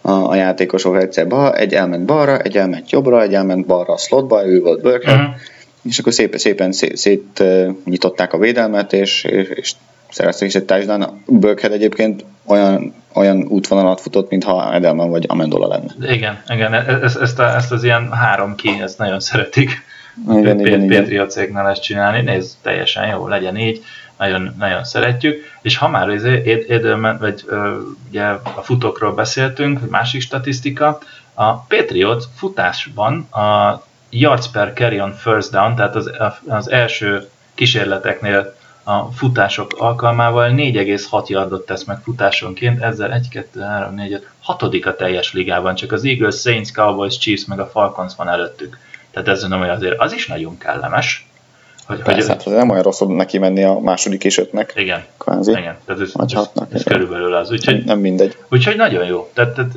a, 0.01 0.11
a 0.11 0.35
játékosok 0.35 0.97
egyszer 0.97 1.27
bal, 1.27 1.55
egy 1.55 1.75
elment 1.75 2.05
balra, 2.05 2.39
egy 2.39 2.57
elment 2.57 2.91
jobbra, 2.91 3.23
egy 3.23 3.35
elment 3.35 3.67
balra 3.67 3.93
a 3.93 3.99
slotba, 3.99 4.47
ő 4.47 4.61
volt 4.61 4.83
Burkhead, 4.83 5.19
uh-huh. 5.19 5.35
és 5.83 5.99
akkor 5.99 6.13
szépen, 6.13 6.39
szépen 6.39 6.73
szét, 6.73 6.97
szét 6.97 7.43
nyitották 7.85 8.33
a 8.33 8.39
védelmet, 8.39 8.93
és, 8.93 9.25
és, 9.25 9.49
és 9.49 9.73
szereztek 10.15 10.49
is 10.49 10.55
egy 10.55 10.65
touchdown. 10.65 11.23
Burkhead 11.27 11.73
egyébként 11.73 12.25
olyan, 12.45 12.95
olyan 13.15 13.47
útvonalat 13.49 14.01
futott, 14.01 14.31
mintha 14.31 14.75
Edelman 14.75 15.11
vagy 15.11 15.25
Amendola 15.29 15.67
lenne. 15.67 16.15
Igen, 16.15 16.43
igen, 16.49 16.75
e- 16.75 16.99
ezt, 17.03 17.21
ezt, 17.21 17.39
a, 17.39 17.55
ezt 17.55 17.73
az 17.73 17.85
ilyen 17.85 18.13
három 18.13 18.55
ki, 18.55 18.79
ezt 18.83 18.99
nagyon 18.99 19.21
szeretik. 19.21 19.83
Igen, 20.29 20.61
igen, 20.61 20.83
igen. 20.83 21.01
Patriot 21.01 21.37
ezt 21.37 21.83
csinálni, 21.83 22.21
nézd, 22.21 22.57
teljesen 22.63 23.09
jó, 23.09 23.29
legyen 23.29 23.57
így, 23.57 23.85
nagyon, 24.19 24.55
nagyon 24.59 24.85
szeretjük, 24.85 25.43
és 25.63 25.77
ha 25.77 25.89
már 25.89 26.09
az 26.09 26.25
Edelman, 26.69 27.19
vagy 27.19 27.45
ugye 28.09 28.23
a 28.57 28.61
futókról 28.63 29.15
beszéltünk, 29.15 29.91
másik 29.91 30.21
statisztika, 30.21 30.99
a 31.35 31.55
Patriot 31.55 32.29
futásban 32.37 33.29
a 33.31 33.83
yards 34.11 34.51
per 34.51 34.73
carry 34.73 35.01
on 35.01 35.15
first 35.15 35.51
down, 35.51 35.75
tehát 35.75 35.97
az, 35.97 36.11
az 36.47 36.71
első 36.71 37.29
kísérleteknél 37.55 38.55
a 38.85 39.05
futások 39.05 39.75
alkalmával 39.79 40.51
4,6 40.51 41.27
yardot 41.27 41.67
tesz 41.67 41.85
meg 41.85 41.99
futásonként, 42.03 42.83
ezzel 42.83 43.13
1, 43.13 43.29
2, 43.29 43.61
3, 43.61 43.95
4, 43.95 44.13
5, 44.13 44.29
hatodik 44.41 44.87
a 44.87 44.97
teljes 44.97 45.33
ligában, 45.33 45.75
csak 45.75 45.93
az 45.93 46.05
Eagles, 46.05 46.41
Saints, 46.41 46.73
Cowboys, 46.73 47.19
Chiefs 47.19 47.45
meg 47.45 47.61
a 47.61 47.67
Falcons 47.67 48.13
van 48.17 48.29
előttük. 48.29 48.79
Tehát 49.11 49.29
ez 49.29 49.41
mondom, 49.41 49.61
hogy 49.61 49.69
azért 49.69 49.99
az 49.99 50.13
is 50.13 50.27
nagyon 50.27 50.59
kellemes. 50.59 51.27
Hogy, 51.87 52.03
Persze, 52.03 52.33
hogy, 52.33 52.45
hát 52.45 52.55
nem 52.55 52.71
olyan 52.71 52.83
rossz 52.83 53.01
neki 53.07 53.39
menni 53.39 53.65
a 53.65 53.79
második 53.79 54.25
és 54.25 54.39
ötnek. 54.39 54.73
Igen. 54.77 55.05
Kvázi. 55.19 55.51
Igen. 55.51 55.77
Tehát 55.85 56.03
ez, 56.03 56.13
ez, 56.15 56.33
ez, 56.33 56.49
ez 56.73 56.83
körülbelül 56.83 57.35
az. 57.35 57.51
Úgyhogy, 57.51 57.75
nem, 57.75 57.85
nem 57.85 57.99
mindegy. 57.99 58.37
Úgyhogy 58.51 58.77
nagyon 58.77 59.05
jó. 59.05 59.31
Tehát, 59.35 59.55
tehát 59.55 59.73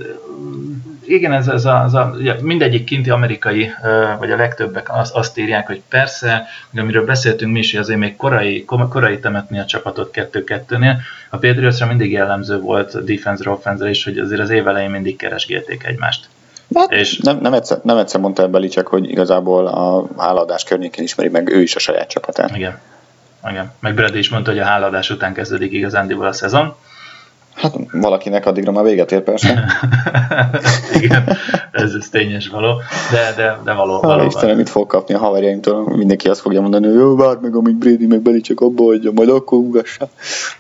igen, 1.08 1.34
ez, 1.34 1.48
ez 1.48 1.66
a, 1.66 1.84
ez 1.86 1.94
a, 1.94 2.14
ugye 2.16 2.36
mindegyik 2.42 2.84
kinti 2.84 3.10
amerikai, 3.10 3.72
vagy 4.20 4.32
a 4.32 4.36
legtöbbek 4.36 4.96
azt, 4.98 5.16
azt 5.16 5.38
írják, 5.38 5.68
hogy 5.68 5.82
persze, 5.90 6.48
amiről 6.76 7.06
beszéltünk 7.06 7.52
mi 7.52 7.60
is, 7.60 7.72
hogy 7.72 7.80
azért 7.80 8.00
még 8.00 8.16
korai, 8.16 8.66
korai 8.66 9.20
temetni 9.20 9.60
a 9.60 9.66
csapatot 9.66 10.10
2-2-nél. 10.14 10.96
A 11.30 11.38
Patriotsra 11.38 11.86
mindig 11.86 12.12
jellemző 12.12 12.60
volt 12.60 13.04
defense 13.04 13.50
offense 13.50 13.90
is, 13.90 14.04
hogy 14.04 14.18
azért 14.18 14.42
az 14.42 14.50
év 14.50 14.68
elején 14.68 14.90
mindig 14.90 15.16
keresgélték 15.16 15.84
egymást. 15.84 16.28
Hát, 16.76 16.92
és 16.92 17.18
nem, 17.18 17.40
nem, 17.42 17.54
egyszer, 17.54 17.80
nem 17.84 17.98
egyszer 17.98 18.20
mondta 18.20 18.42
el 18.42 18.48
Belicek, 18.48 18.88
hogy 18.88 19.10
igazából 19.10 19.68
a 19.68 20.08
háladás 20.18 20.64
környékén 20.64 21.04
ismeri 21.04 21.30
meg 21.30 21.50
ő 21.50 21.62
is 21.62 21.76
a 21.76 21.80
saját 21.80 22.10
csapatát. 22.10 22.56
Igen. 22.56 22.80
Igen. 23.50 23.72
Meg 23.80 23.94
Brad 23.94 24.16
is 24.16 24.30
mondta, 24.30 24.52
hogy 24.52 24.60
a 24.60 24.64
háladás 24.64 25.10
után 25.10 25.34
kezdődik 25.34 25.72
igazándiból 25.72 26.26
a 26.26 26.32
szezon. 26.32 26.76
Hát 27.58 27.74
valakinek 27.92 28.46
addigra 28.46 28.72
már 28.72 28.84
véget 28.84 29.12
ér 29.12 29.22
persze. 29.22 29.64
Igen, 31.02 31.38
ez, 31.72 31.94
ez 31.94 32.10
tényes 32.10 32.48
való, 32.48 32.82
de, 33.12 33.34
de, 33.36 33.58
de 33.64 33.74
való. 33.74 34.02
Hála 34.02 34.26
Istenem, 34.26 34.56
mit 34.56 34.70
fog 34.70 34.88
kapni 34.88 35.14
a 35.14 35.18
haverjaimtól, 35.18 35.96
mindenki 35.96 36.28
azt 36.28 36.40
fogja 36.40 36.62
mondani, 36.62 36.88
hogy 36.88 36.96
jó, 36.96 37.16
várd 37.16 37.42
meg, 37.42 37.56
amíg 37.56 37.76
Brady 37.76 38.06
meg 38.06 38.22
Beli 38.22 38.42
csak 38.42 38.60
abba 38.60 38.84
hagyja, 38.84 39.12
majd 39.12 39.30
akkor 39.30 39.58
ugassa. 39.58 40.10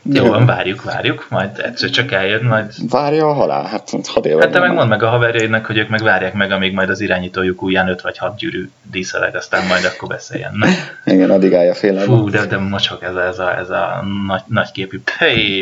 Jó 0.01 0.25
van, 0.25 0.45
várjuk, 0.45 0.83
várjuk, 0.83 1.25
majd 1.29 1.49
egyszer 1.63 1.89
csak 1.89 2.11
eljön, 2.11 2.43
majd... 2.43 2.65
Várja 2.89 3.27
a 3.29 3.33
halál, 3.33 3.65
hát 3.65 3.89
hadd 4.03 4.39
Hát 4.39 4.51
te 4.51 4.59
meg 4.59 4.73
mondd 4.73 4.89
meg 4.89 5.03
a 5.03 5.09
haverjaidnak, 5.09 5.65
hogy 5.65 5.77
ők 5.77 5.89
meg 5.89 6.03
várják 6.03 6.33
meg, 6.33 6.51
amíg 6.51 6.73
majd 6.73 6.89
az 6.89 7.01
irányítójuk 7.01 7.61
ujján 7.61 7.87
5 7.87 8.01
vagy 8.01 8.17
6 8.17 8.37
gyűrű 8.37 8.69
díszeleg, 8.91 9.35
aztán 9.35 9.67
majd 9.67 9.85
akkor 9.85 10.07
beszéljen. 10.07 10.51
Na? 10.53 10.67
Igen, 11.13 11.29
addig 11.29 11.53
állja 11.53 11.73
fél 11.73 11.97
Fú, 11.97 12.29
de, 12.29 12.45
de 12.45 12.57
mocsok 12.57 13.03
ez 13.03 13.15
a, 13.15 13.25
ez 13.25 13.39
a, 13.39 13.57
ez 13.57 13.69
a 13.69 14.05
nagy, 14.27 14.41
nagyképű 14.45 15.01
pay, 15.19 15.59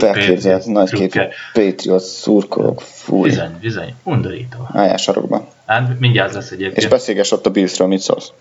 nagyképű 1.25 1.69
Patriot 1.69 2.03
szurkolók, 2.03 2.81
fúj. 2.81 3.29
Bizony, 3.29 3.57
bizony, 3.61 3.93
undorító. 4.03 4.69
Álljál 4.73 4.97
sarokban. 4.97 5.47
Hát 5.65 5.99
mindjárt 5.99 6.33
lesz 6.33 6.51
egyébként. 6.51 6.77
És 6.77 6.87
beszélgess 6.87 7.31
ott 7.31 7.45
a 7.45 7.49
Billsről, 7.49 7.87
mit 7.87 7.99
szólsz? 7.99 8.31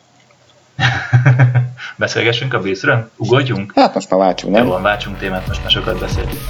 Beszélgessünk 1.96 2.54
a 2.54 2.60
Billsről? 2.60 3.10
Ugorjunk? 3.16 3.72
Hát 3.74 3.94
most 3.94 4.10
már 4.10 4.20
váltsunk, 4.20 4.54
nem? 4.54 4.64
Jó 4.64 4.70
van, 4.70 4.82
váltsunk 4.82 5.18
témát, 5.18 5.46
most 5.46 5.60
már 5.60 5.70
sokat 5.70 5.98
beszéltünk. 5.98 6.40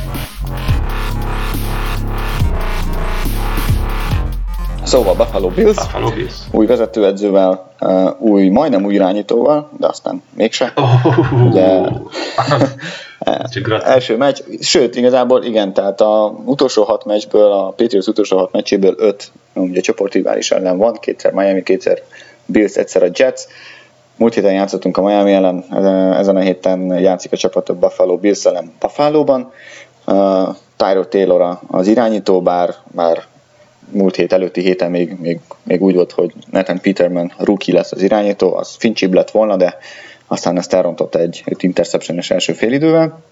Szóval 4.84 5.14
Buffalo 5.14 5.48
Bills, 5.48 5.76
Buffalo 5.76 6.10
Bills. 6.10 6.34
új 6.52 6.66
vezetőedzővel, 6.66 7.70
uh, 7.80 8.20
új, 8.20 8.48
majdnem 8.48 8.84
új 8.84 8.94
irányítóval, 8.94 9.70
de 9.78 9.86
aztán 9.86 10.22
mégse. 10.34 10.72
Oh, 10.76 11.46
Ugye, 11.46 11.80
első 13.84 14.16
meccs, 14.16 14.40
sőt, 14.60 14.96
igazából 14.96 15.44
igen, 15.44 15.72
tehát 15.72 16.00
a 16.00 16.34
utolsó 16.44 16.82
hat 16.82 17.04
meccsből, 17.04 17.52
a 17.52 17.68
Patriots 17.68 18.06
utolsó 18.06 18.38
hat 18.38 18.52
meccséből 18.52 18.94
öt, 18.98 19.30
ugye 19.54 19.80
csoportrivális 19.80 20.50
ellen 20.50 20.76
van, 20.76 20.96
kétszer 21.00 21.32
Miami, 21.32 21.62
kétszer 21.62 22.02
Bills, 22.46 22.76
egyszer 22.76 23.02
a 23.02 23.08
Jets. 23.12 23.42
Múlt 24.16 24.34
héten 24.34 24.52
játszottunk 24.52 24.96
a 24.96 25.02
Miami 25.02 25.32
ellen, 25.32 25.64
ezen 26.14 26.36
a 26.36 26.40
héten 26.40 26.98
játszik 26.98 27.32
a 27.32 27.36
csapat 27.36 27.68
a 27.68 27.74
Buffalo 27.74 28.16
Bills 28.16 28.44
ellen 28.44 28.72
Buffalo-ban. 28.80 29.52
Uh, 30.06 30.48
Tyro 30.76 31.04
Taylor 31.04 31.58
az 31.66 31.86
irányító, 31.86 32.42
bár, 32.42 32.74
bár 32.94 33.22
múlt 33.90 34.16
hét 34.16 34.32
előtti 34.32 34.60
héten 34.60 34.90
még, 34.90 35.16
még, 35.20 35.40
még 35.62 35.82
úgy 35.82 35.94
volt, 35.94 36.12
hogy 36.12 36.32
Nathan 36.50 36.80
Peterman 36.80 37.32
rookie 37.38 37.74
lesz 37.74 37.92
az 37.92 38.02
irányító, 38.02 38.54
az 38.54 38.74
fincsibb 38.78 39.14
lett 39.14 39.30
volna, 39.30 39.56
de 39.56 39.78
aztán 40.26 40.58
ezt 40.58 40.74
elrontott 40.74 41.14
egy, 41.14 41.42
egy 41.44 41.64
interception 41.64 42.18
első 42.28 42.52
félidővel. 42.52 43.22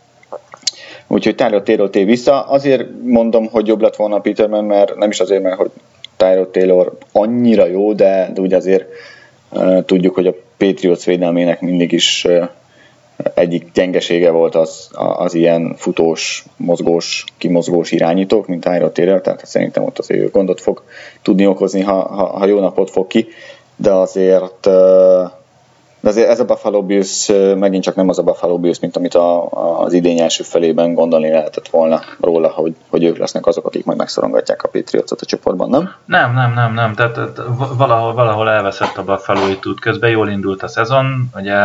Úgyhogy 1.06 1.34
Tyler 1.34 1.62
Taylor 1.62 1.90
tér 1.90 2.06
vissza. 2.06 2.42
Azért 2.42 2.86
mondom, 3.02 3.46
hogy 3.46 3.66
jobb 3.66 3.80
lett 3.80 3.96
volna 3.96 4.18
Peterman, 4.18 4.64
mert 4.64 4.94
nem 4.96 5.10
is 5.10 5.20
azért, 5.20 5.42
mert 5.42 5.56
hogy 5.56 5.70
Tyrod 6.16 6.48
Taylor 6.48 6.98
annyira 7.12 7.66
jó, 7.66 7.92
de, 7.92 8.30
de 8.34 8.40
ugye 8.40 8.56
azért 8.56 8.84
uh, 9.50 9.84
tudjuk, 9.84 10.14
hogy 10.14 10.26
a 10.26 10.34
Patriots 10.56 11.04
védelmének 11.04 11.60
mindig 11.60 11.92
is 11.92 12.24
uh, 12.24 12.48
egyik 13.34 13.72
gyengesége 13.72 14.30
volt 14.30 14.54
az, 14.54 14.90
az 15.16 15.34
ilyen 15.34 15.74
futós, 15.76 16.44
mozgós, 16.56 17.24
kimozgós 17.38 17.90
irányítók, 17.90 18.46
mint 18.46 18.64
Tyrod 18.64 18.92
Taylor, 18.92 19.20
tehát 19.20 19.46
szerintem 19.46 19.82
ott 19.84 19.98
azért 19.98 20.32
gondot 20.32 20.60
fog 20.60 20.82
tudni 21.22 21.46
okozni, 21.46 21.80
ha, 21.80 21.94
ha, 21.94 22.26
ha 22.26 22.46
jó 22.46 22.60
napot 22.60 22.90
fog 22.90 23.06
ki, 23.06 23.26
de 23.76 23.92
azért 23.92 24.68
de 26.02 26.08
azért 26.08 26.28
ez 26.28 26.40
a 26.40 26.44
Buffalo 26.44 26.82
Bills 26.82 27.30
megint 27.56 27.82
csak 27.82 27.94
nem 27.94 28.08
az 28.08 28.18
a 28.18 28.22
Buffalo 28.22 28.58
Bills, 28.58 28.80
mint 28.80 28.96
amit 28.96 29.14
a, 29.14 29.48
az 29.84 29.92
idény 29.92 30.20
első 30.20 30.42
felében 30.42 30.94
gondolni 30.94 31.30
lehetett 31.30 31.68
volna 31.68 32.00
róla, 32.20 32.48
hogy, 32.48 32.74
hogy 32.88 33.04
ők 33.04 33.18
lesznek 33.18 33.46
azok, 33.46 33.66
akik 33.66 33.84
majd 33.84 33.98
megszorongatják 33.98 34.62
a 34.62 34.68
Patriotsot 34.68 35.20
a 35.20 35.24
csoportban, 35.24 35.68
nem? 35.68 35.94
Nem, 36.04 36.34
nem, 36.34 36.52
nem, 36.54 36.74
nem. 36.74 36.94
Tehát, 36.94 37.12
tehát 37.12 37.38
valahol, 37.76 38.14
valahol 38.14 38.50
elveszett 38.50 38.96
a 38.96 39.04
Buffalo 39.04 39.40
út 39.66 39.80
közben, 39.80 40.10
jól 40.10 40.28
indult 40.28 40.62
a 40.62 40.68
szezon, 40.68 41.30
ugye 41.34 41.56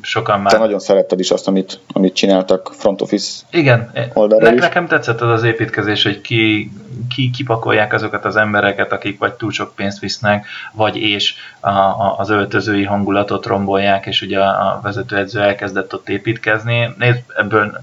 sokan 0.00 0.40
már... 0.40 0.52
Te 0.52 0.58
nagyon 0.58 0.78
szeretted 0.78 1.20
is 1.20 1.30
azt, 1.30 1.48
amit, 1.48 1.80
amit 1.92 2.14
csináltak 2.14 2.70
front 2.72 3.02
office 3.02 3.42
Igen, 3.50 3.90
ne, 4.14 4.50
nekem 4.50 4.86
tetszett 4.86 5.20
az 5.20 5.30
az 5.30 5.42
építkezés, 5.42 6.02
hogy 6.02 6.20
ki, 6.20 6.72
ki, 7.14 7.30
kipakolják 7.30 7.92
azokat 7.92 8.24
az 8.24 8.36
embereket, 8.36 8.92
akik 8.92 9.18
vagy 9.18 9.32
túl 9.32 9.52
sok 9.52 9.74
pénzt 9.74 9.98
visznek, 9.98 10.46
vagy 10.72 10.96
és 10.96 11.34
a, 11.60 11.68
a, 11.68 12.14
az 12.18 12.30
öltözői 12.30 12.84
hangulatot 12.84 13.46
rombolják 13.46 13.80
gyakorolják, 13.82 14.06
és 14.06 14.22
ugye 14.22 14.40
a 14.40 14.80
vezetőedző 14.82 15.40
elkezdett 15.40 15.94
ott 15.94 16.08
építkezni. 16.08 16.94
Nézd, 16.98 17.22
ebből 17.36 17.80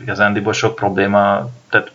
igazándiból 0.00 0.52
sok 0.52 0.74
probléma, 0.74 1.48
tehát 1.70 1.90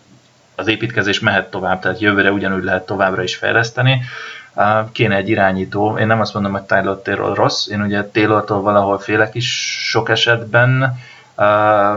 az 0.56 0.68
építkezés 0.68 1.20
mehet 1.20 1.50
tovább, 1.50 1.80
tehát 1.80 2.00
jövőre 2.00 2.32
ugyanúgy 2.32 2.64
lehet 2.64 2.86
továbbra 2.86 3.24
is 3.24 3.36
fejleszteni. 3.36 4.02
Kéne 4.92 5.16
egy 5.16 5.30
irányító. 5.30 5.98
Én 5.98 6.08
nem 6.08 6.20
azt 6.20 6.34
mondom, 6.34 6.52
hogy 6.52 6.62
Tyler 6.62 6.96
Taylor 7.04 7.38
rossz, 7.38 7.68
én 7.68 7.82
ugye 7.82 8.06
Taylortól 8.06 8.62
valahol 8.62 9.00
félek 9.00 9.36
is 9.36 9.48
sok 9.90 10.10
esetben, 10.10 10.98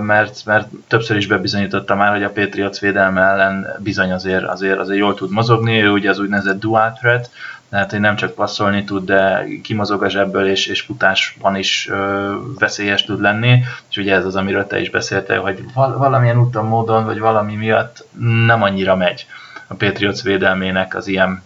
mert, 0.01 0.45
mert 0.45 0.69
többször 0.89 1.17
is 1.17 1.27
bebizonyította 1.27 1.95
már, 1.95 2.13
hogy 2.13 2.23
a 2.23 2.31
Patriots 2.31 2.79
védelme 2.79 3.21
ellen 3.21 3.67
bizony 3.79 4.13
azért, 4.13 4.45
azért, 4.45 4.79
azért 4.79 4.99
jól 4.99 5.15
tud 5.15 5.31
mozogni, 5.31 5.83
ő 5.83 5.91
ugye 5.91 6.11
az 6.11 6.19
úgynevezett 6.19 6.61
dual 6.61 6.93
threat, 6.93 7.31
tehát 7.75 7.91
hogy 7.91 8.01
nem 8.01 8.17
csak 8.17 8.35
passzolni 8.35 8.85
tud, 8.85 9.05
de 9.05 9.47
kimozog 9.63 10.03
a 10.03 10.09
zsebből, 10.09 10.49
és, 10.49 10.67
és 10.67 10.81
futásban 10.81 11.57
is 11.57 11.89
ö, 11.91 12.35
veszélyes 12.59 13.05
tud 13.05 13.21
lenni, 13.21 13.63
és 13.91 13.97
ugye 13.97 14.15
ez 14.15 14.25
az, 14.25 14.37
amiről 14.37 14.67
te 14.67 14.81
is 14.81 14.91
beszéltél, 14.91 15.41
hogy 15.41 15.65
val- 15.75 15.97
valamilyen 15.97 16.41
úton, 16.41 16.65
módon, 16.65 17.05
vagy 17.05 17.19
valami 17.19 17.55
miatt 17.55 18.07
nem 18.47 18.63
annyira 18.63 18.97
megy 18.97 19.27
a 19.67 19.75
Patriots 19.75 20.23
védelmének 20.23 20.95
az 20.95 21.07
ilyen 21.07 21.43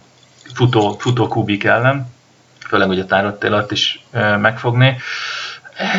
futó, 0.53 0.95
futó 0.99 1.27
kubik 1.27 1.63
ellen, 1.63 2.13
főleg, 2.67 2.87
hogy 2.87 3.05
a 3.09 3.35
Tyrod 3.39 3.71
is 3.71 4.03
ö, 4.11 4.37
megfogni. 4.37 4.97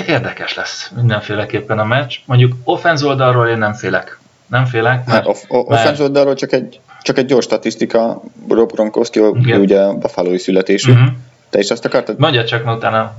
Érdekes 0.07 0.55
lesz 0.55 0.91
mindenféleképpen 0.97 1.79
a 1.79 1.85
meccs. 1.85 2.17
Mondjuk 2.25 2.55
offenz 2.65 3.03
oldalról 3.03 3.49
én 3.49 3.59
nem 3.59 3.73
félek. 3.73 4.19
Nem 4.47 4.65
félek. 4.65 5.07
Mert, 5.07 5.09
hát 5.09 5.27
off- 5.27 5.45
offenz 5.49 6.01
oldalról 6.01 6.35
csak 6.35 6.53
egy 6.53 6.81
csak 7.03 7.19
egy 7.19 7.25
gyors 7.25 7.45
statisztika, 7.45 8.23
Rob 8.49 8.73
Gronkowski 8.73 9.21
ugye 9.59 9.93
buffalo 9.93 10.39
születésű. 10.39 10.93
Uh-huh. 10.93 11.09
Te 11.51 11.59
is 11.59 11.71
azt 11.71 11.85
akartad? 11.85 12.19
Mondja 12.19 12.45
csak, 12.45 12.65
mert 12.65 12.77
utána 12.77 13.15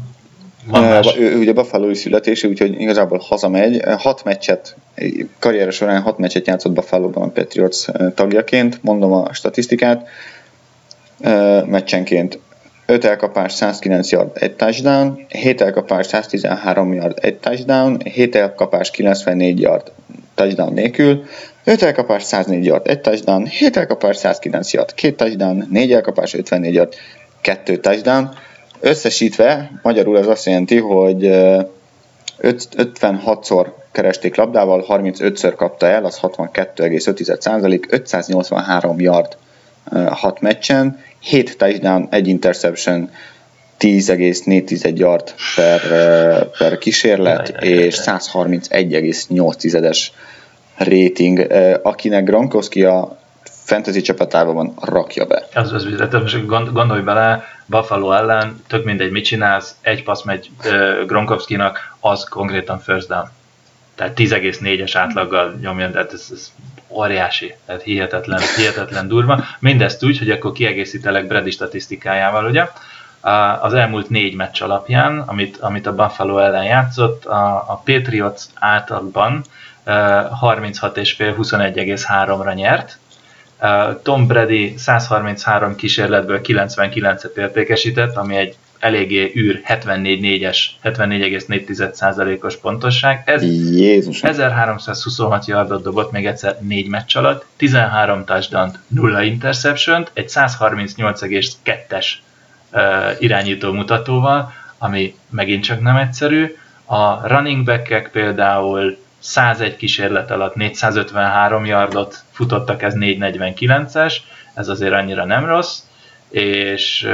van 0.65 0.84
más. 0.84 1.15
Ő, 1.17 1.21
ő 1.21 1.38
ugye 1.38 1.53
buffalo 1.53 1.93
születésű, 1.93 2.49
úgyhogy 2.49 2.82
igazából 2.82 3.21
hazamegy. 3.23 3.82
Hat 3.97 4.23
meccset, 4.23 4.75
karriere 5.39 5.71
során 5.71 6.01
hat 6.01 6.17
meccset 6.17 6.47
játszott 6.47 6.71
Buffalo-ban 6.71 7.23
a 7.23 7.32
Patriots 7.32 7.86
tagjaként, 8.15 8.84
mondom 8.84 9.11
a 9.11 9.34
statisztikát. 9.34 10.07
Meccsenként 11.65 12.39
5 12.86 13.05
elkapás, 13.05 13.53
109 13.53 14.11
yard, 14.11 14.29
egy 14.34 14.55
touchdown, 14.55 15.25
7 15.27 15.61
elkapás, 15.61 16.05
113 16.05 16.93
yard, 16.93 17.17
egy 17.21 17.38
touchdown, 17.38 17.99
7 18.03 18.36
elkapás, 18.36 18.91
94 18.91 19.59
yard, 19.59 19.91
touchdown 20.36 20.73
nélkül, 20.73 21.23
5 21.64 21.82
elkapás, 21.82 22.24
104 22.24 22.66
yard, 22.66 22.88
1 22.88 23.01
touchdown, 23.01 23.45
7 23.45 23.78
elkapás, 23.78 24.18
109 24.18 24.74
yard, 24.74 24.93
2 24.93 25.16
touchdown, 25.16 25.68
4 25.70 25.93
elkapás, 25.93 26.34
54 26.34 26.74
yard, 26.74 26.93
2 27.41 27.78
touchdown. 27.78 28.34
Összesítve, 28.80 29.72
magyarul 29.82 30.18
ez 30.18 30.28
azt 30.28 30.45
jelenti, 30.45 30.78
hogy 30.78 31.30
56-szor 32.41 33.68
keresték 33.91 34.36
labdával, 34.36 34.86
35-ször 34.88 35.53
kapta 35.55 35.88
el, 35.88 36.05
az 36.05 36.20
62,5 36.22 37.86
583 37.89 38.99
yard 38.99 39.38
6 40.09 40.41
meccsen, 40.41 40.99
7 41.20 41.57
touchdown, 41.57 42.07
1 42.12 42.28
interception, 42.28 43.09
10,4 43.80 44.97
yard 44.97 45.34
per, 45.55 45.82
per 46.57 46.78
kísérlet, 46.78 47.64
és 47.64 47.95
131,8-es 48.05 50.07
rating, 50.84 51.47
akinek 51.84 52.23
Gronkowski 52.23 52.84
a 52.84 53.19
fantasy 53.43 54.01
csapatában 54.01 54.55
van, 54.55 54.73
rakja 54.82 55.25
be. 55.25 55.47
Az, 55.53 55.71
az 55.73 55.88
most 56.11 56.45
gondolj 56.73 57.01
bele, 57.01 57.43
Buffalo 57.65 58.11
ellen, 58.11 58.63
tök 58.67 58.86
mindegy, 58.86 59.11
mit 59.11 59.25
csinálsz, 59.25 59.75
egy 59.82 60.03
passz 60.03 60.23
megy 60.23 60.49
uh, 60.65 61.05
Gronkowskinak, 61.05 61.95
az 61.99 62.23
konkrétan 62.23 62.79
first 62.79 63.07
down. 63.07 63.29
Tehát 63.95 64.13
10,4-es 64.17 64.91
átlaggal 64.93 65.57
nyomja, 65.61 65.91
tehát 65.91 66.13
ez, 66.13 66.27
ez 66.32 66.51
óriási, 66.88 67.53
tehát 67.65 67.82
hihetetlen, 67.82 68.41
hihetetlen 68.55 69.07
durva. 69.07 69.43
Mindezt 69.59 70.03
úgy, 70.03 70.17
hogy 70.17 70.29
akkor 70.29 70.51
kiegészítelek 70.51 71.27
Brady 71.27 71.51
statisztikájával, 71.51 72.45
ugye? 72.45 72.67
Az 73.61 73.73
elmúlt 73.73 74.09
négy 74.09 74.36
meccs 74.36 74.61
alapján, 74.61 75.19
amit, 75.19 75.57
amit 75.57 75.88
a 75.88 75.95
Buffalo 75.95 76.38
ellen 76.38 76.63
játszott, 76.63 77.25
a, 77.25 77.55
a 77.67 77.82
Patriots 77.86 78.41
átlagban 78.53 79.43
36,5 79.86 81.36
21,3-ra 81.38 82.55
nyert. 82.55 82.97
Tom 84.03 84.27
Brady 84.27 84.73
133 84.77 85.75
kísérletből 85.75 86.41
99-et 86.43 87.38
értékesített, 87.38 88.15
ami 88.15 88.36
egy 88.36 88.55
eléggé 88.79 89.32
űr 89.36 89.61
74-4-es, 89.67 90.57
74,4%-os 90.84 92.55
pontosság. 92.57 93.23
Ez 93.25 93.43
Jézus. 93.43 94.23
1326 94.23 95.45
yardot 95.45 95.84
dobott 95.84 96.11
még 96.11 96.25
egyszer 96.25 96.57
4 96.59 96.88
meccs 96.88 97.17
alatt, 97.17 97.45
13 97.57 98.25
touchdown 98.25 98.71
0 98.88 99.23
interception 99.23 100.07
egy 100.13 100.29
138,2-es 100.29 102.07
irányító 103.19 103.71
mutatóval, 103.71 104.53
ami 104.77 105.15
megint 105.29 105.63
csak 105.63 105.82
nem 105.82 105.95
egyszerű. 105.95 106.55
A 106.86 107.27
running 107.27 107.65
back 107.65 108.09
például 108.11 108.97
101 109.22 109.76
kísérlet 109.76 110.32
alatt 110.32 110.55
453 110.55 111.65
yardot 111.65 112.24
futottak, 112.32 112.82
ez 112.82 112.93
449-es, 112.97 114.15
ez 114.53 114.67
azért 114.67 114.93
annyira 114.93 115.26
nem 115.26 115.45
rossz, 115.45 115.80
és 116.30 117.07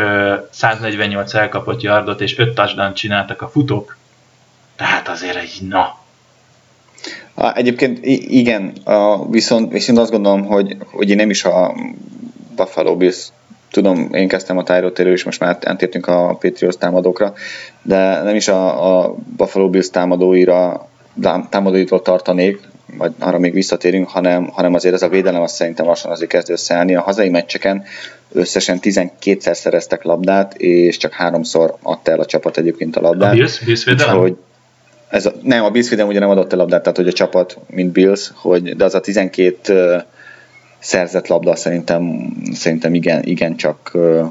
148 0.49 1.33
elkapott 1.33 1.81
yardot 1.81 2.21
és 2.21 2.37
5 2.37 2.53
touchdown 2.53 2.93
csináltak 2.93 3.41
a 3.41 3.49
futók. 3.49 3.97
Tehát 4.75 5.07
azért 5.07 5.35
egy 5.35 5.57
na. 5.69 5.97
Egyébként 7.53 7.99
igen, 8.25 8.73
viszont, 9.29 9.71
viszont 9.71 9.97
azt 9.97 10.11
gondolom, 10.11 10.45
hogy, 10.45 10.77
hogy 10.91 11.09
én 11.09 11.15
nem 11.15 11.29
is 11.29 11.43
a 11.43 11.75
Buffalo 12.55 12.97
Bills 12.97 13.27
tudom, 13.71 14.09
én 14.13 14.27
kezdtem 14.27 14.57
a 14.57 14.63
Tyrod 14.63 14.99
és 14.99 15.23
most 15.23 15.39
már 15.39 15.57
átértünk 15.63 16.07
a 16.07 16.37
Patriots 16.39 16.75
támadókra, 16.75 17.33
de 17.81 18.21
nem 18.21 18.35
is 18.35 18.47
a, 18.47 19.01
a 19.03 19.15
Buffalo 19.37 19.69
Bills 19.69 19.89
támadóira 19.89 20.86
támadóitól 21.49 22.01
tartanék, 22.01 22.59
vagy 22.97 23.11
arra 23.19 23.39
még 23.39 23.53
visszatérünk, 23.53 24.09
hanem, 24.09 24.47
hanem 24.47 24.73
azért 24.73 24.93
ez 24.93 25.01
a 25.01 25.09
védelem 25.09 25.41
azt 25.41 25.55
szerintem 25.55 25.85
lassan 25.85 26.11
azért 26.11 26.29
kezd 26.29 26.49
összeállni. 26.49 26.95
A 26.95 27.01
hazai 27.01 27.29
meccseken 27.29 27.83
összesen 28.31 28.79
12-szer 28.81 29.53
szereztek 29.53 30.03
labdát, 30.03 30.53
és 30.57 30.97
csak 30.97 31.13
háromszor 31.13 31.75
adta 31.81 32.11
el 32.11 32.19
a 32.19 32.25
csapat 32.25 32.57
egyébként 32.57 32.95
a 32.95 33.01
labdát. 33.01 33.31
A 33.31 33.35
Bills, 33.35 33.59
Bills 33.59 33.83
védelem? 33.83 34.17
Hogy 34.17 34.37
ez 35.09 35.25
a, 35.25 35.33
nem, 35.41 35.63
a 35.63 35.69
Bills 35.69 35.89
védelem 35.89 36.09
ugye 36.09 36.19
nem 36.19 36.29
adott 36.29 36.51
el 36.51 36.57
labdát, 36.57 36.81
tehát 36.81 36.97
hogy 36.97 37.07
a 37.07 37.11
csapat, 37.13 37.57
mint 37.69 37.91
Bills, 37.91 38.31
hogy, 38.35 38.75
de 38.75 38.83
az 38.83 38.95
a 38.95 38.99
12 38.99 39.73
uh, 39.73 40.01
szerzett 40.79 41.27
labda 41.27 41.55
szerintem, 41.55 42.33
szerintem 42.53 42.93
igen, 42.93 43.23
igen 43.23 43.55
csak 43.55 43.91
uh, 43.93 44.25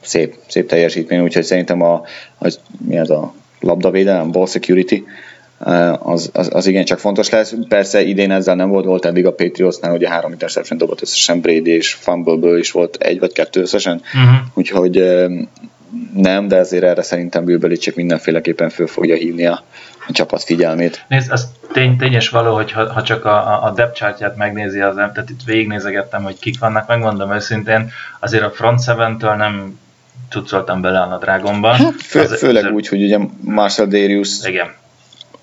szép, 0.00 0.34
szép 0.48 0.68
teljesítmény, 0.68 1.20
úgyhogy 1.20 1.44
szerintem 1.44 1.82
a, 1.82 2.02
az, 2.38 2.60
mi 2.86 2.98
az 2.98 3.10
a 3.10 3.34
labdavédelem, 3.60 4.30
ball 4.30 4.46
security, 4.46 5.02
az, 5.58 6.30
az, 6.32 6.48
az 6.52 6.70
csak 6.84 6.98
fontos 6.98 7.30
lesz. 7.30 7.54
Persze 7.68 8.02
idén 8.02 8.30
ezzel 8.30 8.54
nem 8.54 8.68
volt, 8.68 8.84
volt 8.84 9.04
eddig 9.04 9.26
a 9.26 9.32
Patriotsnál, 9.32 9.92
ugye 9.92 10.08
három 10.08 10.32
interception 10.32 10.78
dobott 10.78 11.02
összesen 11.02 11.40
Brady, 11.40 11.70
és 11.70 11.92
fumble 11.92 12.58
is 12.58 12.70
volt 12.70 12.96
egy 12.96 13.18
vagy 13.18 13.32
kettő 13.32 13.60
összesen, 13.60 14.02
uh-huh. 14.14 14.36
úgyhogy 14.54 15.04
nem, 16.14 16.48
de 16.48 16.56
ezért 16.56 16.84
erre 16.84 17.02
szerintem 17.02 17.44
Bill 17.44 17.58
Belichick 17.58 17.96
mindenféleképpen 17.96 18.70
föl 18.70 18.86
fogja 18.86 19.14
hívni 19.14 19.46
a, 19.46 19.62
a 20.08 20.12
csapat 20.12 20.42
figyelmét. 20.42 21.04
Nézd, 21.08 21.32
az 21.32 21.48
tény, 21.72 21.96
tényes 21.96 22.28
való, 22.28 22.54
hogy 22.54 22.72
ha, 22.72 22.92
ha 22.92 23.02
csak 23.02 23.24
a, 23.24 23.64
a 23.64 23.70
depth 23.70 23.98
chartját 23.98 24.36
megnézi 24.36 24.80
az 24.80 24.96
ember, 24.96 25.12
tehát 25.12 25.30
itt 25.30 25.42
végignézegettem, 25.44 26.22
hogy 26.22 26.38
kik 26.38 26.58
vannak, 26.58 26.88
megmondom 26.88 27.32
őszintén, 27.32 27.90
azért 28.20 28.42
a 28.42 28.50
Front 28.50 28.80
7-től 28.86 29.36
nem 29.36 29.78
cuccoltam 30.30 30.80
bele 30.80 31.00
a 31.00 31.06
nadrágomba. 31.06 31.68
Hát, 31.68 31.94
fő, 32.02 32.20
Az- 32.20 32.38
főleg 32.38 32.64
az- 32.64 32.70
úgy, 32.70 32.88
hogy 32.88 33.02
ugye 33.02 33.18
Marcel 33.40 33.86
Darius 33.86 34.44
Igen, 34.44 34.74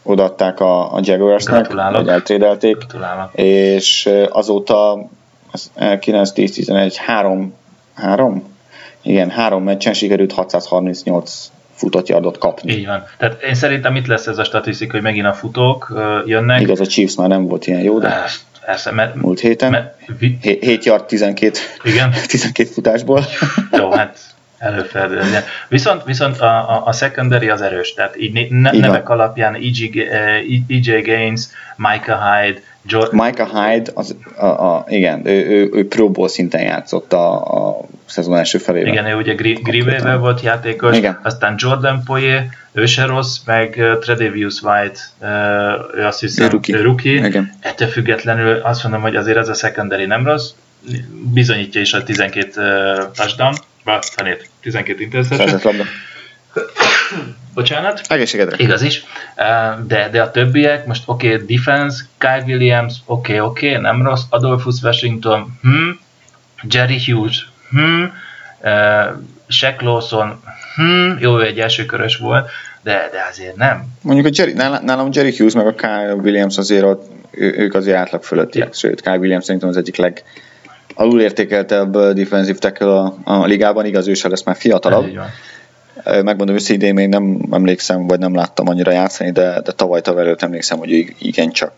odaadták 0.04 0.60
a, 0.60 0.94
a 0.94 1.00
Jaguarsnak, 1.02 1.74
vagy 1.92 2.08
eltrédelték, 2.08 2.78
gratulálok. 2.78 3.30
és 3.34 4.10
azóta 4.30 4.92
az 5.52 5.72
9-10-11, 5.78 6.94
3, 7.06 7.54
3? 7.94 8.44
Igen, 9.02 9.30
három 9.30 9.64
meccsen 9.64 9.94
sikerült 9.94 10.32
638 10.34 11.52
futott 11.74 12.08
yardot 12.08 12.38
kapni. 12.38 12.74
Így 12.74 12.86
van. 12.86 13.04
Tehát 13.18 13.42
én 13.44 13.54
szerintem 13.54 13.96
itt 13.96 14.06
lesz 14.08 14.28
ez 14.28 14.38
a 14.38 14.44
statisztika, 14.44 14.92
hogy 14.92 15.02
megint 15.02 15.26
a 15.26 15.34
futók 15.34 15.94
jönnek. 16.26 16.62
Igaz, 16.62 16.80
a 16.80 16.86
Chiefs 16.86 17.16
már 17.16 17.28
nem 17.28 17.48
volt 17.48 17.68
ilyen 17.68 17.82
jó, 17.82 18.00
de 18.00 18.24
Persze, 18.66 18.92
mert, 18.92 19.16
múlt 19.16 19.40
héten. 19.40 19.72
mert 19.72 19.96
vi, 20.20 20.38
7 20.42 20.86
yard 20.86 21.06
12, 21.06 21.58
igen, 21.84 22.12
12 22.28 22.70
futásból. 22.70 23.24
jó, 23.72 23.92
hát 23.92 24.20
előfordul. 24.64 25.18
igen. 25.28 25.44
Viszont, 25.68 26.04
viszont 26.04 26.40
a, 26.40 26.46
a, 26.70 26.82
a 26.86 26.92
secondary 26.92 27.50
az 27.50 27.62
erős, 27.62 27.94
tehát 27.94 28.18
így 28.18 28.52
ne, 28.52 28.72
van. 28.72 28.80
nevek 28.80 29.10
alapján 29.10 29.54
EG, 29.56 29.98
eh, 29.98 30.38
EJ 30.68 31.02
Gaines, 31.02 31.42
Micah 31.76 32.20
Hyde, 32.20 32.60
Jordan, 32.86 33.26
Micah 33.26 33.50
Hyde, 33.50 33.92
az, 33.94 34.16
a, 34.36 34.46
a, 34.46 34.86
igen, 34.88 35.28
ő, 35.28 35.46
ő, 35.50 35.70
ő 35.74 35.88
Pro 35.88 36.10
Bowl 36.10 36.28
szinten 36.28 36.62
játszott 36.62 37.14
a, 37.14 37.36
a 37.70 37.82
szezon 38.06 38.38
első 38.38 38.58
felében. 38.58 38.92
igen, 38.92 39.06
ő 39.06 39.16
ugye 39.16 39.34
Gri- 39.34 39.60
Grivével 39.64 40.18
volt 40.18 40.42
játékos, 40.42 40.98
Igen. 40.98 41.20
aztán 41.24 41.56
Jordan 41.58 42.04
Poye, 42.04 42.48
ő 42.72 42.86
se 42.86 43.06
rossz, 43.06 43.38
meg 43.46 43.76
uh, 43.78 44.00
Tredavious 44.00 44.62
White, 44.62 45.00
uh, 45.20 46.00
ő 46.00 46.06
azt 46.06 46.20
hiszem, 46.20 46.46
Ő 46.46 46.50
rookie. 46.50 46.82
rookie. 46.82 47.26
Igen. 47.28 47.52
Ettől 47.60 47.88
függetlenül 47.88 48.56
azt 48.64 48.84
mondom, 48.84 49.02
hogy 49.02 49.16
azért 49.16 49.38
ez 49.38 49.50
a 49.50 49.54
secondary 49.54 50.06
nem 50.06 50.26
rossz, 50.26 50.50
bizonyítja 51.34 51.82
is 51.82 51.94
a 51.94 52.04
12 52.04 52.62
uh, 52.62 53.12
touchdown, 53.16 53.54
vagy 53.84 54.08
tanét, 54.16 54.50
12 54.62 55.02
interception, 55.02 55.88
bocsánat, 57.54 58.02
Egészségedre. 58.08 58.56
Igaz 58.60 58.82
is, 58.82 59.04
de, 59.88 60.10
de 60.12 60.22
a 60.22 60.32
többiek, 60.32 60.86
most 60.86 61.04
oké, 61.06 61.34
okay, 61.34 61.56
defense, 61.56 62.04
Kyle 62.18 62.44
Williams, 62.46 62.96
oké, 63.06 63.34
okay, 63.34 63.48
oké, 63.48 63.70
okay, 63.70 63.82
nem 63.82 64.04
rossz, 64.04 64.24
Adolphus 64.30 64.82
Washington, 64.82 65.60
hm, 65.62 65.90
Jerry 66.70 67.00
Hughes, 67.06 67.50
hm, 67.70 68.04
uh, 68.64 68.72
Shaq 69.48 69.84
Lawson, 69.84 70.44
hm, 70.76 71.12
jó, 71.20 71.40
egy 71.40 71.60
elsőkörös 71.60 72.18
volt, 72.18 72.50
de, 72.82 73.10
de 73.12 73.26
azért 73.30 73.56
nem. 73.56 73.86
Mondjuk 74.02 74.26
a 74.26 74.30
Jerry, 74.34 74.54
nálam, 74.54 74.84
nálam 74.84 75.10
Jerry 75.12 75.36
Hughes 75.38 75.54
meg 75.54 75.68
a 75.68 75.74
Kyle 75.74 76.14
Williams 76.14 76.58
azért 76.58 76.84
ott, 76.84 77.12
ő, 77.32 77.54
ők 77.58 77.74
azért 77.74 77.98
átlag 77.98 78.24
fölöttiek, 78.24 78.74
sőt 78.74 79.02
Kyle 79.02 79.18
Williams 79.18 79.46
szerintem 79.46 79.70
az 79.70 79.78
egyik 79.78 79.96
leg 79.96 80.24
alulértékeltebb 80.94 81.98
defensive 81.98 82.58
tackle 82.58 82.96
a, 83.00 83.16
a 83.24 83.46
ligában, 83.46 83.86
igaz, 83.86 84.08
ő 84.08 84.14
se 84.14 84.30
lesz 84.30 84.44
már 84.44 84.56
fiatalabb. 84.56 85.20
Megmondom 86.06 86.56
őszintén, 86.56 86.94
még 86.94 87.10
nem 87.10 87.40
emlékszem, 87.52 88.08
vagy 88.08 88.20
nem 88.20 88.36
láttam 88.36 88.68
annyira 88.68 88.92
játszani, 88.92 89.32
de, 89.32 89.62
de 89.62 89.72
tavaly 89.72 90.02
tavaly 90.02 90.36
emlékszem, 90.38 90.78
hogy 90.78 91.16
igencsak, 91.20 91.74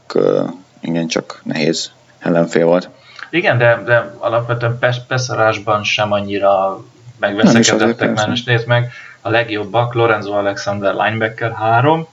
igencsak 0.82 1.42
nehéz 1.44 1.92
ellenfél 2.20 2.66
volt. 2.66 2.90
Igen, 3.30 3.58
de, 3.58 3.82
de 3.86 4.14
alapvetően 4.18 4.78
pes, 4.80 4.98
peszarásban 5.08 5.84
sem 5.84 6.12
annyira 6.12 6.84
megveszekedettek, 7.20 8.14
mert 8.14 8.28
most 8.28 8.46
nézd 8.46 8.68
meg, 8.68 8.92
a 9.22 9.30
legjobbak, 9.30 9.94
Lorenzo 9.94 10.32
Alexander 10.32 10.94
linebacker 10.94 11.52
3, 11.52 12.08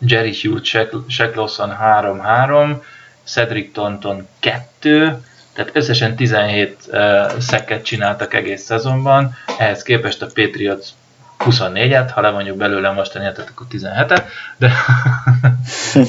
Jerry 0.00 0.34
Hughes, 0.42 0.76
Shaq, 1.06 1.34
Lawson 1.34 1.76
3-3, 1.82 2.82
Cedric 3.24 3.72
Taunton 3.72 4.28
2, 4.38 5.22
tehát 5.56 5.76
összesen 5.76 6.16
17 6.16 6.76
uh, 6.86 7.38
szekket 7.38 7.84
csináltak 7.84 8.34
egész 8.34 8.62
szezonban, 8.62 9.34
ehhez 9.58 9.82
képest 9.82 10.22
a 10.22 10.26
Patriots 10.34 10.86
24-et, 11.44 12.10
ha 12.14 12.20
levonjuk 12.20 12.56
belőle 12.56 12.90
mostani 12.90 13.24
hetet, 13.24 13.48
akkor 13.50 13.66
17-et, 13.72 14.22
de, 14.58 14.72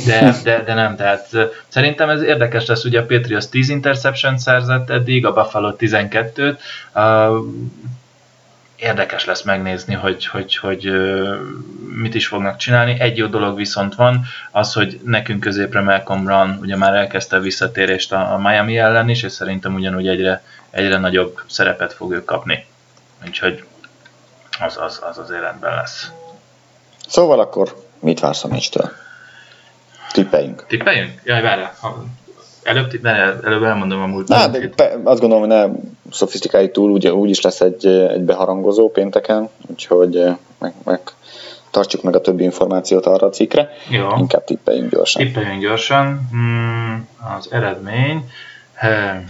de, 0.05 0.35
de, 0.43 0.63
de 0.63 0.73
nem, 0.73 0.95
tehát 0.95 1.27
szerintem 1.67 2.09
ez 2.09 2.21
érdekes 2.21 2.65
lesz, 2.65 2.83
ugye 2.83 2.99
a 2.99 3.05
Patriots 3.05 3.49
10 3.49 3.69
interception 3.69 4.37
szerzett 4.37 4.89
eddig, 4.89 5.25
a 5.25 5.33
Buffalo 5.33 5.75
12-t, 5.79 6.55
uh, 6.95 7.45
érdekes 8.77 9.25
lesz 9.25 9.41
megnézni, 9.41 9.93
hogy, 9.93 10.25
hogy, 10.25 10.57
hogy 10.57 10.91
mit 11.95 12.15
is 12.15 12.27
fognak 12.27 12.57
csinálni. 12.57 12.99
Egy 12.99 13.17
jó 13.17 13.25
dolog 13.25 13.55
viszont 13.55 13.95
van, 13.95 14.25
az, 14.51 14.73
hogy 14.73 14.99
nekünk 15.03 15.39
középre 15.39 15.81
Malcolm 15.81 16.23
Brown 16.23 16.57
ugye 16.61 16.75
már 16.75 16.93
elkezdte 16.93 17.35
a 17.35 17.39
visszatérést 17.39 18.13
a, 18.13 18.33
a 18.33 18.37
Miami 18.37 18.77
ellen 18.77 19.09
is, 19.09 19.23
és 19.23 19.31
szerintem 19.31 19.73
ugyanúgy 19.73 20.07
egyre, 20.07 20.43
egyre 20.69 20.97
nagyobb 20.97 21.41
szerepet 21.47 21.93
fog 21.93 22.13
ő 22.13 22.23
kapni. 22.23 22.65
Úgyhogy 23.25 23.63
az, 24.59 24.77
az, 24.77 25.01
az 25.09 25.17
azért 25.17 25.41
rendben 25.41 25.75
lesz. 25.75 26.11
Szóval 27.07 27.39
akkor 27.39 27.75
mit 27.99 28.19
vársz 28.19 28.43
a 28.43 28.47
meccstől? 28.47 28.91
Tippeljünk. 30.11 30.65
Tippeljünk? 30.67 31.21
Jaj, 31.23 31.41
várjál. 31.41 31.75
Előbb, 32.67 33.01
ne, 33.01 33.11
előbb 33.43 33.63
elmondom 33.63 34.01
a 34.01 34.05
múlt. 34.05 34.27
Na, 34.27 34.47
de 34.47 34.69
pe, 34.75 34.97
azt 35.03 35.19
gondolom, 35.19 35.49
hogy 35.49 35.57
ne 35.57 35.79
szofisztikáljuk 36.11 36.71
túl, 36.71 36.91
ugye 36.91 37.13
úgyis 37.13 37.41
lesz 37.41 37.61
egy, 37.61 37.85
egy 37.85 38.21
beharangozó 38.21 38.89
pénteken, 38.89 39.49
úgyhogy 39.67 40.15
eh, 40.15 40.35
meg, 40.59 40.73
meg 40.83 40.99
tartsuk 41.71 42.03
meg 42.03 42.15
a 42.15 42.21
többi 42.21 42.43
információt 42.43 43.05
arra 43.05 43.27
a 43.27 43.29
cikkre. 43.29 43.69
Jó. 43.89 44.07
Inkább 44.17 44.43
tippeljünk 44.43 44.91
gyorsan. 44.91 45.25
Tippeljünk 45.25 45.61
gyorsan. 45.61 46.27
Hmm, 46.31 47.07
az 47.37 47.47
eredmény. 47.51 48.29
Hmm, 48.79 49.25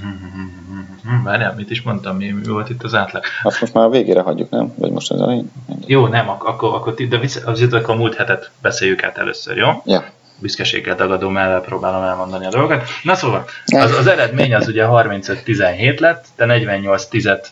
hmm, 1.04 1.24
Várjál, 1.24 1.54
mit 1.58 1.72
is 1.72 1.82
mondtam, 1.82 2.16
mi, 2.16 2.32
mi 2.32 2.48
volt 2.48 2.70
itt 2.70 2.84
az 2.84 2.94
átlag? 2.94 3.24
Azt 3.44 3.62
most 3.62 3.74
már 3.74 3.86
a 3.86 3.90
végére 3.90 4.22
hagyjuk, 4.22 4.50
nem? 4.50 4.74
Vagy 4.78 4.92
most 4.92 5.12
az 5.12 5.22
elején? 5.22 5.52
Jó, 5.86 6.08
nem, 6.08 6.30
ak- 6.30 6.48
akkor, 6.48 6.74
akkor 6.74 6.94
de 6.94 7.18
vissza, 7.18 7.40
azért 7.46 7.74
akkor 7.74 7.94
a 7.94 7.98
múlt 7.98 8.16
hetet 8.16 8.52
beszéljük 8.62 9.04
át 9.04 9.18
először, 9.18 9.58
jó? 9.58 9.68
Ja. 9.86 10.04
Büszkeséggel 10.40 10.96
dagadó 10.96 11.30
mellett 11.30 11.66
próbálom 11.66 12.04
elmondani 12.04 12.46
a 12.46 12.50
dolgokat. 12.50 12.84
Na 13.04 13.16
szóval, 13.16 13.46
az, 13.66 13.98
az 13.98 14.08
eredmény 14.08 14.54
az 14.54 14.68
ugye 14.68 14.86
35-17 14.88 16.00
lett, 16.00 16.26
de 16.36 16.46
48-10-et 16.48 17.46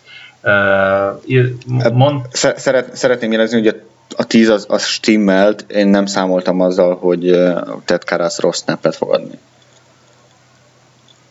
uh, 0.44 1.94
mond, 1.94 2.26
Sze- 2.32 2.58
Szeret, 2.58 2.96
szeretném 2.96 3.32
jelezni, 3.32 3.58
hogy 3.58 3.68
a, 3.68 3.74
a 4.16 4.24
10 4.24 4.50
az, 4.50 4.66
az 4.70 4.86
stimmelt, 4.86 5.66
én 5.68 5.88
nem 5.88 6.06
számoltam 6.06 6.60
azzal, 6.60 6.96
hogy 6.96 7.40
Ted 7.86 8.04
Karras 8.04 8.38
rossz 8.38 8.62
snappet 8.62 8.96
fog 8.96 9.14
adni. 9.14 9.40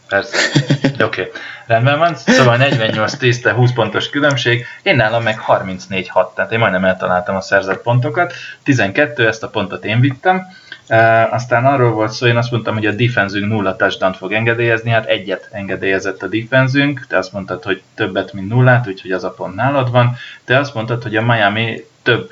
Persze. 0.08 0.36
Oké, 0.82 1.02
okay. 1.04 1.30
rendben 1.66 1.98
van. 1.98 2.14
Szóval 2.14 2.56
48-10, 2.60 3.40
te 3.40 3.52
20 3.52 3.72
pontos 3.72 4.10
különbség, 4.10 4.66
én 4.82 4.96
nálam 4.96 5.22
meg 5.22 5.38
34-6, 5.46 6.34
tehát 6.34 6.52
én 6.52 6.58
majdnem 6.58 6.84
eltaláltam 6.84 7.36
a 7.36 7.40
szerzett 7.40 7.82
pontokat. 7.82 8.32
12, 8.62 9.26
ezt 9.26 9.42
a 9.42 9.48
pontot 9.48 9.84
én 9.84 10.00
vittem. 10.00 10.46
Aztán 11.30 11.66
arról 11.66 11.92
volt 11.92 12.12
szó, 12.12 12.26
én 12.26 12.36
azt 12.36 12.50
mondtam, 12.50 12.74
hogy 12.74 12.86
a 12.86 12.92
defenzünk 12.92 13.48
nulla 13.48 13.76
touchdown 13.76 14.12
fog 14.12 14.32
engedélyezni, 14.32 14.90
hát 14.90 15.06
egyet 15.06 15.48
engedélyezett 15.52 16.22
a 16.22 16.26
defenzünk, 16.26 17.06
te 17.06 17.18
azt 17.18 17.32
mondtad, 17.32 17.62
hogy 17.62 17.82
többet, 17.94 18.32
mint 18.32 18.48
nullát, 18.48 18.86
úgyhogy 18.86 19.12
az 19.12 19.24
a 19.24 19.30
pont 19.30 19.54
nálad 19.54 19.90
van. 19.90 20.16
Te 20.44 20.58
azt 20.58 20.74
mondtad, 20.74 21.02
hogy 21.02 21.16
a 21.16 21.22
Miami 21.22 21.84
több, 22.02 22.30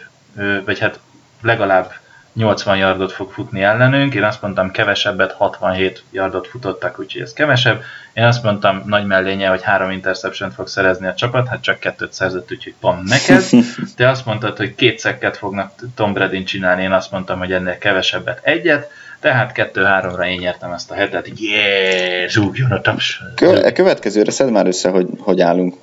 vagy 0.64 0.78
hát 0.78 1.00
legalább 1.42 1.92
80 2.34 2.76
yardot 2.76 3.12
fog 3.12 3.30
futni 3.30 3.62
ellenünk, 3.62 4.14
én 4.14 4.22
azt 4.22 4.42
mondtam 4.42 4.70
kevesebbet, 4.70 5.32
67 5.32 6.02
yardot 6.10 6.46
futottak, 6.46 6.98
úgyhogy 6.98 7.22
ez 7.22 7.32
kevesebb. 7.32 7.82
Én 8.12 8.24
azt 8.24 8.42
mondtam 8.42 8.82
nagy 8.86 9.06
mellénye, 9.06 9.48
hogy 9.48 9.62
három 9.62 9.90
interception 9.90 10.50
fog 10.50 10.68
szerezni 10.68 11.06
a 11.06 11.14
csapat, 11.14 11.48
hát 11.48 11.62
csak 11.62 11.78
kettőt 11.78 12.12
szerzett, 12.12 12.52
úgyhogy 12.52 12.74
pont 12.80 13.08
neked. 13.08 13.42
Te 13.96 14.08
azt 14.08 14.26
mondtad, 14.26 14.56
hogy 14.56 14.74
két 14.74 14.98
szekket 14.98 15.36
fognak 15.36 15.72
Tom 15.94 16.12
Brady 16.12 16.42
csinálni, 16.42 16.82
én 16.82 16.92
azt 16.92 17.10
mondtam, 17.10 17.38
hogy 17.38 17.52
ennél 17.52 17.78
kevesebbet, 17.78 18.40
egyet. 18.42 18.90
Tehát 19.20 19.52
2-3-ra 19.74 20.26
én 20.26 20.38
nyertem 20.38 20.72
ezt 20.72 20.90
a 20.90 20.94
hetet. 20.94 21.28
Yeah, 21.36 22.28
zúgjon 22.28 22.70
a 22.70 22.80
taps. 22.80 23.22
Kö- 23.34 23.64
a 23.64 23.72
következőre 23.72 24.30
szed 24.30 24.50
már 24.50 24.66
össze, 24.66 24.88
hogy 24.88 25.06
hogy 25.18 25.40
állunk 25.40 25.74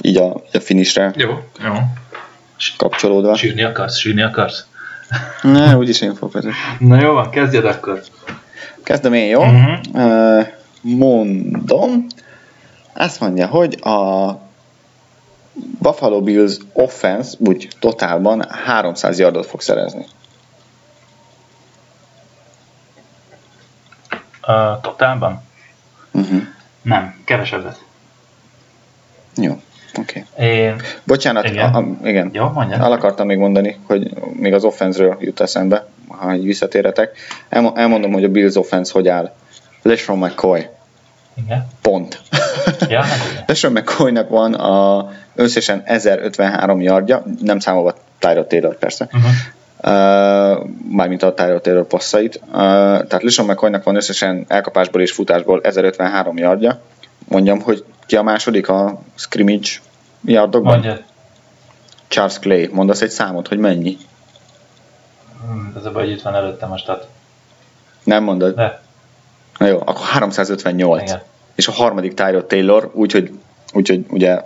így 0.00 0.16
a, 0.16 0.42
így 0.46 0.56
a 0.56 0.60
finishre 0.60 1.12
Jó, 1.16 1.44
jó. 1.64 1.72
kapcsolódva. 2.76 3.36
Sírni 3.36 3.62
akarsz, 3.62 3.96
sírni 3.96 4.22
akarsz? 4.22 4.66
Ne, 5.42 5.76
úgyis 5.76 6.00
én 6.00 6.14
fogok 6.14 6.32
vezetni. 6.32 6.86
Na 6.86 7.00
jó 7.00 7.12
van, 7.12 7.30
kezdjed 7.30 7.64
akkor. 7.64 8.02
Kezdem 8.82 9.12
én, 9.12 9.28
jó? 9.28 9.44
Mhm. 9.44 9.72
Uh, 9.92 10.46
mondom. 10.80 12.06
Azt 12.94 13.20
mondja, 13.20 13.46
hogy 13.46 13.78
a 13.82 14.32
Buffalo 15.78 16.20
Bills 16.20 16.56
offense 16.72 17.36
úgy 17.38 17.68
totálban 17.78 18.44
300 18.48 19.18
yardot 19.18 19.46
fog 19.46 19.60
szerezni. 19.60 20.06
Uh, 24.46 24.80
totálban? 24.80 25.42
Uh-huh. 26.10 26.42
Nem, 26.82 27.22
kevesebbet. 27.24 27.84
Jó, 29.36 29.60
oké. 29.98 30.24
Okay. 30.34 30.48
Én... 30.48 30.76
Bocsánat, 31.04 31.44
Igen. 31.44 31.74
A, 31.74 31.78
a, 31.78 31.86
igen. 32.04 32.30
Jó, 32.32 32.48
mondjad. 32.48 32.80
El 32.80 32.92
akartam 32.92 33.26
még 33.26 33.38
mondani, 33.38 33.78
hogy 33.86 34.10
még 34.32 34.52
az 34.52 34.64
offense-ről 34.64 35.16
jut 35.20 35.40
eszembe, 35.40 35.86
ha 36.08 36.34
így 36.34 36.44
visszatérhetek. 36.44 37.16
Elmo- 37.48 37.78
elmondom, 37.78 38.12
hogy 38.12 38.24
a 38.24 38.28
Bills 38.28 38.54
offense 38.54 38.92
hogy 38.92 39.08
áll. 39.08 39.32
LeSean 39.82 40.18
McCoy. 40.18 40.66
Igen. 41.44 41.66
Pont. 41.82 42.20
Ja, 42.88 43.02
hát. 43.02 43.18
LeSean 43.46 43.72
McCoynak 43.72 44.28
van 44.28 44.54
a 44.54 45.08
összesen 45.34 45.82
1053 45.84 46.80
yardja, 46.80 47.22
nem 47.40 47.58
számolva 47.58 47.94
Tyrod 48.18 48.46
Taylor 48.46 48.78
persze. 48.78 49.08
Uh-huh. 49.12 49.30
Uh, 49.82 50.66
mármint 50.90 51.22
a 51.22 51.34
Tyrod 51.34 51.62
Taylor 51.62 51.86
passzait. 51.86 52.40
Uh, 52.46 52.52
tehát 52.52 53.22
LeSean 53.22 53.48
McCoynak 53.48 53.84
van 53.84 53.96
összesen 53.96 54.44
elkapásból 54.48 55.00
és 55.00 55.12
futásból 55.12 55.60
1053 55.62 56.36
yardja. 56.36 56.80
Mondjam, 57.28 57.60
hogy 57.60 57.84
ki 58.06 58.16
a 58.16 58.22
második 58.22 58.68
a 58.68 59.02
scrimmage 59.14 59.68
yardokban? 60.24 60.72
Mondja. 60.72 60.98
Charles 62.08 62.38
Clay. 62.38 62.68
Mondasz 62.72 63.00
egy 63.00 63.10
számot, 63.10 63.48
hogy 63.48 63.58
mennyi? 63.58 63.96
Hmm, 65.46 65.74
Ez 65.78 65.84
a 65.84 65.90
baj, 65.92 66.04
hogy 66.04 66.12
itt 66.12 66.22
van 66.22 66.34
előttem 66.34 66.72
a 66.72 66.76
stat. 66.76 67.08
Nem 68.04 68.22
mondod? 68.24 68.54
De, 68.54 68.80
Na 69.58 69.66
jó, 69.66 69.76
akkor 69.78 70.04
358. 70.06 71.02
igen. 71.02 71.22
És 71.54 71.68
a 71.68 71.72
harmadik 71.72 72.14
Tyrod 72.14 72.44
Taylor, 72.44 72.90
úgyhogy, 72.94 73.38
úgyhogy 73.72 74.04
ugye 74.10 74.42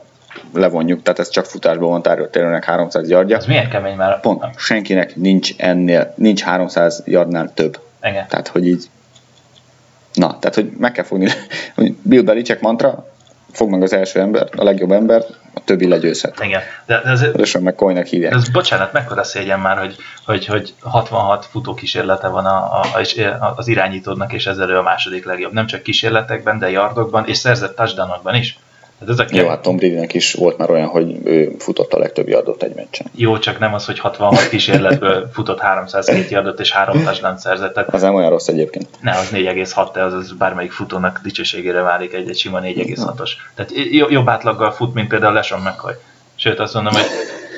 levonjuk, 0.54 1.02
tehát 1.02 1.18
ez 1.18 1.28
csak 1.28 1.44
futásban 1.44 1.88
van 1.88 2.02
Tyrod 2.02 2.30
Taylornek 2.30 2.64
300 2.64 3.08
yardja. 3.08 3.36
Ez 3.36 3.46
milyen 3.46 3.68
kemény 3.68 3.96
már. 3.96 4.20
Pont, 4.20 4.44
senkinek 4.56 5.16
nincs 5.16 5.54
ennél, 5.56 6.14
nincs 6.16 6.42
300 6.42 7.02
yardnál 7.06 7.54
több. 7.54 7.80
Igen. 8.02 8.26
Tehát, 8.28 8.48
hogy 8.48 8.66
így... 8.66 8.84
Na, 10.14 10.38
tehát, 10.38 10.54
hogy 10.54 10.70
meg 10.78 10.92
kell 10.92 11.04
fogni, 11.04 11.28
hogy 11.74 11.94
Bill 12.02 12.22
Belichick 12.22 12.60
mantra, 12.60 13.06
fog 13.52 13.70
meg 13.70 13.82
az 13.82 13.92
első 13.92 14.20
ember, 14.20 14.48
a 14.56 14.64
legjobb 14.64 14.90
ember, 14.90 15.24
a 15.54 15.60
többi 15.64 15.88
legyőzhet. 15.88 16.40
Igen. 16.44 16.60
De, 16.86 17.00
de 17.04 17.10
ez, 17.10 17.24
Rösön 17.32 17.62
meg 17.62 17.74
Coynak 17.74 18.06
hívják. 18.06 18.32
ez, 18.32 18.48
bocsánat, 18.48 18.92
mekkora 18.92 19.24
szégyen 19.24 19.60
már, 19.60 19.78
hogy, 19.78 19.96
hogy, 20.24 20.46
hogy 20.46 20.74
66 20.80 21.46
futókísérlete 21.46 22.28
van 22.28 22.46
a, 22.46 22.80
a, 22.80 23.00
és 23.00 23.24
az 23.56 23.68
irányítódnak, 23.68 24.32
és 24.32 24.46
ezzel 24.46 24.70
ő 24.70 24.78
a 24.78 24.82
második 24.82 25.24
legjobb. 25.24 25.52
Nem 25.52 25.66
csak 25.66 25.82
kísérletekben, 25.82 26.58
de 26.58 26.70
yardokban, 26.70 27.26
és 27.26 27.36
szerzett 27.36 27.76
touchdownokban 27.76 28.34
is. 28.34 28.58
Hát 29.02 29.10
ez 29.10 29.18
a 29.18 29.24
Jó, 29.30 29.48
hát 29.48 29.62
Tom 29.62 29.76
Bradynek 29.76 30.14
is 30.14 30.32
volt 30.32 30.58
már 30.58 30.70
olyan, 30.70 30.88
hogy 30.88 31.20
ő 31.24 31.54
futott 31.58 31.92
a 31.92 31.98
legtöbb 31.98 32.28
yardot 32.28 32.62
egy 32.62 32.74
meccsen. 32.74 33.06
Jó, 33.14 33.38
csak 33.38 33.58
nem 33.58 33.74
az, 33.74 33.86
hogy 33.86 33.98
66 33.98 34.48
kísérletből 34.48 35.28
futott 35.32 35.60
302 35.60 36.30
yardot 36.30 36.60
és 36.60 36.72
3 36.72 37.02
touchdown 37.04 37.38
szerzett. 37.38 37.74
Tehát 37.74 37.94
Az 37.94 38.02
nem 38.02 38.14
olyan 38.14 38.30
rossz 38.30 38.48
egyébként. 38.48 38.88
ne, 39.00 39.10
az 39.10 39.30
4,6, 39.32 39.88
de 39.92 40.02
az, 40.02 40.12
az 40.14 40.32
bármelyik 40.32 40.72
futónak 40.72 41.20
dicsőségére 41.22 41.80
válik 41.80 42.12
egy, 42.12 42.28
egy 42.28 42.36
sima 42.38 42.60
4,6-os. 42.60 43.30
Tehát 43.54 43.72
jo- 43.90 44.10
jobb 44.10 44.28
átlaggal 44.28 44.70
fut, 44.72 44.94
mint 44.94 45.08
például 45.08 45.32
LeSean 45.32 45.60
McCoy. 45.60 45.92
Sőt, 46.34 46.58
azt 46.60 46.74
mondom, 46.74 46.92
hogy 46.92 47.06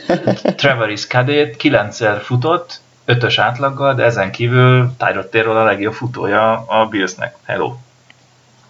Travis 0.57 1.07
Cadét 1.07 1.57
9-szer 1.63 2.19
futott, 2.23 2.81
5-ös 3.07 3.35
átlaggal, 3.39 3.95
de 3.95 4.03
ezen 4.05 4.31
kívül 4.31 4.91
Tyrod 4.99 5.27
Taylor 5.27 5.57
a 5.57 5.65
legjobb 5.65 5.93
futója 5.93 6.65
a 6.67 6.87
Billsnek. 6.87 7.35
Hello. 7.45 7.75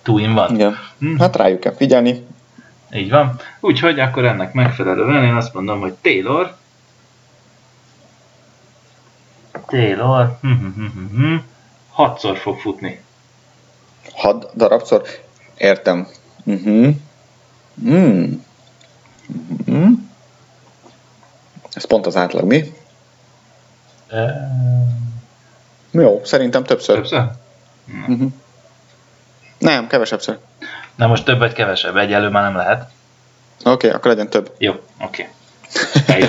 Two 0.02 0.18
in 0.18 0.30
one. 0.38 0.54
Igen. 0.54 0.76
Hm. 0.98 1.16
Hát 1.18 1.36
rájuk 1.36 1.60
kell 1.60 1.74
figyelni. 1.74 2.26
Így 2.94 3.10
van. 3.10 3.40
Úgyhogy 3.60 4.00
akkor 4.00 4.24
ennek 4.24 4.52
megfelelően 4.52 5.24
én 5.24 5.34
azt 5.34 5.54
mondom, 5.54 5.80
hogy 5.80 5.92
Taylor 5.92 6.56
Taylor 9.66 10.38
hatszor 11.90 12.36
fog 12.36 12.58
futni. 12.58 13.00
Hat 14.12 14.50
darabszor. 14.56 15.02
Értem. 15.56 16.08
Uh-huh. 16.44 16.94
Mm. 17.84 18.32
Mm. 19.70 19.92
Ez 21.72 21.84
pont 21.86 22.06
az 22.06 22.16
átlag, 22.16 22.44
mi? 22.44 22.74
Jó, 25.90 26.20
szerintem 26.24 26.64
többször. 26.64 26.94
Többször? 26.94 27.30
Uh-huh. 28.08 28.32
Nem, 29.58 29.86
kevesebbször. 29.86 30.38
Na 30.96 31.06
most 31.06 31.24
több 31.24 31.38
vagy 31.38 31.52
kevesebb? 31.52 31.96
Egyelő 31.96 32.28
már 32.28 32.42
nem 32.42 32.56
lehet. 32.56 32.90
Oké, 33.58 33.70
okay, 33.70 33.90
akkor 33.90 34.10
legyen 34.10 34.30
több. 34.30 34.52
Jó, 34.58 34.72
oké. 35.00 35.28
Okay. 36.00 36.28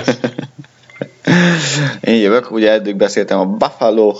Én 2.00 2.20
jövök, 2.20 2.50
ugye 2.50 2.70
eddig 2.70 2.96
beszéltem 2.96 3.38
a 3.38 3.44
Buffalo 3.44 4.14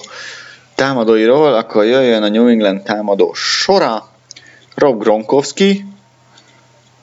támadóiról, 0.74 1.55
akkor 1.55 1.84
jöjjön 1.84 2.22
a 2.22 2.28
New 2.28 2.49
England 2.49 2.82
támadó 2.82 3.32
sora. 3.34 4.09
Rob 4.74 5.03
Gronkowski 5.03 5.84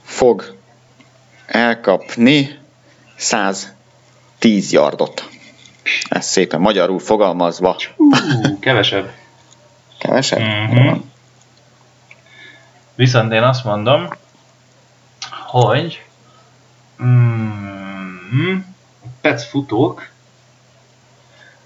fog 0.04 0.56
elkapni 1.46 2.60
110 3.16 4.72
yardot. 4.72 5.30
Ez 6.10 6.26
szépen 6.26 6.60
magyarul 6.60 7.00
fogalmazva. 7.00 7.76
Hú, 7.98 8.10
kevesebb. 8.60 9.12
Kevesebb? 10.00 10.40
Mhm. 10.40 10.96
Viszont 12.96 13.32
én 13.32 13.44
azt 13.44 13.64
mondom, 13.64 14.08
hogy 15.48 16.04
mm, 17.04 18.58
Pets 19.22 19.42
futók 19.42 20.10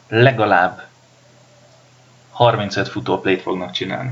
legalább 0.08 0.82
35 2.32 2.88
futóplét 2.88 3.42
fognak 3.42 3.72
csinálni. 3.72 4.12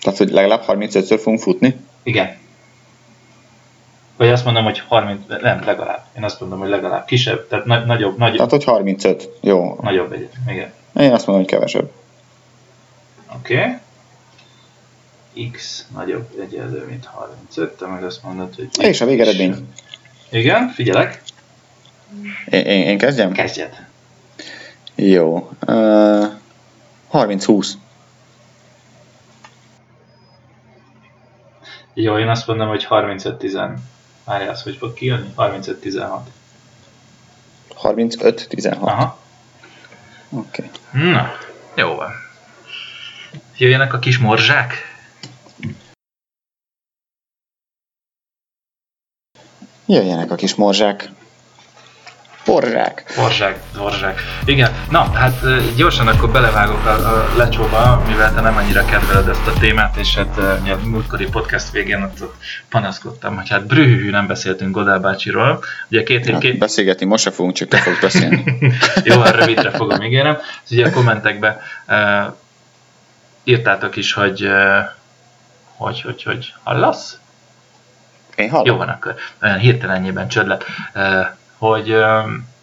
Tehát, 0.00 0.18
hogy 0.18 0.30
legalább 0.30 0.64
35-ször 0.66 1.18
fogunk 1.22 1.40
futni? 1.40 1.76
Igen. 2.02 2.36
Vagy 4.16 4.28
azt 4.28 4.44
mondom, 4.44 4.64
hogy 4.64 4.78
30, 4.88 5.20
nem, 5.40 5.62
legalább. 5.64 6.04
Én 6.16 6.24
azt 6.24 6.40
mondom, 6.40 6.58
hogy 6.58 6.68
legalább 6.68 7.04
kisebb, 7.04 7.48
tehát 7.48 7.64
na- 7.64 7.84
nagyobb, 7.84 8.18
nagyobb, 8.18 8.36
Tehát, 8.36 8.50
hogy 8.50 8.64
35. 8.64 9.28
Jó. 9.40 9.78
nagyobb 9.80 10.12
egyet. 10.12 10.32
Igen. 10.48 10.72
Én 10.94 11.12
azt 11.12 11.26
mondom, 11.26 11.44
hogy 11.44 11.54
kevesebb. 11.54 11.90
Oké. 13.34 13.58
Okay. 13.58 13.76
X 15.52 15.86
nagyobb 15.94 16.28
egyenlő, 16.40 16.86
mint 16.88 17.04
35, 17.04 17.76
te 17.76 17.86
meg 17.86 18.04
azt 18.04 18.22
mondod, 18.22 18.54
hogy... 18.54 18.68
És 18.78 19.00
a 19.00 19.06
végeredmény. 19.06 19.68
Igen, 20.30 20.68
figyelek. 20.68 21.22
Én, 22.50 22.60
én, 22.60 22.86
én 22.86 22.98
kezdjem? 22.98 23.32
Kezdjed. 23.32 23.86
Jó. 24.94 25.50
Uh, 25.66 26.26
30-20. 27.12 27.68
Jó, 31.94 32.18
én 32.18 32.28
azt 32.28 32.46
mondom, 32.46 32.68
hogy 32.68 32.86
35-10. 32.90 33.74
Várjál, 34.24 34.50
az 34.50 34.62
hogy 34.62 34.76
fog 34.76 34.94
kijönni? 34.94 35.28
35-16. 35.36 36.18
35-16. 37.82 38.78
Aha. 38.80 39.18
Oké. 40.30 40.70
Okay. 40.92 41.10
Na, 41.10 41.32
jó 41.74 41.94
van. 41.94 42.10
Jöjjenek 43.56 43.92
a 43.92 43.98
kis 43.98 44.18
morzsák. 44.18 44.95
Jöjjenek 49.86 50.30
a 50.30 50.34
kis 50.34 50.54
morzsák. 50.54 51.10
Porzsák. 52.44 53.12
Morzsák, 53.16 53.58
morzsák. 53.78 54.20
Igen, 54.44 54.72
na, 54.90 55.10
hát 55.12 55.34
gyorsan 55.76 56.08
akkor 56.08 56.30
belevágok 56.30 56.86
a, 56.86 56.90
a 56.90 57.36
lecsóba, 57.36 58.02
mivel 58.06 58.34
te 58.34 58.40
nem 58.40 58.56
annyira 58.56 58.84
kedveled 58.84 59.28
ezt 59.28 59.46
a 59.46 59.52
témát, 59.58 59.96
és 59.96 60.14
hát 60.16 60.38
a 60.38 60.78
múltkori 60.84 61.28
podcast 61.28 61.70
végén 61.70 62.02
ott, 62.02 62.22
ott 62.22 62.34
panaszkodtam, 62.68 63.36
hogy 63.36 63.48
hát 63.48 63.66
brühű, 63.66 64.10
nem 64.10 64.26
beszéltünk 64.26 64.74
Godál 64.74 64.98
bácsiról. 64.98 65.64
Ugye 65.90 66.02
két 66.02 66.24
hét, 66.24 66.32
Hát, 66.32 66.40
két, 66.40 66.58
beszélgetni 66.58 67.06
most 67.06 67.22
se 67.22 67.30
fogunk, 67.30 67.54
csak 67.54 67.68
te 67.68 67.78
fogsz 67.78 68.00
beszélni. 68.00 68.44
Jó, 69.04 69.20
hát 69.20 69.34
rövidre 69.34 69.70
fogom, 69.70 70.02
ígérem. 70.02 70.38
Ez 70.64 70.72
ugye 70.72 70.86
a 70.86 70.90
kommentekbe 70.90 71.60
uh, 71.88 72.34
írtátok 73.44 73.96
is, 73.96 74.12
hogy, 74.12 74.44
uh, 74.44 74.78
hogy, 75.76 76.00
hogy, 76.00 76.22
hogy 76.22 76.54
hallasz? 76.62 77.18
Én 78.36 78.50
hallom. 78.50 78.66
Jó 78.66 78.76
van 78.76 78.88
akkor. 78.88 79.14
Olyan 79.42 79.58
hirtelenjében 79.58 80.28
csönd 80.28 80.48
lett. 80.48 80.64
Hogy 81.58 81.96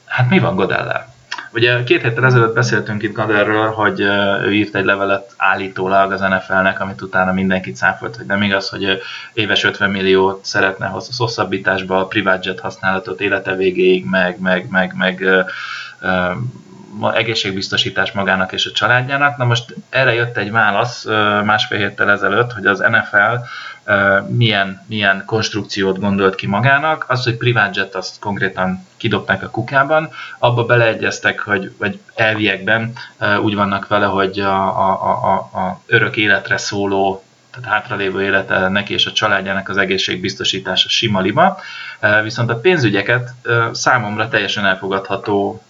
hát 0.05 0.29
mi 0.29 0.39
van 0.39 0.55
Godellel? 0.55 1.11
Ugye 1.53 1.83
két 1.83 2.01
héttel 2.01 2.25
ezelőtt 2.25 2.53
beszéltünk 2.53 3.03
itt 3.03 3.13
Godellről, 3.13 3.71
hogy 3.71 3.99
ő 4.45 4.53
írt 4.53 4.75
egy 4.75 4.85
levelet 4.85 5.33
állítólag 5.37 6.11
az 6.11 6.19
NFL-nek, 6.19 6.79
amit 6.79 7.01
utána 7.01 7.33
mindenkit 7.33 7.75
száfolt, 7.75 8.15
hogy 8.15 8.25
nem 8.25 8.41
igaz, 8.41 8.69
hogy 8.69 9.01
éves 9.33 9.63
50 9.63 9.89
milliót 9.89 10.45
szeretne 10.45 10.85
hossz- 10.87 11.17
hosszabbításba 11.17 11.99
a 11.99 12.05
private 12.05 12.39
jet 12.49 12.59
használatot 12.59 13.21
élete 13.21 13.55
végéig, 13.55 14.05
meg, 14.05 14.39
meg, 14.39 14.67
meg, 14.69 14.93
meg 14.97 15.25
egészségbiztosítás 17.13 18.11
magának 18.11 18.51
és 18.51 18.65
a 18.65 18.71
családjának. 18.71 19.37
Na 19.37 19.45
most 19.45 19.75
erre 19.89 20.13
jött 20.13 20.37
egy 20.37 20.51
válasz 20.51 21.05
másfél 21.43 21.77
héttel 21.77 22.11
ezelőtt, 22.11 22.51
hogy 22.51 22.65
az 22.65 22.79
NFL 22.79 23.35
milyen, 24.27 24.85
milyen 24.87 25.23
konstrukciót 25.25 25.99
gondolt 25.99 26.35
ki 26.35 26.47
magának. 26.47 27.05
Az, 27.07 27.23
hogy 27.23 27.37
private 27.37 27.69
jet, 27.73 27.95
azt 27.95 28.19
konkrétan 28.19 28.87
kidobták 28.97 29.43
a 29.43 29.49
kukában. 29.49 30.09
Abba 30.39 30.65
beleegyeztek, 30.65 31.39
hogy 31.39 31.71
vagy 31.77 31.99
elviekben 32.15 32.93
úgy 33.41 33.55
vannak 33.55 33.87
vele, 33.87 34.05
hogy 34.05 34.39
a, 34.39 34.79
a, 34.89 35.01
a, 35.01 35.33
a 35.33 35.81
örök 35.85 36.17
életre 36.17 36.57
szóló 36.57 37.23
tehát 37.53 37.69
hátralévő 37.69 38.23
élete 38.23 38.67
neki 38.67 38.93
és 38.93 39.05
a 39.05 39.11
családjának 39.11 39.69
az 39.69 39.77
egészségbiztosítása 39.77 40.89
sima 40.89 41.19
liba, 41.19 41.59
viszont 42.23 42.49
a 42.49 42.59
pénzügyeket 42.59 43.29
számomra 43.71 44.27
teljesen 44.27 44.65
elfogadható 44.65 45.63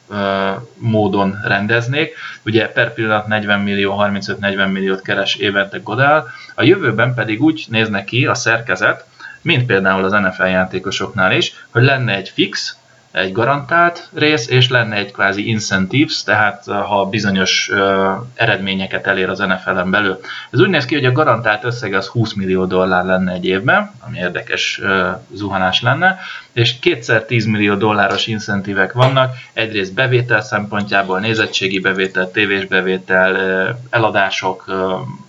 módon 0.77 1.39
rendeznék. 1.43 2.15
Ugye 2.45 2.67
per 2.67 2.93
pillanat 2.93 3.27
40 3.27 3.59
millió, 3.59 3.95
35-40 3.99 4.71
milliót 4.71 5.01
keres 5.01 5.35
évente 5.35 5.77
Godel, 5.77 6.27
a 6.55 6.63
jövőben 6.63 7.13
pedig 7.13 7.41
úgy 7.41 7.65
néznek 7.69 8.05
ki 8.05 8.25
a 8.25 8.33
szerkezet, 8.33 9.05
mint 9.41 9.65
például 9.65 10.03
az 10.03 10.11
NFL 10.11 10.43
játékosoknál 10.43 11.31
is, 11.31 11.65
hogy 11.69 11.83
lenne 11.83 12.15
egy 12.15 12.29
fix, 12.29 12.77
egy 13.13 13.31
garantált 13.31 14.09
rész, 14.13 14.47
és 14.47 14.69
lenne 14.69 14.95
egy 14.95 15.11
kvázi 15.11 15.47
incentives, 15.47 16.23
tehát 16.23 16.65
ha 16.65 17.05
bizonyos 17.05 17.69
uh, 17.71 18.11
eredményeket 18.33 19.07
elér 19.07 19.29
az 19.29 19.39
NFL-en 19.39 19.89
belül. 19.89 20.19
Ez 20.51 20.59
úgy 20.59 20.69
néz 20.69 20.85
ki, 20.85 20.95
hogy 20.95 21.05
a 21.05 21.11
garantált 21.11 21.63
összeg 21.63 21.93
az 21.93 22.07
20 22.07 22.33
millió 22.33 22.65
dollár 22.65 23.05
lenne 23.05 23.31
egy 23.31 23.45
évben, 23.45 23.91
ami 23.99 24.17
érdekes 24.17 24.79
uh, 24.83 25.07
zuhanás 25.33 25.81
lenne, 25.81 26.19
és 26.53 26.79
kétszer 26.79 27.23
10 27.23 27.45
millió 27.45 27.75
dolláros 27.75 28.27
incentívek 28.27 28.93
vannak, 28.93 29.35
egyrészt 29.53 29.93
bevétel 29.93 30.41
szempontjából, 30.41 31.19
nézettségi 31.19 31.79
bevétel, 31.79 32.31
tévés 32.31 32.65
bevétel, 32.65 33.33
uh, 33.33 33.75
eladások, 33.89 34.65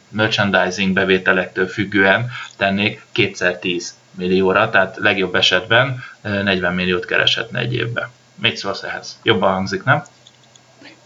merchandising 0.08 0.92
bevételektől 0.92 1.66
függően 1.66 2.30
tennék 2.56 3.04
kétszer 3.12 3.58
10 3.58 3.94
millióra, 4.14 4.70
tehát 4.70 4.96
legjobb 4.96 5.34
esetben 5.34 6.04
40 6.22 6.74
milliót 6.74 7.04
kereshetne 7.04 7.58
egy 7.58 7.74
évbe. 7.74 8.10
Mit 8.40 8.56
szólsz 8.56 8.82
ehhez? 8.82 9.18
Jobban 9.22 9.52
hangzik, 9.52 9.84
nem? 9.84 10.02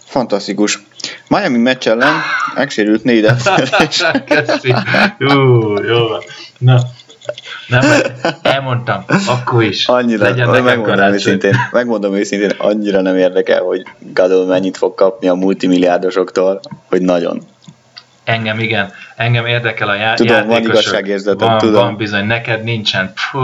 Fantasztikus. 0.05 0.83
Miami 1.29 1.59
meccs 1.59 1.89
ellen 1.89 2.15
megsérült 2.55 3.05
négyet. 3.05 3.43
Köszi. 4.27 4.75
Ú, 5.19 5.83
jó 5.83 6.09
van. 6.09 6.23
Na, 6.59 6.81
nem, 7.69 7.85
elmondtam, 8.43 9.05
akkor 9.27 9.63
is. 9.63 9.87
Annyira, 9.87 10.25
legyen 10.25 10.49
megmondom 10.49 11.13
őszintén, 11.13 11.57
megmondom 11.73 12.15
őszintén, 12.15 12.51
annyira 12.59 13.01
nem 13.01 13.17
érdekel, 13.17 13.63
hogy 13.63 13.83
Gadol 13.99 14.47
mennyit 14.47 14.77
fog 14.77 14.95
kapni 14.95 15.29
a 15.29 15.35
multimilliárdosoktól, 15.35 16.61
hogy 16.89 17.03
nagyon. 17.03 17.43
Engem 18.29 18.59
igen, 18.59 18.93
engem 19.17 19.47
érdekel 19.47 19.89
a 19.89 19.95
já- 19.95 20.15
tudom, 20.17 20.33
játékosok. 20.35 20.63
van 20.63 20.71
igazságérzetem, 20.71 21.49
van, 21.49 21.59
tudom. 21.59 21.83
Van 21.83 21.97
bizony, 21.97 22.27
neked 22.27 22.63
nincsen. 22.65 23.13
Fú, 23.15 23.39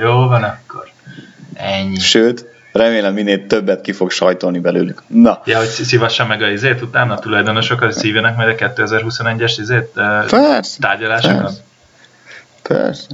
jó 0.00 0.12
van 0.26 0.42
akkor. 0.42 0.88
Ennyi. 1.54 1.98
Sőt, 1.98 2.44
remélem 2.72 3.12
minél 3.14 3.46
többet 3.46 3.80
ki 3.80 3.92
fog 3.92 4.10
sajtolni 4.10 4.58
belőlük. 4.58 5.02
Na. 5.06 5.42
Ja, 5.44 5.58
hogy 5.58 5.66
szívassa 5.66 6.26
meg 6.26 6.42
a 6.42 6.48
izét 6.48 6.82
utána 6.82 7.14
a 7.14 7.18
tulajdonosok, 7.18 7.78
hogy 7.78 7.92
szívjanak 7.92 8.36
meg 8.36 8.48
a 8.48 8.54
2021-es 8.72 9.54
izét 9.58 9.90
Persze. 10.30 10.78
tárgyalásokat? 10.80 11.42
Persze. 11.42 11.60
Persze. 12.62 13.06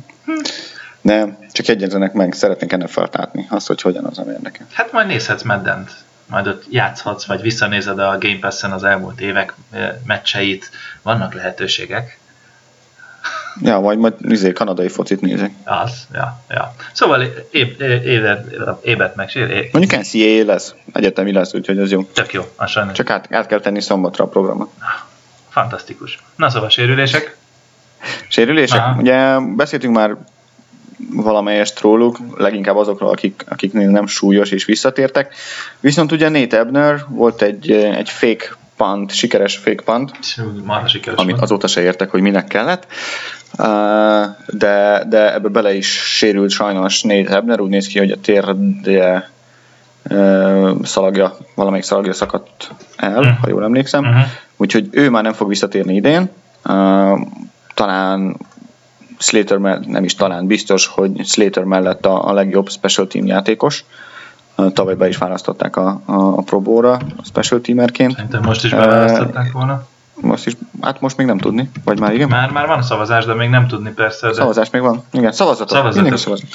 Nem, 1.01 1.39
csak 1.53 1.69
egyetlenek 1.69 2.13
meg, 2.13 2.33
szeretnék 2.33 2.73
ennek 2.73 2.89
feltátni 2.89 3.47
azt, 3.51 3.67
hogy 3.67 3.81
hogyan 3.81 4.05
az, 4.05 4.19
ami 4.19 4.31
érdekel. 4.33 4.67
Hát 4.73 4.93
majd 4.93 5.07
nézhetsz 5.07 5.43
meddent 5.43 5.91
majd 6.33 6.47
ott 6.47 6.65
játszhatsz, 6.71 7.25
vagy 7.25 7.41
visszanézed 7.41 7.99
a 7.99 8.19
Game 8.19 8.39
Pass-en 8.41 8.73
az 8.73 8.85
elmúlt 8.85 9.21
évek 9.21 9.55
meccseit, 10.07 10.71
vannak 11.03 11.35
lehetőségek. 11.35 12.19
Ja, 13.61 13.81
vagy 13.81 13.99
majd 13.99 14.15
izé, 14.21 14.53
kanadai 14.53 14.89
focit 14.89 15.21
nézek. 15.21 15.51
Az, 15.65 16.07
ja, 16.13 16.41
ja. 16.49 16.75
Szóval 16.93 17.23
éb, 17.51 17.81
évet, 17.81 18.53
ébet 18.83 19.15
meg 19.15 19.29
sér. 19.29 19.69
Mondjuk 19.73 20.01
NCAA 20.01 20.45
lesz, 20.45 20.75
egyetemi 20.93 21.33
lesz, 21.33 21.55
úgyhogy 21.55 21.79
ez 21.79 21.91
jó. 21.91 22.03
Tök 22.03 22.33
jó, 22.33 22.43
a 22.57 22.67
sajnos. 22.67 22.93
Csak 22.93 23.11
át, 23.11 23.35
át 23.35 23.47
kell 23.47 23.61
tenni 23.61 23.81
szombatra 23.81 24.25
a 24.25 24.29
programot. 24.29 24.71
Fantasztikus. 25.49 26.23
Na 26.37 26.51
szóval 26.51 26.69
sérülések? 26.69 27.37
Sérülések? 28.29 28.79
Aha. 28.79 29.01
Ugye 29.01 29.39
beszéltünk 29.39 29.95
már 29.95 30.17
valamelyest 31.11 31.81
róluk, 31.81 32.19
leginkább 32.37 32.77
azokról, 32.77 33.11
akik, 33.11 33.45
akiknél 33.49 33.89
nem 33.89 34.07
súlyos 34.07 34.51
és 34.51 34.65
visszatértek. 34.65 35.35
Viszont 35.81 36.13
ugye 36.13 36.29
Nate 36.29 36.59
Ebner 36.59 37.05
volt 37.09 37.43
egy, 37.43 37.71
egy 37.73 38.09
fake 38.09 38.57
punt, 38.77 39.13
sikeres 39.13 39.57
fake 39.57 39.83
punt, 39.83 40.11
sikeres 40.87 41.19
amit 41.19 41.41
azóta 41.41 41.67
se 41.67 41.83
értek, 41.83 42.11
hogy 42.11 42.21
minek 42.21 42.47
kellett, 42.47 42.87
de, 44.47 45.05
de 45.09 45.35
ebbe 45.35 45.49
bele 45.49 45.75
is 45.75 45.89
sérült 45.89 46.51
sajnos 46.51 47.03
Nate 47.03 47.35
Ebner, 47.35 47.61
úgy 47.61 47.71
néz 47.71 47.87
ki, 47.87 47.99
hogy 47.99 48.11
a 48.11 48.21
térdje 48.21 49.31
szalagja, 50.83 51.37
valamelyik 51.55 51.85
szalagja 51.85 52.13
szakadt 52.13 52.71
el, 52.97 53.19
uh-huh. 53.19 53.39
ha 53.41 53.49
jól 53.49 53.65
emlékszem, 53.65 54.05
uh-huh. 54.05 54.23
úgyhogy 54.57 54.89
ő 54.91 55.11
már 55.11 55.23
nem 55.23 55.33
fog 55.33 55.49
visszatérni 55.49 55.95
idén, 55.95 56.31
talán 57.75 58.37
Slater 59.23 59.59
mellett, 59.59 59.87
nem 59.87 60.05
is 60.05 60.15
talán 60.15 60.47
biztos, 60.47 60.87
hogy 60.87 61.27
Slater 61.27 61.65
mellett 61.65 62.07
a, 62.07 62.29
a 62.29 62.33
legjobb 62.33 62.69
special 62.71 63.07
team 63.07 63.27
játékos. 63.27 63.85
Tavaly 64.73 64.95
be 64.95 65.09
is 65.09 65.17
választották 65.17 65.77
a, 65.77 66.01
a, 66.05 66.15
a 66.15 66.43
Pro 66.43 66.61
Bowl-ra 66.61 66.93
a 66.93 67.25
special 67.25 67.61
teamerként. 67.61 68.15
Szerintem 68.15 68.43
most 68.43 68.65
is 68.65 68.71
beválasztották 68.71 69.53
volna. 69.53 69.87
Most 70.15 70.47
is, 70.47 70.57
hát 70.81 71.01
most 71.01 71.17
még 71.17 71.27
nem 71.27 71.39
tudni, 71.39 71.71
vagy 71.85 72.01
már 72.01 72.15
igen? 72.15 72.29
Már, 72.29 72.51
már 72.51 72.67
van 72.67 72.83
szavazás, 72.83 73.25
de 73.25 73.35
még 73.35 73.49
nem 73.49 73.67
tudni 73.67 73.91
persze. 73.91 74.27
De... 74.27 74.33
Szavazás 74.33 74.71
még 74.71 74.83
van, 74.83 75.03
igen, 75.13 75.33
szavazatok, 75.33 75.77
szavazatok. 75.77 76.19
szavazat. 76.19 76.47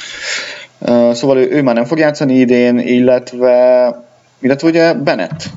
Uh, 0.80 1.14
szóval 1.14 1.38
ő, 1.38 1.50
ő, 1.52 1.62
már 1.62 1.76
nem 1.76 1.86
fog 1.86 1.98
játszani 1.98 2.34
idén, 2.34 2.80
illetve, 2.80 3.88
illetve 4.40 4.68
ugye 4.68 4.94
Bennett 4.94 5.50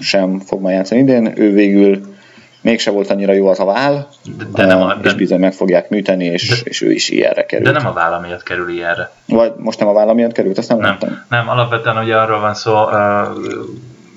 sem 0.00 0.40
fog 0.40 0.60
már 0.62 0.72
játszani 0.72 1.00
idén, 1.00 1.32
ő 1.40 1.52
végül 1.52 2.16
mégse 2.68 2.90
volt 2.90 3.10
annyira 3.10 3.32
jó 3.32 3.48
az 3.48 3.60
a 3.60 3.64
váll, 3.64 4.06
de, 4.36 4.44
de 4.52 4.66
nem 4.66 4.82
a, 4.82 4.94
de, 4.94 5.08
és 5.08 5.14
bizony 5.14 5.40
meg 5.40 5.52
fogják 5.52 5.88
műteni, 5.88 6.24
és, 6.24 6.48
de, 6.48 6.56
és 6.64 6.80
ő 6.80 6.90
is 6.92 7.08
ilyenre 7.08 7.46
került. 7.46 7.72
De 7.72 7.78
nem 7.78 7.86
a 7.86 7.92
válla 7.92 8.20
miatt 8.20 8.42
kerül 8.42 8.68
ilyenre. 8.68 9.10
Vagy 9.26 9.52
most 9.56 9.78
nem 9.78 9.88
a 9.88 9.92
válla 9.92 10.12
miatt 10.12 10.32
került, 10.32 10.58
azt 10.58 10.68
nem, 10.68 10.78
nem 10.78 10.96
Nem, 11.00 11.24
nem, 11.28 11.48
alapvetően 11.48 11.96
ugye 11.96 12.16
arról 12.16 12.40
van 12.40 12.54
szó, 12.54 12.84
uh, 12.84 12.92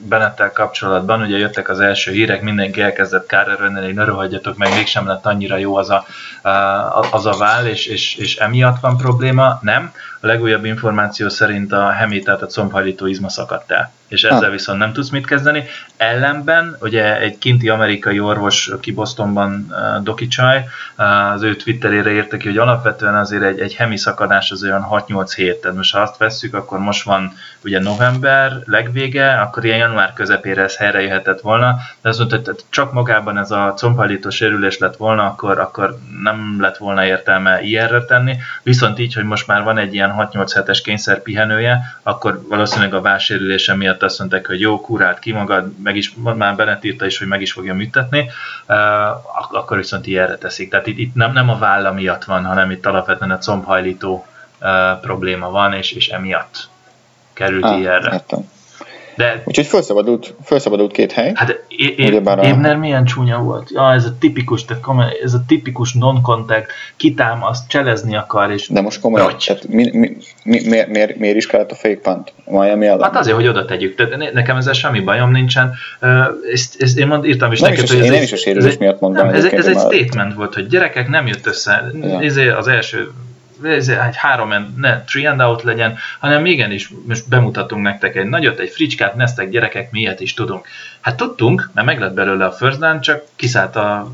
Benettel 0.07 0.51
kapcsolatban, 0.51 1.21
ugye 1.21 1.37
jöttek 1.37 1.69
az 1.69 1.79
első 1.79 2.11
hírek, 2.11 2.41
mindenki 2.41 2.81
elkezdett 2.81 3.25
kárerőnni, 3.25 3.85
hogy 3.85 3.93
ne 3.93 4.03
rohadjatok 4.03 4.57
meg, 4.57 4.73
mégsem 4.73 5.07
lett 5.07 5.25
annyira 5.25 5.57
jó 5.57 5.75
az 5.75 5.89
a, 5.89 6.05
az 7.11 7.25
a 7.25 7.37
váll, 7.37 7.65
és, 7.65 7.85
és, 7.85 8.15
és 8.15 8.35
emiatt 8.35 8.79
van 8.79 8.97
probléma. 8.97 9.59
Nem. 9.61 9.91
A 10.21 10.27
legújabb 10.27 10.65
információ 10.65 11.29
szerint 11.29 11.71
a 11.73 11.89
hemi, 11.89 12.19
tehát 12.19 12.41
a 12.41 12.45
combhajlító 12.45 13.05
izma 13.05 13.29
szakadt 13.29 13.71
el 13.71 13.91
és 14.11 14.23
ezzel 14.23 14.43
ha. 14.43 14.49
viszont 14.49 14.79
nem 14.79 14.93
tudsz 14.93 15.09
mit 15.09 15.25
kezdeni. 15.25 15.63
Ellenben, 15.97 16.77
ugye 16.79 17.19
egy 17.19 17.37
kinti 17.37 17.69
amerikai 17.69 18.19
orvos, 18.19 18.67
aki 18.67 18.91
Bostonban 18.91 19.67
uh, 19.69 20.03
Doki 20.03 20.27
Csaj, 20.27 20.65
uh, 20.97 21.31
az 21.31 21.41
ő 21.41 21.55
Twitterére 21.55 22.11
írta 22.11 22.37
ki, 22.37 22.47
hogy 22.47 22.57
alapvetően 22.57 23.15
azért 23.15 23.43
egy, 23.43 23.59
egy 23.59 23.73
hemi 23.73 23.97
szakadás 23.97 24.51
az 24.51 24.63
olyan 24.63 24.87
6-8 24.91 25.31
hét, 25.35 25.61
tehát 25.61 25.77
most 25.77 25.93
ha 25.93 25.99
azt 25.99 26.17
vesszük, 26.17 26.53
akkor 26.53 26.79
most 26.79 27.03
van 27.03 27.33
ugye 27.63 27.79
november 27.79 28.61
legvége, 28.65 29.31
akkor 29.31 29.65
ilyen 29.65 29.77
január 29.77 30.13
közepére 30.13 30.63
ez 30.63 30.77
helyre 30.77 31.01
jöhetett 31.01 31.41
volna, 31.41 31.75
de 32.01 32.09
azt 32.09 32.17
mondta, 32.19 32.41
hogy 32.45 32.63
csak 32.69 32.93
magában 32.93 33.37
ez 33.37 33.51
a 33.51 33.73
combhajlító 33.75 34.29
sérülés 34.29 34.77
lett 34.77 34.95
volna, 34.95 35.25
akkor, 35.25 35.59
akkor 35.59 35.97
nem 36.23 36.57
lett 36.59 36.77
volna 36.77 37.05
értelme 37.05 37.61
ilyenre 37.61 38.03
tenni, 38.03 38.35
viszont 38.63 38.99
így, 38.99 39.13
hogy 39.13 39.23
most 39.23 39.47
már 39.47 39.63
van 39.63 39.77
egy 39.77 39.93
ilyen 39.93 40.15
6-8 40.17 40.51
hetes 40.55 40.81
kényszerpihenője, 40.81 41.79
akkor 42.03 42.41
valószínűleg 42.47 42.93
a 42.93 43.01
válsérülése 43.01 43.75
miatt 43.75 44.00
azt 44.03 44.19
mondták, 44.19 44.47
hogy 44.47 44.59
jó, 44.59 44.81
kurált 44.81 45.19
ki 45.19 45.31
magad, 45.31 45.71
meg 45.83 45.95
is, 45.95 46.13
már 46.23 46.55
Bennett 46.55 46.83
írta 46.83 47.05
is, 47.05 47.17
hogy 47.17 47.27
meg 47.27 47.41
is 47.41 47.51
fogja 47.51 47.73
műtetni, 47.73 48.29
uh, 48.67 48.75
akkor 49.55 49.77
viszont 49.77 50.07
ilyenre 50.07 50.37
teszik. 50.37 50.69
Tehát 50.69 50.87
itt, 50.87 50.97
itt 50.97 51.15
nem, 51.15 51.33
nem 51.33 51.49
a 51.49 51.57
válla 51.57 51.91
miatt 51.91 52.23
van, 52.23 52.45
hanem 52.45 52.71
itt 52.71 52.85
alapvetően 52.85 53.31
a 53.31 53.37
combhajlító 53.37 54.25
uh, 54.61 54.99
probléma 55.01 55.49
van, 55.49 55.73
és, 55.73 55.91
és 55.91 56.07
emiatt 56.07 56.69
került 57.33 57.63
ah, 57.63 57.79
ilyenre. 57.79 58.13
Értem. 58.13 58.49
De, 59.15 59.41
Úgyhogy 59.45 59.65
felszabadult, 59.65 60.33
felszabadult 60.43 60.91
két 60.91 61.11
hely. 61.11 61.31
Hát 61.35 61.60
Ébner 61.81 62.75
a... 62.75 62.77
milyen 62.77 63.05
csúnya 63.05 63.39
volt. 63.39 63.69
Ja, 63.69 63.93
ez 63.93 64.05
a 64.05 64.17
tipikus, 64.19 64.65
tehát 64.65 64.83
komolyan, 64.83 65.11
ez 65.23 65.33
a 65.33 65.43
tipikus 65.47 65.93
non-contact, 65.93 66.71
kitámaszt, 66.95 67.67
cselezni 67.67 68.15
akar, 68.15 68.51
és... 68.51 68.67
De 68.67 68.81
most 68.81 68.99
komolyan, 68.99 69.33
tehát 69.45 69.67
mi, 69.67 69.89
mi, 69.97 70.17
mi, 70.43 70.67
miért, 70.67 70.87
miért, 70.87 71.17
miért, 71.17 71.35
is 71.35 71.47
kellett 71.47 71.71
a 71.71 71.75
fake 71.75 71.99
punt 71.99 72.33
Miami 72.45 72.85
ellen? 72.85 73.01
Hát 73.01 73.15
azért, 73.15 73.35
hogy 73.35 73.47
oda 73.47 73.65
tegyük. 73.65 73.95
Tehát 73.95 74.33
nekem 74.33 74.57
ezzel 74.57 74.73
semmi 74.73 74.99
bajom 74.99 75.31
nincsen. 75.31 75.73
Ezt, 76.53 76.81
ezt 76.81 76.97
én 76.97 77.07
mond, 77.07 77.25
írtam 77.25 77.51
is 77.51 77.59
nem 77.59 77.69
neked, 77.69 77.85
is, 77.85 77.91
hogy 77.91 77.99
ez 77.99 78.05
én 78.05 78.11
nem 78.11 78.21
is 78.21 78.31
a 78.31 78.35
sérülés 78.35 78.77
miatt 78.77 78.99
mondtam. 78.99 79.25
Nem, 79.25 79.35
ez, 79.35 79.45
ez 79.45 79.67
egy 79.67 79.77
statement 79.77 80.33
volt, 80.33 80.53
hogy 80.53 80.67
gyerekek 80.67 81.09
nem 81.09 81.27
jött 81.27 81.45
össze. 81.45 81.91
Ja. 82.01 82.21
Ez 82.21 82.37
az 82.57 82.67
első 82.67 83.11
egy 83.63 84.15
három, 84.15 84.73
ne 84.77 85.03
three 85.03 85.29
and 85.29 85.41
out 85.41 85.63
legyen, 85.63 85.97
hanem 86.19 86.45
igenis 86.45 86.89
most 87.07 87.29
bemutatunk 87.29 87.83
nektek 87.83 88.15
egy 88.15 88.27
nagyot, 88.27 88.59
egy 88.59 88.69
fricskát, 88.69 89.15
neztek 89.15 89.49
gyerekek, 89.49 89.91
miért 89.91 90.19
is 90.19 90.33
tudunk. 90.33 90.67
Hát 91.01 91.15
tudtunk, 91.15 91.69
mert 91.73 91.87
meg 91.87 91.99
lett 91.99 92.13
belőle 92.13 92.45
a 92.45 92.51
first 92.51 92.79
down, 92.79 93.01
csak 93.01 93.23
kiszállt 93.35 93.75
a 93.75 94.11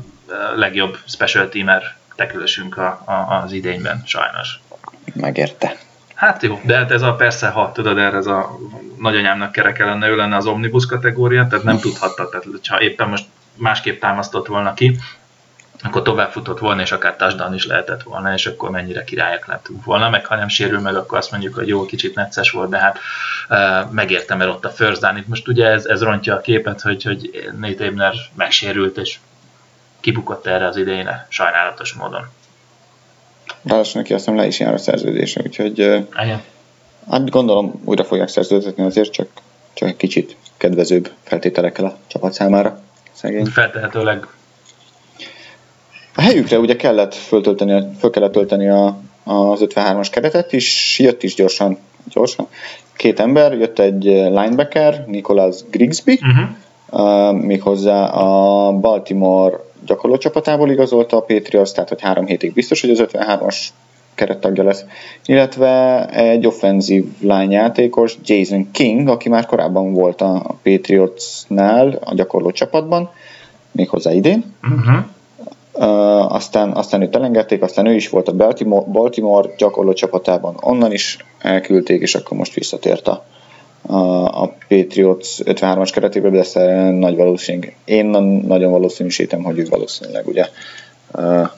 legjobb 0.56 0.98
special 1.06 1.48
teamer 1.48 1.96
tekülösünk 2.14 2.76
a, 2.76 3.02
a, 3.04 3.42
az 3.42 3.52
idényben, 3.52 4.02
sajnos. 4.06 4.60
Megérte. 5.14 5.76
Hát 6.14 6.42
jó, 6.42 6.60
de 6.64 6.76
hát 6.76 6.90
ez 6.90 7.02
a 7.02 7.14
persze, 7.14 7.48
ha 7.48 7.72
tudod, 7.72 7.98
erre 7.98 8.16
ez 8.16 8.26
a 8.26 8.58
nagyanyámnak 8.98 9.52
kereke 9.52 9.84
lenne, 9.84 10.08
ő 10.08 10.16
lenne 10.16 10.36
az 10.36 10.46
omnibus 10.46 10.86
kategória, 10.86 11.46
tehát 11.46 11.64
nem 11.64 11.78
tudhatta, 11.78 12.28
tehát 12.28 12.46
ha 12.68 12.80
éppen 12.80 13.08
most 13.08 13.24
másképp 13.54 14.00
támasztott 14.00 14.46
volna 14.46 14.74
ki, 14.74 14.98
akkor 15.82 16.02
tovább 16.02 16.30
futott 16.30 16.58
volna, 16.58 16.80
és 16.80 16.92
akár 16.92 17.16
touchdown 17.16 17.54
is 17.54 17.66
lehetett 17.66 18.02
volna, 18.02 18.32
és 18.32 18.46
akkor 18.46 18.70
mennyire 18.70 19.04
királyak 19.04 19.46
lettünk 19.46 19.84
volna, 19.84 20.10
meg 20.10 20.26
ha 20.26 20.36
nem 20.36 20.48
sérül 20.48 20.80
meg, 20.80 20.96
akkor 20.96 21.18
azt 21.18 21.30
mondjuk, 21.30 21.54
hogy 21.54 21.68
jó, 21.68 21.86
kicsit 21.86 22.14
necces 22.14 22.50
volt, 22.50 22.70
de 22.70 22.78
hát 22.78 22.98
uh, 23.48 23.90
megértem, 23.92 24.38
mert 24.38 24.50
ott 24.50 24.64
a 24.64 24.70
first 24.70 25.00
down. 25.00 25.16
Itt 25.16 25.28
most 25.28 25.48
ugye 25.48 25.66
ez, 25.66 25.84
ez 25.84 26.02
rontja 26.02 26.34
a 26.34 26.40
képet, 26.40 26.80
hogy, 26.80 27.02
hogy 27.02 27.50
Nate 27.60 27.84
Ebner 27.84 28.14
megsérült, 28.34 28.96
és 28.96 29.18
kibukott 30.00 30.46
erre 30.46 30.66
az 30.66 30.76
idején 30.76 31.26
sajnálatos 31.28 31.92
módon. 31.92 32.28
Ráadásul 33.62 34.00
neki 34.00 34.14
azt 34.14 34.24
hiszem 34.24 34.40
le 34.40 34.46
is 34.46 34.60
jár 34.60 34.74
a 34.74 34.78
szerződése, 34.78 35.40
úgyhogy 35.44 35.78
Igen. 35.78 36.42
hát 37.10 37.30
gondolom 37.30 37.82
újra 37.84 38.04
fogják 38.04 38.28
szerződtetni 38.28 38.84
azért, 38.84 39.12
csak, 39.12 39.28
csak 39.72 39.88
egy 39.88 39.96
kicsit 39.96 40.36
kedvezőbb 40.56 41.10
feltételekkel 41.22 41.84
a 41.84 41.96
csapat 42.06 42.32
számára. 42.32 42.80
Szegény. 43.12 43.44
Feltehetőleg 43.44 44.26
a 46.18 46.20
helyükre 46.20 46.58
ugye 46.58 46.76
kellett 46.76 47.14
föltölteni, 47.14 47.84
föl 47.98 48.10
kellett 48.10 48.32
tölteni 48.32 48.68
a, 48.68 48.98
az 49.24 49.64
53-as 49.64 50.08
keretet, 50.10 50.52
és 50.52 50.98
jött 50.98 51.22
is 51.22 51.34
gyorsan, 51.34 51.78
gyorsan. 52.12 52.46
Két 52.96 53.20
ember, 53.20 53.52
jött 53.52 53.78
egy 53.78 54.04
linebacker, 54.04 55.04
Nicholas 55.06 55.56
Grigsby, 55.70 56.20
uh-huh. 56.22 57.30
uh, 57.30 57.40
méghozzá 57.40 58.04
a 58.04 58.72
Baltimore 58.72 59.56
gyakorló 59.86 60.16
csapatából 60.16 60.70
igazolta 60.70 61.16
a 61.16 61.20
Patriots, 61.20 61.72
tehát 61.72 61.88
hogy 61.88 62.00
három 62.00 62.26
hétig 62.26 62.52
biztos, 62.52 62.80
hogy 62.80 62.90
az 62.90 63.04
53-as 63.12 63.56
kerettagja 64.14 64.64
lesz, 64.64 64.84
illetve 65.24 66.06
egy 66.08 66.46
offenzív 66.46 67.04
line 67.20 67.52
játékos, 67.52 68.16
Jason 68.24 68.70
King, 68.70 69.08
aki 69.08 69.28
már 69.28 69.46
korábban 69.46 69.92
volt 69.92 70.20
a 70.20 70.56
Patriotsnál 70.62 71.98
a 72.04 72.14
gyakorló 72.14 72.50
csapatban, 72.50 73.10
méghozzá 73.72 74.12
idén. 74.12 74.54
Uh-huh. 74.62 75.04
Uh, 75.78 76.34
aztán, 76.34 76.72
aztán 76.72 77.02
őt 77.02 77.14
elengedték, 77.14 77.62
aztán 77.62 77.86
ő 77.86 77.94
is 77.94 78.08
volt 78.08 78.28
a 78.28 78.32
Baltimore, 78.32 78.86
Baltimore 78.86 79.50
gyakorló 79.56 79.92
csapatában, 79.92 80.56
onnan 80.60 80.92
is 80.92 81.16
elküldték, 81.38 82.02
és 82.02 82.14
akkor 82.14 82.36
most 82.36 82.54
visszatért 82.54 83.08
a, 83.08 83.24
a, 83.82 83.96
a 84.42 84.54
Patriots 84.68 85.26
53-as 85.44 85.90
keretében, 85.92 86.32
de 86.32 86.38
ez 86.38 86.52
nagy 86.92 87.16
valószínűség. 87.16 87.76
Én 87.84 88.06
nagyon 88.46 88.70
valószínűsítem, 88.70 89.42
hogy 89.42 89.58
ő 89.58 89.66
valószínűleg 89.70 90.26
ugye 90.26 90.48
uh, 91.12 91.48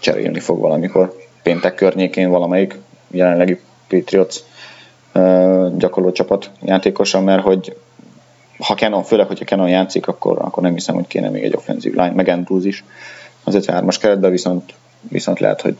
cserélni 0.00 0.40
fog 0.40 0.60
valamikor 0.60 1.16
péntek 1.42 1.74
környékén 1.74 2.30
valamelyik 2.30 2.78
jelenlegi 3.10 3.60
Patriots 3.88 4.36
uh, 5.14 5.76
gyakorló 5.76 6.12
csapat 6.12 6.50
játékosa, 6.62 7.20
mert 7.20 7.42
hogy 7.42 7.76
ha 8.58 8.74
Canon, 8.74 9.02
főleg, 9.02 9.26
hogyha 9.26 9.44
Canon 9.44 9.68
játszik, 9.68 10.08
akkor, 10.08 10.38
akkor 10.40 10.62
nem 10.62 10.72
hiszem, 10.72 10.94
hogy 10.94 11.06
kéne 11.06 11.28
még 11.28 11.42
egy 11.42 11.56
offenzív 11.56 11.92
line, 11.92 12.10
meg 12.10 12.28
Andrews 12.28 12.64
is 12.64 12.84
az 13.46 13.56
53-as 13.60 13.96
keretben, 14.00 14.30
viszont, 14.30 14.72
viszont 15.00 15.40
lehet, 15.40 15.60
hogy 15.60 15.76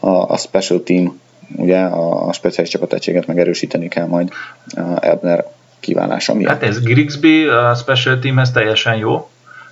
a, 0.00 0.08
a 0.08 0.36
special 0.36 0.82
team, 0.82 1.20
ugye 1.56 1.78
a, 1.78 2.28
a 2.28 2.32
speciális 2.32 2.72
csapategységet 2.72 3.26
megerősíteni 3.26 3.88
kell 3.88 4.06
majd 4.06 4.32
a 4.66 4.80
Ebner 5.00 5.44
kiválása 5.80 6.34
miatt. 6.34 6.52
Hát 6.52 6.62
ez 6.62 6.82
Grigsby 6.82 7.46
a 7.46 7.74
special 7.74 8.18
teamhez 8.18 8.50
teljesen 8.50 8.96
jó. 8.96 9.28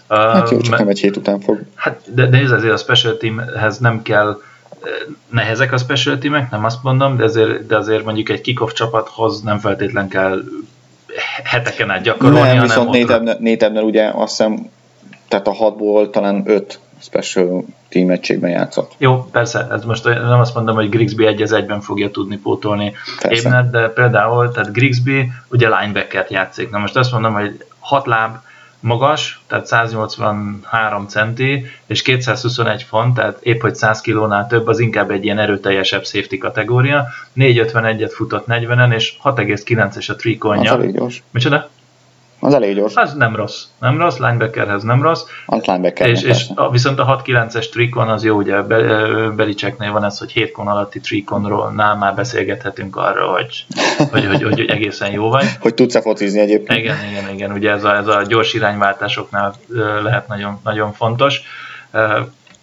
Hát 0.08 0.50
jó, 0.50 0.60
csak 0.60 0.78
nem 0.78 0.88
egy 0.88 1.00
hét 1.00 1.16
után 1.16 1.40
fog. 1.40 1.60
Hát, 1.74 2.00
de, 2.14 2.26
de 2.26 2.38
nézd, 2.38 2.52
azért 2.52 2.72
a 2.72 2.76
special 2.76 3.16
teamhez 3.16 3.78
nem 3.78 4.02
kell 4.02 4.40
nehezek 5.30 5.72
a 5.72 5.78
special 5.78 6.18
teamek, 6.18 6.50
nem 6.50 6.64
azt 6.64 6.82
mondom, 6.82 7.16
de 7.16 7.24
azért, 7.24 7.66
de 7.66 7.76
azért 7.76 8.04
mondjuk 8.04 8.28
egy 8.28 8.40
kickoff 8.40 8.72
csapathoz 8.72 9.42
nem 9.42 9.58
feltétlen 9.58 10.08
kell 10.08 10.42
heteken 11.44 11.90
át 11.90 12.02
gyakorolni, 12.02 12.52
Nem, 12.52 12.60
viszont 12.60 12.90
Nate 13.40 13.66
Ebner 13.66 13.82
ugye 13.82 14.10
azt 14.14 14.36
hiszem, 14.36 14.70
tehát 15.28 15.46
a 15.46 15.52
hatból 15.52 16.10
talán 16.10 16.42
öt 16.46 16.78
special 17.04 17.64
team 17.88 18.10
egységben 18.10 18.50
játszott. 18.50 18.92
Jó, 18.98 19.28
persze, 19.32 19.66
ez 19.70 19.84
most 19.84 20.04
nem 20.04 20.40
azt 20.40 20.54
mondom, 20.54 20.74
hogy 20.74 20.88
Grigsby 20.88 21.26
egy 21.26 21.42
az 21.42 21.52
egyben 21.52 21.80
fogja 21.80 22.10
tudni 22.10 22.36
pótolni 22.36 22.92
Ébnet, 23.28 23.70
de 23.70 23.88
például, 23.88 24.50
tehát 24.50 24.72
Grigsby 24.72 25.30
ugye 25.48 25.78
linebackert 25.78 26.30
játszik. 26.30 26.70
Na 26.70 26.78
most 26.78 26.96
azt 26.96 27.12
mondom, 27.12 27.32
hogy 27.32 27.64
hat 27.78 28.06
láb, 28.06 28.36
magas, 28.84 29.40
tehát 29.46 29.66
183 29.66 31.06
centi, 31.08 31.66
és 31.86 32.02
221 32.02 32.82
font, 32.82 33.14
tehát 33.14 33.38
épp 33.42 33.60
hogy 33.60 33.74
100 33.74 34.00
kilónál 34.00 34.46
több, 34.46 34.66
az 34.66 34.78
inkább 34.78 35.10
egy 35.10 35.24
ilyen 35.24 35.38
erőteljesebb 35.38 36.04
safety 36.04 36.38
kategória. 36.38 37.06
451-et 37.36 38.12
futott 38.14 38.44
40-en, 38.48 38.94
és 38.94 39.16
6,9-es 39.22 40.10
a 40.10 40.16
trikonja. 40.16 40.72
Az 40.72 40.78
elég 40.78 40.94
gyors. 40.94 41.22
Micsoda? 41.30 41.68
Az 42.44 42.54
elég 42.54 42.74
gyors. 42.74 42.94
Az 42.94 43.14
nem 43.14 43.36
rossz. 43.36 43.62
Nem 43.80 43.98
rossz, 43.98 44.16
linebackerhez 44.16 44.82
nem 44.82 45.02
rossz. 45.02 45.22
Az 45.46 45.64
linebacker. 45.64 46.08
És, 46.08 46.22
és 46.22 46.46
a, 46.54 46.70
viszont 46.70 46.98
a 46.98 47.22
6-9-es 47.24 47.68
trikon 47.70 48.08
az 48.08 48.24
jó, 48.24 48.36
ugye 48.36 48.62
Belicseknél 49.36 49.92
van 49.92 50.04
ez, 50.04 50.18
hogy 50.18 50.32
7 50.32 50.52
kon 50.52 50.68
alatti 50.68 51.00
trikonról 51.00 51.70
nál 51.70 51.96
már 51.96 52.14
beszélgethetünk 52.14 52.96
arról, 52.96 53.32
hogy, 53.32 53.66
hogy, 54.10 54.26
hogy, 54.26 54.42
hogy, 54.42 54.42
hogy 54.42 54.70
egészen 54.70 55.10
jó 55.10 55.28
vagy. 55.28 55.46
hogy 55.60 55.74
tudsz-e 55.74 56.00
focizni 56.00 56.40
egyébként. 56.40 56.78
Igen, 56.78 56.96
igen, 57.10 57.34
igen. 57.34 57.52
Ugye 57.52 57.70
ez 57.70 57.84
a, 57.84 57.96
ez 57.96 58.06
a 58.06 58.22
gyors 58.22 58.54
irányváltásoknál 58.54 59.54
lehet 60.02 60.28
nagyon, 60.28 60.60
nagyon 60.64 60.92
fontos. 60.92 61.42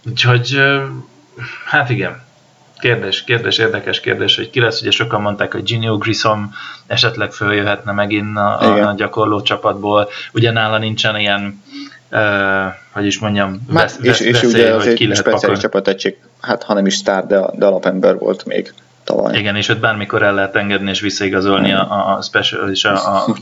Úgyhogy 0.10 0.62
hát 1.66 1.90
igen, 1.90 2.22
kérdés, 2.82 3.24
kérdés, 3.24 3.58
érdekes 3.58 4.00
kérdés, 4.00 4.36
hogy 4.36 4.50
ki 4.50 4.60
lesz, 4.60 4.82
ugye 4.82 4.92
sokan 4.92 5.22
mondták, 5.22 5.52
hogy 5.52 5.64
Gino 5.64 5.98
Grissom 5.98 6.54
esetleg 6.88 7.32
följöhetne 7.32 7.92
megint 7.92 8.38
a, 8.38 8.88
a 8.90 8.94
gyakorló 8.94 9.42
csapatból, 9.42 10.10
ugye 10.34 10.52
nála 10.52 10.78
nincsen 10.78 11.20
ilyen 11.20 11.64
Uh, 12.14 12.74
hogy 12.92 13.06
is 13.06 13.20
mondjam, 13.20 13.66
vesz, 13.68 13.98
és, 14.02 14.08
vesz, 14.08 14.20
és 14.20 14.44
ugye 14.44 14.74
hogy 14.74 14.94
ki 14.94 15.08
lehet 15.08 15.24
speciális 15.24 15.60
csapategység, 15.60 16.18
hát 16.42 16.64
ha 16.64 16.74
nem 16.74 16.86
is 16.86 16.94
sztár, 16.94 17.26
de, 17.26 17.42
de 17.54 17.66
alapember 17.66 18.18
volt 18.18 18.46
még 18.46 18.74
tavaly. 19.04 19.38
Igen, 19.38 19.56
és 19.56 19.70
ott 19.70 19.80
bármikor 19.80 20.24
el 20.24 20.34
lehet 20.34 20.56
engedni 20.56 20.90
és 20.90 21.00
visszaigazolni 21.00 21.74
a, 21.74 22.16
a 22.18 22.22
special 22.22 22.70
és 22.70 22.86
a, 22.86 23.18
a 23.18 23.36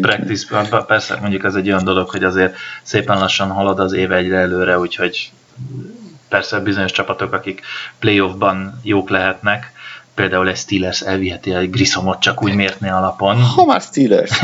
practice. 0.00 0.84
Persze, 0.86 1.18
mondjuk 1.20 1.44
ez 1.44 1.54
egy 1.54 1.68
olyan 1.68 1.84
dolog, 1.84 2.10
hogy 2.10 2.24
azért 2.24 2.54
szépen 2.82 3.18
lassan 3.18 3.50
halad 3.50 3.78
az 3.78 3.92
év 3.92 4.12
egyre 4.12 4.36
előre, 4.36 4.78
úgyhogy 4.78 5.32
persze 6.32 6.60
bizonyos 6.60 6.92
csapatok, 6.92 7.32
akik 7.32 7.60
playoffban 7.98 8.80
jók 8.82 9.10
lehetnek, 9.10 9.72
például 10.14 10.48
egy 10.48 10.56
Steelers 10.56 11.00
elviheti 11.00 11.50
a 11.50 11.66
Grissomot 11.66 12.20
csak 12.20 12.42
úgy 12.42 12.54
mértné 12.54 12.88
alapon. 12.88 13.36
Ha 13.36 13.64
már 13.64 13.80
Steelers. 13.80 14.40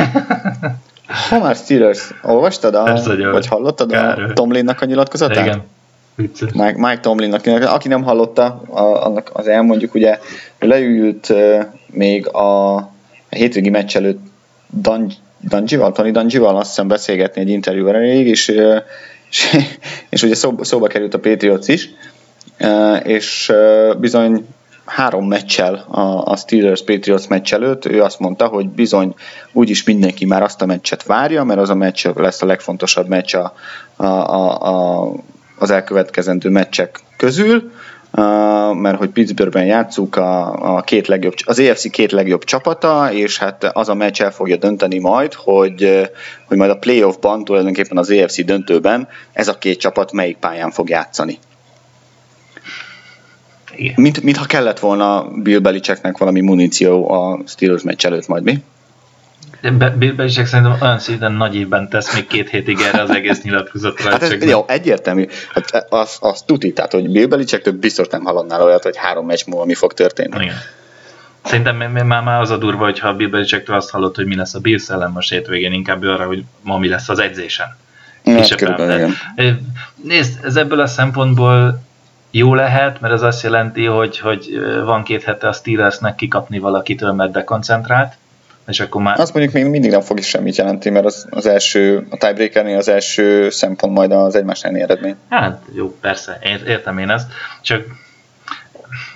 ha 1.29 1.39
már 1.39 1.57
Steelers. 1.57 2.11
Olvastad, 2.23 2.75
a, 2.75 2.83
Persze, 2.83 3.31
vagy 3.31 3.47
hallottad 3.47 3.91
Kár. 3.91 4.21
a 4.23 4.33
Tomlinnak 4.33 4.81
a 4.81 4.85
nyilatkozatát? 4.85 5.47
Igen. 5.47 5.63
Mike, 6.53 6.75
Mike 6.77 7.01
Tomlinnak, 7.01 7.47
aki 7.47 7.89
nem 7.89 8.03
hallotta, 8.03 8.63
annak 9.05 9.31
az 9.33 9.49
elmondjuk, 9.49 9.95
ugye 9.95 10.19
leült 10.59 11.33
még 11.87 12.29
a, 12.29 12.75
a 12.77 12.91
hétvégi 13.29 13.71
meccs 13.71 13.97
előtt 13.97 14.21
Dungy-val, 15.41 15.93
Tony 15.93 16.13
Dungy-val 16.13 16.57
azt 16.57 16.69
hiszem 16.69 16.89
beszélgetni 16.89 17.41
egy 17.41 17.49
interjúval 17.49 17.95
elég, 17.95 18.27
és 18.27 18.53
és, 19.31 19.57
és 20.11 20.23
ugye 20.23 20.35
szóba, 20.35 20.65
szóba 20.65 20.87
került 20.87 21.15
a 21.15 21.19
Patriots 21.19 21.69
is, 21.69 21.91
és 23.03 23.53
bizony 23.99 24.47
három 24.85 25.29
meccsel 25.29 25.75
a, 26.25 26.37
Steelers 26.37 26.85
Patriots 26.85 27.29
meccs 27.29 27.53
előtt, 27.53 27.87
ő 27.87 28.03
azt 28.03 28.19
mondta, 28.19 28.47
hogy 28.47 28.69
bizony 28.69 29.15
úgyis 29.53 29.85
mindenki 29.85 30.25
már 30.25 30.43
azt 30.43 30.63
a 30.63 30.67
meccset 30.67 31.03
várja, 31.03 31.45
mert 31.45 31.61
az 31.61 31.71
a 31.71 31.75
meccs 31.75 32.07
lesz 32.15 32.43
a 32.43 32.47
legfontosabb 32.47 33.09
meccs 33.09 33.35
a, 33.35 33.55
a, 33.97 34.05
a, 34.07 34.63
a, 34.63 35.13
az 35.59 35.71
elkövetkezendő 35.71 36.49
meccsek 36.49 37.01
közül, 37.17 37.71
mert 38.75 38.99
hogy 38.99 39.09
Pittsburghben 39.09 39.65
játszunk 39.65 40.17
a, 40.17 40.53
a 40.77 40.81
két 40.81 41.07
legjobb, 41.07 41.35
az 41.45 41.59
AFC 41.59 41.91
két 41.91 42.13
legjobb 42.13 42.45
csapata, 42.45 43.13
és 43.13 43.39
hát 43.39 43.65
az 43.65 43.89
a 43.89 43.95
meccs 43.95 44.21
el 44.21 44.31
fogja 44.31 44.57
dönteni 44.57 44.99
majd, 44.99 45.35
hogy, 45.35 46.11
hogy 46.45 46.57
majd 46.57 46.71
a 46.71 46.79
playoffban, 46.79 47.45
tulajdonképpen 47.45 47.99
az 47.99 48.11
AFC 48.11 48.45
döntőben 48.45 49.09
ez 49.33 49.49
a 49.49 49.59
két 49.59 49.79
csapat 49.79 50.13
melyik 50.13 50.37
pályán 50.37 50.71
fog 50.71 50.89
játszani. 50.89 51.39
Mint, 53.95 54.23
mintha 54.23 54.45
kellett 54.45 54.79
volna 54.79 55.29
Bill 55.43 55.59
Belichicknek 55.59 56.19
valami 56.19 56.41
muníció 56.41 57.11
a 57.11 57.41
Steelers 57.47 57.83
meccs 57.83 58.05
előtt 58.05 58.27
majd, 58.27 58.43
mi? 58.43 58.63
Bill 59.99 60.13
Belichick 60.13 60.47
szerintem 60.47 60.77
olyan 60.81 60.99
szinten 60.99 61.33
nagy 61.33 61.55
évben 61.55 61.89
tesz 61.89 62.15
még 62.15 62.27
két 62.27 62.49
hétig 62.49 62.81
erre 62.81 63.03
az 63.03 63.11
egész 63.11 63.43
nyilatkozatra. 63.43 64.11
Hát 64.11 64.23
ez, 64.23 64.45
jó, 64.45 64.65
egyértelmű. 64.69 65.27
Hát 65.55 65.87
az, 65.89 66.17
az 66.21 66.43
tuti, 66.43 66.73
tehát 66.73 66.93
hogy 66.93 67.11
Bill 67.11 67.27
Belichick 67.27 67.75
biztos 67.75 68.07
nem 68.09 68.25
haladnál 68.25 68.63
olyat, 68.63 68.83
hogy 68.83 68.97
három 68.97 69.27
meccs 69.27 69.47
múlva 69.47 69.65
mi 69.65 69.75
fog 69.75 69.93
történni. 69.93 70.43
Igen. 70.43 70.57
Szerintem 71.45 71.77
már, 71.77 72.23
már 72.23 72.41
az 72.41 72.51
a 72.51 72.57
durva, 72.57 72.85
hogyha 72.85 73.09
a 73.09 73.15
Bill 73.15 73.29
Belichicktől 73.29 73.77
azt 73.77 73.91
hallott, 73.91 74.17
hogy 74.17 74.27
mi 74.27 74.37
lesz 74.37 74.55
a 74.55 74.59
Bills 74.59 74.89
ellen 74.89 75.11
most 75.11 75.31
hétvégén, 75.31 75.73
inkább 75.73 76.03
arra, 76.03 76.27
hogy 76.27 76.45
ma 76.61 76.79
mi 76.79 76.89
lesz 76.89 77.09
az 77.09 77.19
edzésen. 77.19 77.77
Hát, 79.37 79.55
Nézd, 80.03 80.45
ez 80.45 80.57
ebből 80.57 80.81
a 80.81 80.87
szempontból 80.87 81.83
jó 82.31 82.55
lehet, 82.55 83.01
mert 83.01 83.15
ez 83.15 83.23
azt 83.23 83.43
jelenti, 83.43 83.85
hogy, 83.85 84.19
hogy 84.19 84.61
van 84.85 85.03
két 85.03 85.23
hete 85.23 85.49
a 85.49 85.53
Steelersnek 85.53 86.15
kikapni 86.15 86.59
valakitől, 86.59 87.13
mert 87.13 87.31
dekoncentrált, 87.31 88.13
és 88.69 88.81
akkor 88.81 89.03
már... 89.03 89.21
Azt 89.21 89.35
mondjuk 89.35 89.55
még 89.55 89.65
mindig 89.65 89.91
nem 89.91 90.01
fog 90.01 90.19
is 90.19 90.29
semmit 90.29 90.57
jelenteni, 90.57 90.95
mert 90.95 91.07
az, 91.07 91.27
az 91.31 91.47
első, 91.47 92.07
a 92.11 92.17
tiebreakernél 92.17 92.77
az 92.77 92.89
első 92.89 93.51
szempont 93.51 93.95
majd 93.95 94.13
az 94.13 94.35
egymás 94.35 94.63
elleni 94.63 94.83
eredmény. 94.83 95.17
Hát 95.29 95.63
jó, 95.75 95.97
persze, 96.01 96.39
értem 96.67 96.99
én 96.99 97.11
ezt, 97.11 97.33
csak 97.63 97.85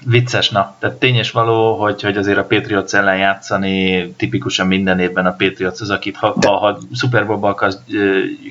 vicces, 0.05 0.51
na, 0.51 0.77
tehát 0.79 0.97
tény 0.97 1.17
és 1.17 1.31
való, 1.31 1.75
hogy, 1.81 2.03
hogy 2.03 2.17
azért 2.17 2.39
a 2.39 2.45
Patriots 2.45 2.93
ellen 2.93 3.17
játszani 3.17 4.09
tipikusan 4.17 4.67
minden 4.67 5.01
évben 5.01 5.27
a 5.27 5.35
Patriots 5.37 5.81
az, 5.81 5.91
akit 5.91 6.17
ha, 6.17 6.37
ha, 6.41 6.57
ha 6.57 6.79
Super 6.95 7.27
Bowl-ba 7.27 7.49
akarsz 7.49 7.79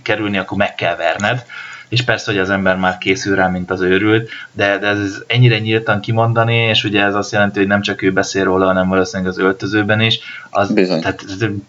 kerülni, 0.04 0.38
akkor 0.38 0.58
meg 0.58 0.76
kell 0.76 0.96
verned, 0.96 1.46
és 1.92 2.04
persze, 2.04 2.32
hogy 2.32 2.40
az 2.40 2.50
ember 2.50 2.76
már 2.76 2.98
készül 2.98 3.36
rá, 3.36 3.48
mint 3.48 3.72
az 3.72 3.82
őrült, 3.82 4.30
de, 4.52 4.78
de 4.78 4.88
ez 4.88 5.24
ennyire 5.28 5.60
nyíltan 5.60 6.00
kimondani, 6.00 6.56
és 6.56 6.84
ugye 6.84 7.04
ez 7.04 7.16
azt 7.16 7.32
jelenti, 7.32 7.60
hogy 7.60 7.68
nem 7.68 7.82
csak 7.82 8.02
ő 8.02 8.12
beszél 8.12 8.44
róla, 8.44 8.66
hanem 8.66 8.88
valószínűleg 8.88 9.32
az 9.32 9.38
öltözőben 9.38 10.02
is, 10.02 10.20
az 10.50 10.72
Bizony. 10.72 11.02
tehát 11.02 11.24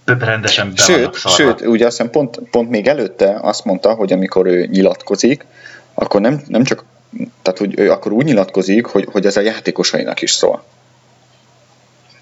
rendesen 0.05 0.73
be 0.75 0.83
Sőt, 0.83 1.17
sőt, 1.17 1.61
ugye 1.61 1.87
azt 1.87 1.97
hiszem 1.97 2.11
pont, 2.13 2.39
pont 2.51 2.71
még 2.71 2.87
előtte 2.87 3.39
azt 3.41 3.65
mondta, 3.65 3.95
hogy 3.95 4.13
amikor 4.13 4.47
ő 4.47 4.67
nyilatkozik, 4.67 5.47
akkor 5.95 6.21
nem, 6.21 6.43
nem 6.47 6.63
csak, 6.65 6.85
tehát 7.43 7.59
hogy 7.59 7.79
ő 7.79 7.91
akkor 7.91 8.13
úgy 8.13 8.25
nyilatkozik, 8.25 8.87
hogy, 8.87 9.09
hogy 9.13 9.27
ez 9.27 9.37
a 9.37 9.41
játékosainak 9.41 10.23
is 10.23 10.31
szól. 10.31 10.63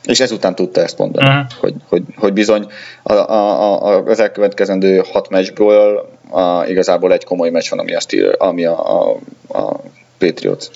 És 0.05 0.21
ezután 0.21 0.55
tudta 0.55 0.81
ezt 0.81 0.99
mondani, 0.99 1.29
uh-huh. 1.29 1.59
hogy, 1.61 1.75
hogy, 1.89 2.03
hogy 2.17 2.33
bizony 2.33 2.67
a, 3.03 3.13
a, 3.13 3.87
a, 3.87 4.03
az 4.05 4.21
elkövetkezendő 4.21 5.03
hat 5.13 5.29
meccsből 5.29 6.19
a, 6.31 6.67
igazából 6.67 7.13
egy 7.13 7.25
komoly 7.25 7.51
meccs 7.51 7.71
van, 7.71 7.79
ami 7.79 7.95
a, 7.95 8.01
Steel, 8.01 8.33
ami 8.33 8.65
a, 8.65 9.01
a, 9.01 9.19
a 9.49 9.81
Patriots. 10.19 10.67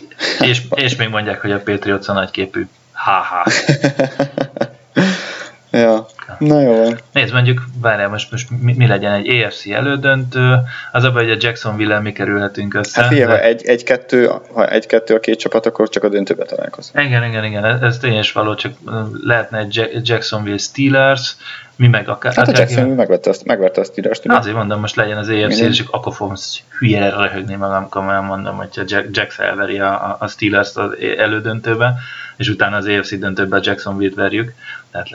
És, 0.41 0.63
és 0.75 0.97
még 0.97 1.09
mondják, 1.09 1.41
hogy 1.41 1.53
a 1.53 1.61
Patriots 1.61 2.09
a 2.09 2.13
nagyképű. 2.13 2.67
Ha-ha. 2.93 3.47
ja. 5.85 6.07
Na 6.39 6.61
jó. 6.61 6.85
Nézd, 7.13 7.33
mondjuk, 7.33 7.65
várjál, 7.81 8.09
most, 8.09 8.31
most 8.31 8.49
mi, 8.61 8.73
mi 8.73 8.87
legyen 8.87 9.13
egy 9.13 9.29
EFC 9.29 9.67
elődöntő, 9.67 10.57
az 10.93 11.05
abban, 11.05 11.23
hogy 11.23 11.31
a 11.31 11.37
Jacksonville-el 11.39 12.01
mi 12.01 12.13
kerülhetünk 12.13 12.75
össze. 12.75 13.01
Hát 13.01 13.11
figyelj, 13.11 13.31
de... 13.31 13.37
ha 13.37 13.43
egy-kettő 13.43 14.23
egy, 14.23 14.41
ha 14.53 14.69
egy-kettő 14.69 15.15
a 15.15 15.21
két 15.21 15.39
csapat, 15.39 15.67
akkor 15.67 15.89
csak 15.89 16.05
a 16.05 16.09
döntőbe 16.09 16.45
találkoz. 16.45 16.93
Igen, 16.95 17.25
igen, 17.25 17.45
igen, 17.45 17.65
ez, 17.65 17.81
ez 17.81 17.99
tényes 17.99 18.33
való, 18.33 18.55
csak 18.55 18.73
lehetne 19.23 19.59
egy 19.59 20.01
Jacksonville 20.03 20.59
Steelers, 20.59 21.37
mi 21.77 21.89
meg 21.89 22.09
akár... 22.09 22.35
Hát 22.35 22.49
a 22.49 22.53
Jacksonville 22.57 22.97
megvette, 22.97 23.31
azt, 23.31 23.45
megverte 23.45 23.81
a 23.81 23.85
Steelers, 23.85 24.21
tudom. 24.21 24.37
Azért 24.37 24.57
mondom, 24.57 24.81
most 24.81 24.97
legyen 24.97 25.19
az 25.19 25.29
EFC, 25.29 25.59
és 25.59 25.85
akkor 25.91 26.15
fogom 26.15 26.35
hülyére 26.79 27.11
röhögni 27.11 27.55
magam, 27.55 27.89
komolyan 27.89 28.25
mondom, 28.25 28.57
hogy 28.57 28.69
a 28.75 29.03
Jack 29.11 29.39
elveri 29.39 29.79
a, 29.79 30.17
a 30.21 30.29
Steelers-t 30.29 30.77
az 30.77 30.91
elődöntőbe, 31.19 31.95
és 32.37 32.49
utána 32.49 32.77
az 32.77 32.87
EFC 32.87 33.19
döntőbe 33.19 33.57
a 33.57 33.61
Jacksonville-t 33.63 34.15
verjük, 34.15 34.53
tehát 34.91 35.09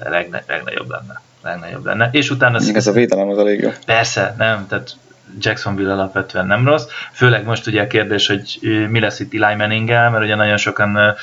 legnagyobb 0.48 0.90
lenne 0.90 1.09
legnagyobb 1.44 1.86
lenne. 1.86 2.10
És 2.12 2.30
utána... 2.30 2.60
Még 2.66 2.76
ez 2.76 2.88
a 2.88 2.92
védelem 2.92 3.30
az 3.30 3.38
elég 3.38 3.62
jó. 3.62 3.70
Persze, 3.86 4.36
nem, 4.38 4.68
tehát 4.68 4.96
Jacksonville 5.40 5.94
alapvetően 5.94 6.48
nem 6.48 6.66
rossz. 6.66 6.86
Főleg 7.12 7.46
most 7.46 7.68
ugye 7.68 7.82
a 7.82 7.88
kérdés, 7.88 8.28
hogy 8.28 8.60
mi 8.90 9.00
lesz 9.00 9.20
itt 9.20 9.34
Eli 9.34 9.56
manning 9.56 9.90
mert 9.90 10.24
ugye 10.24 10.36
nagyon 10.36 10.58
sokan 10.58 11.16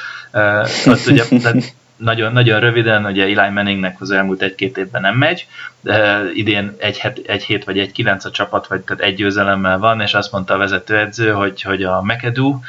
ott 0.86 1.06
ugye, 1.06 1.24
tehát 1.42 1.74
nagyon, 1.96 2.32
nagyon 2.32 2.60
röviden, 2.60 3.04
ugye 3.04 3.22
Eli 3.22 3.50
Manningnek 3.50 4.00
az 4.00 4.10
elmúlt 4.10 4.42
egy-két 4.42 4.76
évben 4.76 5.00
nem 5.00 5.16
megy, 5.16 5.46
de 5.80 6.22
idén 6.34 6.74
egy, 6.78 6.98
het, 6.98 7.18
egy 7.26 7.42
hét 7.42 7.64
vagy 7.64 7.78
egy 7.78 7.92
kilenc 7.92 8.24
a 8.24 8.30
csapat, 8.30 8.66
vagy 8.66 8.80
tehát 8.80 9.02
egy 9.02 9.14
győzelemmel 9.14 9.78
van, 9.78 10.00
és 10.00 10.14
azt 10.14 10.32
mondta 10.32 10.54
a 10.54 10.58
vezetőedző, 10.58 11.30
hogy, 11.30 11.62
hogy 11.62 11.82
a 11.82 12.02
McAdoo, 12.02 12.60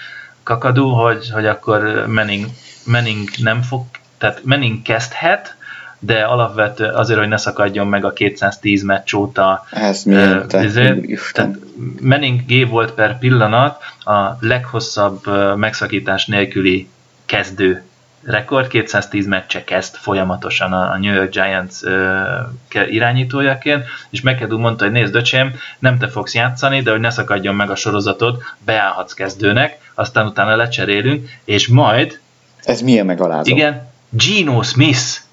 Kakadú, 0.43 0.89
hogy, 0.89 1.29
hogy 1.29 1.45
akkor 1.45 2.05
Manning, 2.07 2.45
Manning 2.85 3.29
nem 3.37 3.61
fog, 3.61 3.85
tehát 4.17 4.43
Manning 4.43 4.81
kezdhet, 4.81 5.55
de 5.99 6.23
alapvető 6.23 6.85
azért, 6.85 7.19
hogy 7.19 7.27
ne 7.27 7.37
szakadjon 7.37 7.87
meg 7.87 8.05
a 8.05 8.13
210 8.13 8.83
meccs 8.83 9.13
óta. 9.13 9.65
Ez 9.71 10.03
uh, 10.05 10.43
ezért, 10.47 11.33
tehát 11.33 11.55
Manning 12.01 12.45
G 12.45 12.69
volt 12.69 12.91
per 12.91 13.17
pillanat 13.17 13.81
a 14.03 14.37
leghosszabb 14.39 15.21
megszakítás 15.55 16.25
nélküli 16.25 16.89
kezdő 17.25 17.83
rekord, 18.23 18.67
210 18.67 19.27
meccse 19.27 19.63
kezd 19.63 19.95
folyamatosan 19.95 20.73
a 20.73 20.97
New 20.97 21.13
York 21.13 21.31
Giants 21.31 21.81
uh, 21.81 22.91
irányítójaként, 22.91 23.83
és 24.09 24.21
McAdoo 24.21 24.57
mondta, 24.57 24.83
hogy 24.83 24.93
nézd 24.93 25.15
öcsém, 25.15 25.53
nem 25.79 25.97
te 25.97 26.07
fogsz 26.07 26.33
játszani, 26.33 26.81
de 26.81 26.91
hogy 26.91 26.99
ne 26.99 27.09
szakadjon 27.09 27.55
meg 27.55 27.69
a 27.69 27.75
sorozatod, 27.75 28.41
beállhatsz 28.65 29.13
kezdőnek, 29.13 29.91
aztán 29.93 30.25
utána 30.25 30.55
lecserélünk, 30.55 31.29
és 31.43 31.67
majd... 31.67 32.19
Ez 32.63 32.81
milyen 32.81 33.05
megalázó? 33.05 33.55
Igen, 33.55 33.87
Gino 34.09 34.63
Smith 34.63 35.25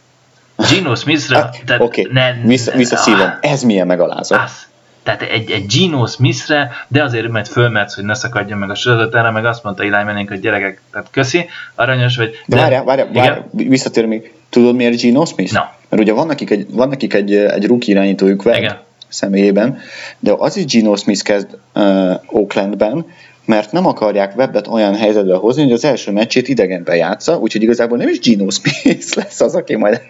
Gino 0.56 0.94
Smithra... 0.94 1.38
Hát, 1.38 1.80
Oké, 1.80 2.00
okay. 2.00 2.12
ne, 2.12 2.32
vissza, 2.44 2.76
visszaszívom. 2.76 3.20
Ah, 3.20 3.50
ez 3.52 3.62
milyen 3.62 3.86
megalázó. 3.86 4.36
Az. 4.36 4.66
Tehát 5.02 5.22
egy, 5.22 5.50
egy 5.50 5.66
Gino 5.66 6.06
Smithre, 6.06 6.70
de 6.88 7.02
azért 7.02 7.28
mert 7.28 7.48
fölmersz, 7.48 7.94
hogy 7.94 8.04
ne 8.04 8.14
szakadjon 8.14 8.58
meg 8.58 8.70
a 8.70 8.74
sorozat, 8.74 9.14
erre 9.14 9.30
meg 9.30 9.44
azt 9.44 9.62
mondta 9.62 9.82
Eli 9.82 10.04
Manning, 10.04 10.28
hogy 10.28 10.40
gyerekek, 10.40 10.80
tehát 10.92 11.06
köszi, 11.10 11.46
aranyos 11.74 12.16
vagy. 12.16 12.30
De, 12.30 12.56
de 12.56 12.62
várjál, 12.62 12.84
várjál, 12.84 13.08
várjál 13.12 13.48
visszatér 13.52 14.06
még. 14.06 14.32
Tudod 14.48 14.74
miért 14.74 15.00
Gino 15.00 15.24
Smith? 15.24 15.52
No. 15.52 15.60
Mert 15.88 16.02
ugye 16.02 16.12
van 16.12 16.26
nekik 16.26 16.50
egy, 16.50 16.66
van 16.70 16.88
nekik 16.88 17.14
egy, 17.14 17.34
egy 17.34 17.66
rookie 17.66 17.94
irányítójuk 17.94 18.44
Webb 18.44 18.78
személyében, 19.08 19.78
de 20.18 20.34
az 20.38 20.56
is 20.56 20.64
Gino 20.64 20.96
Smith 20.96 21.22
kezd 21.22 21.58
uh, 21.74 22.14
Oaklandben, 22.26 23.06
mert 23.44 23.72
nem 23.72 23.86
akarják 23.86 24.36
Webbet 24.36 24.66
olyan 24.66 24.94
helyzetbe 24.94 25.34
hozni, 25.34 25.62
hogy 25.62 25.72
az 25.72 25.84
első 25.84 26.12
meccsét 26.12 26.48
idegenben 26.48 26.96
játsza, 26.96 27.38
úgyhogy 27.38 27.62
igazából 27.62 27.98
nem 27.98 28.08
is 28.08 28.18
Gino 28.18 28.50
Smith 28.50 29.16
lesz 29.16 29.40
az, 29.40 29.54
aki 29.54 29.76
majd, 29.76 30.00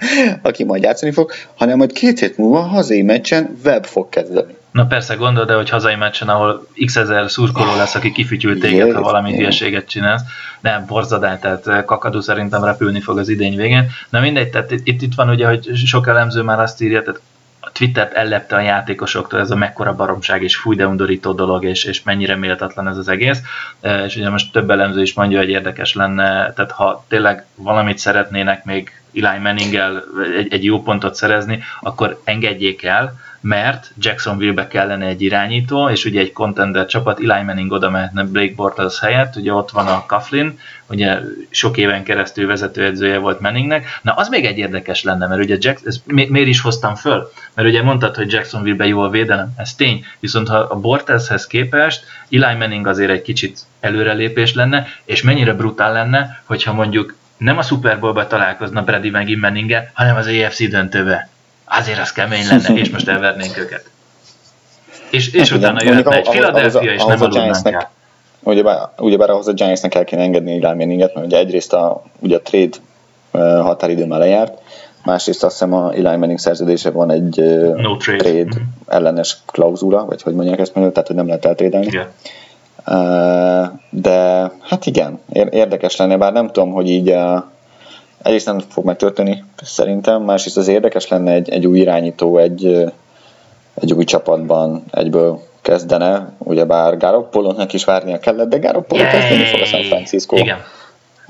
aki 0.42 0.64
majd 0.64 0.82
játszani 0.82 1.12
fog, 1.12 1.32
hanem 1.54 1.76
majd 1.76 1.92
két 1.92 2.18
hét 2.18 2.36
múlva 2.36 2.60
hazai 2.60 3.02
meccsen 3.02 3.58
Webb 3.64 3.84
fog 3.84 4.08
kezdeni. 4.08 4.54
Na 4.70 4.86
persze, 4.86 5.14
gondold 5.14 5.46
de 5.46 5.54
hogy 5.54 5.70
hazai 5.70 5.94
meccsen, 5.94 6.28
ahol 6.28 6.66
x 6.84 6.96
ezer 6.96 7.30
szurkoló 7.30 7.76
lesz, 7.76 7.94
aki 7.94 8.12
kifütyült 8.12 8.60
téged, 8.60 8.92
ha 8.92 9.00
valami 9.00 9.36
hülyeséget 9.36 9.88
csinálsz. 9.88 10.22
Nem, 10.60 10.84
borzadály, 10.86 11.38
tehát 11.38 11.84
kakadú 11.84 12.20
szerintem 12.20 12.64
repülni 12.64 13.00
fog 13.00 13.18
az 13.18 13.28
idény 13.28 13.56
végén. 13.56 13.90
Na 14.10 14.20
mindegy, 14.20 14.50
tehát 14.50 14.70
itt, 14.70 15.02
itt 15.02 15.14
van 15.14 15.28
ugye, 15.28 15.46
hogy 15.46 15.70
sok 15.74 16.08
elemző 16.08 16.42
már 16.42 16.60
azt 16.60 16.82
írja, 16.82 17.02
tehát 17.02 17.20
Twittert 17.72 18.12
ellepte 18.12 18.56
a 18.56 18.60
játékosoktól 18.60 19.40
ez 19.40 19.50
a 19.50 19.56
mekkora 19.56 19.94
baromság 19.94 20.42
és 20.42 20.56
fúj 20.56 20.76
de 20.76 20.86
undorító 20.86 21.32
dolog, 21.32 21.64
és, 21.64 21.84
és 21.84 22.02
mennyire 22.02 22.36
méltatlan 22.36 22.88
ez 22.88 22.96
az 22.96 23.08
egész. 23.08 23.42
És 24.06 24.16
ugye 24.16 24.30
most 24.30 24.52
több 24.52 24.70
elemző 24.70 25.02
is 25.02 25.14
mondja, 25.14 25.38
hogy 25.38 25.48
érdekes 25.48 25.94
lenne, 25.94 26.52
tehát 26.52 26.72
ha 26.72 27.04
tényleg 27.08 27.44
valamit 27.54 27.98
szeretnének 27.98 28.64
még 28.64 28.92
Eli 29.22 29.38
manning 29.38 29.74
egy, 30.38 30.52
egy 30.52 30.64
jó 30.64 30.82
pontot 30.82 31.14
szerezni, 31.14 31.62
akkor 31.80 32.20
engedjék 32.24 32.82
el, 32.82 33.18
mert 33.44 33.90
Jacksonville-be 33.98 34.66
kellene 34.66 35.06
egy 35.06 35.22
irányító, 35.22 35.88
és 35.88 36.04
ugye 36.04 36.20
egy 36.20 36.32
contender 36.32 36.86
csapat, 36.86 37.20
Eli 37.20 37.42
Manning 37.42 37.72
oda 37.72 37.90
mehetne 37.90 38.22
Blake 38.22 38.52
Bortles 38.54 39.00
helyett, 39.00 39.36
ugye 39.36 39.52
ott 39.52 39.70
van 39.70 39.86
a 39.86 40.04
Coughlin, 40.06 40.58
ugye 40.86 41.18
sok 41.50 41.76
éven 41.76 42.02
keresztül 42.02 42.46
vezetőedzője 42.46 43.18
volt 43.18 43.40
Manningnek. 43.40 43.86
Na, 44.02 44.12
az 44.12 44.28
még 44.28 44.44
egy 44.44 44.58
érdekes 44.58 45.02
lenne, 45.02 45.26
mert 45.26 45.42
ugye 45.42 45.56
Jack, 45.60 45.86
ezt 45.86 46.00
mi, 46.06 46.26
miért 46.30 46.48
is 46.48 46.60
hoztam 46.60 46.94
föl? 46.94 47.30
Mert 47.54 47.68
ugye 47.68 47.82
mondtad, 47.82 48.16
hogy 48.16 48.32
Jacksonville-be 48.32 48.86
jó 48.86 49.00
a 49.00 49.10
védelem, 49.10 49.52
ez 49.56 49.74
tény, 49.74 50.04
viszont 50.20 50.48
ha 50.48 50.56
a 50.56 50.76
Bortleshez 50.76 51.46
képest 51.46 52.04
Eli 52.30 52.54
Manning 52.54 52.86
azért 52.86 53.10
egy 53.10 53.22
kicsit 53.22 53.58
előrelépés 53.80 54.54
lenne, 54.54 54.86
és 55.04 55.22
mennyire 55.22 55.52
brutál 55.52 55.92
lenne, 55.92 56.42
hogyha 56.44 56.72
mondjuk 56.72 57.14
nem 57.36 57.58
a 57.58 57.62
Super 57.62 58.00
Bowl-ba 58.00 58.26
találkozna 58.26 58.84
Brady 58.84 59.10
meg 59.10 59.38
manning 59.38 59.74
hanem 59.92 60.16
az 60.16 60.26
AFC 60.26 60.68
döntőbe 60.68 61.28
azért 61.64 61.98
az 61.98 62.12
kemény 62.12 62.46
lenne, 62.46 62.74
és 62.74 62.90
most 62.90 63.08
elvernénk 63.08 63.58
őket. 63.58 63.84
És, 65.10 65.32
és 65.32 65.48
hát 65.48 65.58
utána 65.58 65.82
jöhetne 65.82 66.16
egy 66.16 66.28
Philadelphia, 66.28 66.92
és 66.92 67.04
nem 67.04 67.20
aludnánk 67.20 67.66
el. 67.66 67.90
Ugyebár, 68.40 68.88
ugyebár 68.98 69.30
ahhoz 69.30 69.48
a 69.48 69.52
Giantsnek 69.52 69.94
el 69.94 70.04
kéne 70.04 70.22
engedni 70.22 70.52
egy 70.52 70.62
Manninget, 70.62 71.14
mert 71.14 71.26
ugye 71.26 71.38
egyrészt 71.38 71.72
a, 71.72 72.02
ugye 72.18 72.36
a 72.36 72.40
trade 72.40 72.76
határidő 73.62 74.06
már 74.06 74.18
lejárt, 74.18 74.58
másrészt 75.04 75.44
azt 75.44 75.52
hiszem 75.52 75.72
a 75.72 75.92
Eli 75.92 76.16
Manning 76.16 76.38
szerződése 76.38 76.90
van 76.90 77.10
egy 77.10 77.36
no 77.76 77.96
trade, 77.96 78.18
trade 78.18 78.38
mm-hmm. 78.38 78.62
ellenes 78.86 79.36
klauzula, 79.46 80.04
vagy 80.04 80.22
hogy 80.22 80.34
mondják 80.34 80.58
ezt 80.58 80.74
meg, 80.74 80.92
tehát 80.92 81.06
hogy 81.06 81.16
nem 81.16 81.26
lehet 81.26 81.44
eltrédelni. 81.44 81.88
Yeah. 81.90 82.06
De 83.90 84.50
hát 84.60 84.86
igen, 84.86 85.20
érdekes 85.50 85.96
lenne, 85.96 86.16
bár 86.16 86.32
nem 86.32 86.46
tudom, 86.46 86.72
hogy 86.72 86.90
így 86.90 87.14
egyrészt 88.24 88.46
nem 88.46 88.58
fog 88.58 88.84
megtörténni 88.84 89.44
szerintem, 89.62 90.22
másrészt 90.22 90.56
az 90.56 90.68
érdekes 90.68 91.08
lenne 91.08 91.32
egy, 91.32 91.50
egy 91.50 91.66
új 91.66 91.78
irányító 91.78 92.38
egy, 92.38 92.92
egy 93.74 93.92
új 93.92 94.04
csapatban 94.04 94.84
egyből 94.90 95.40
kezdene, 95.62 96.32
ugyebár 96.38 96.96
Garoppolónak 96.96 97.72
is 97.72 97.84
várnia 97.84 98.18
kellett, 98.18 98.48
de 98.48 98.58
Garoppolo 98.58 99.02
kezdeni 99.02 99.44
fog 99.44 99.60
a 99.60 99.64
San 99.64 99.82
Francisco 99.82 100.36
Igen. 100.36 100.58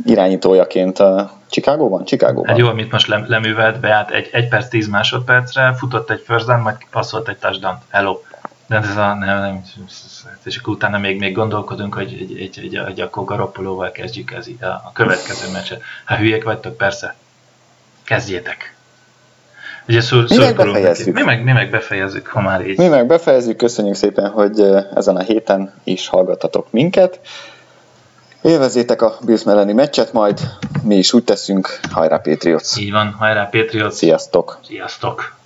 irányítójaként 0.04 0.98
a 0.98 1.30
Chicago-ban? 1.50 2.04
Chicago-ban. 2.04 2.46
Hát 2.46 2.58
jó, 2.58 2.66
amit 2.66 2.92
most 2.92 3.06
lem, 3.06 3.24
leművelt 3.28 3.80
be, 3.80 3.88
hát 3.88 4.10
egy, 4.10 4.28
egy 4.32 4.48
perc, 4.48 4.68
tíz 4.68 4.88
másodpercre, 4.88 5.74
futott 5.78 6.10
egy 6.10 6.22
first 6.26 6.46
down, 6.46 6.60
majd 6.60 6.76
passzolt 6.90 7.28
egy 7.28 7.36
touchdown. 7.36 7.78
Hello. 7.90 8.18
De 8.66 8.76
ez 8.76 8.96
a, 8.96 9.14
nem, 9.14 9.40
nem, 9.40 9.64
és 10.42 10.56
akkor 10.56 10.74
utána 10.74 10.98
még, 10.98 11.18
még 11.18 11.34
gondolkodunk, 11.34 11.94
hogy 11.94 12.12
egy, 12.20 12.38
egy, 12.38 12.58
egy, 12.58 12.76
egy 12.76 13.00
akkor 13.00 13.24
Garoppolóval 13.24 13.90
kezdjük 13.90 14.32
ez, 14.32 14.46
a, 14.60 14.66
a 14.66 14.90
következő 14.92 15.52
meccset. 15.52 15.82
Ha 16.04 16.16
hülyék 16.16 16.44
vagytok, 16.44 16.76
persze, 16.76 17.14
kezdjétek. 18.04 18.74
Ugye 19.88 20.00
szor, 20.00 20.24
Mi 20.28 20.36
meg 20.36 20.56
befejezzük. 20.56 21.14
Mi 21.14 21.22
meg, 21.22 21.44
mi 21.44 21.52
meg 21.52 21.70
befejezzük, 21.70 22.26
ha 22.26 22.40
már 22.40 22.66
így. 22.66 22.78
Mi 22.78 22.88
meg 22.88 23.06
befejezzük, 23.06 23.56
köszönjük 23.56 23.94
szépen, 23.94 24.30
hogy 24.30 24.60
ezen 24.94 25.16
a 25.16 25.22
héten 25.22 25.74
is 25.84 26.08
hallgattatok 26.08 26.66
minket. 26.70 27.20
Élvezétek 28.42 29.02
a 29.02 29.16
Bills 29.24 29.46
elleni 29.46 29.72
meccset, 29.72 30.12
majd 30.12 30.40
mi 30.82 30.96
is 30.96 31.12
úgy 31.12 31.24
teszünk. 31.24 31.80
Hajrá 31.90 32.18
Patriots! 32.18 32.76
Így 32.76 32.92
van, 32.92 33.12
hajrá 33.12 33.44
Patriots! 33.44 33.94
Sziasztok! 33.94 34.58
Sziasztok! 34.66 35.36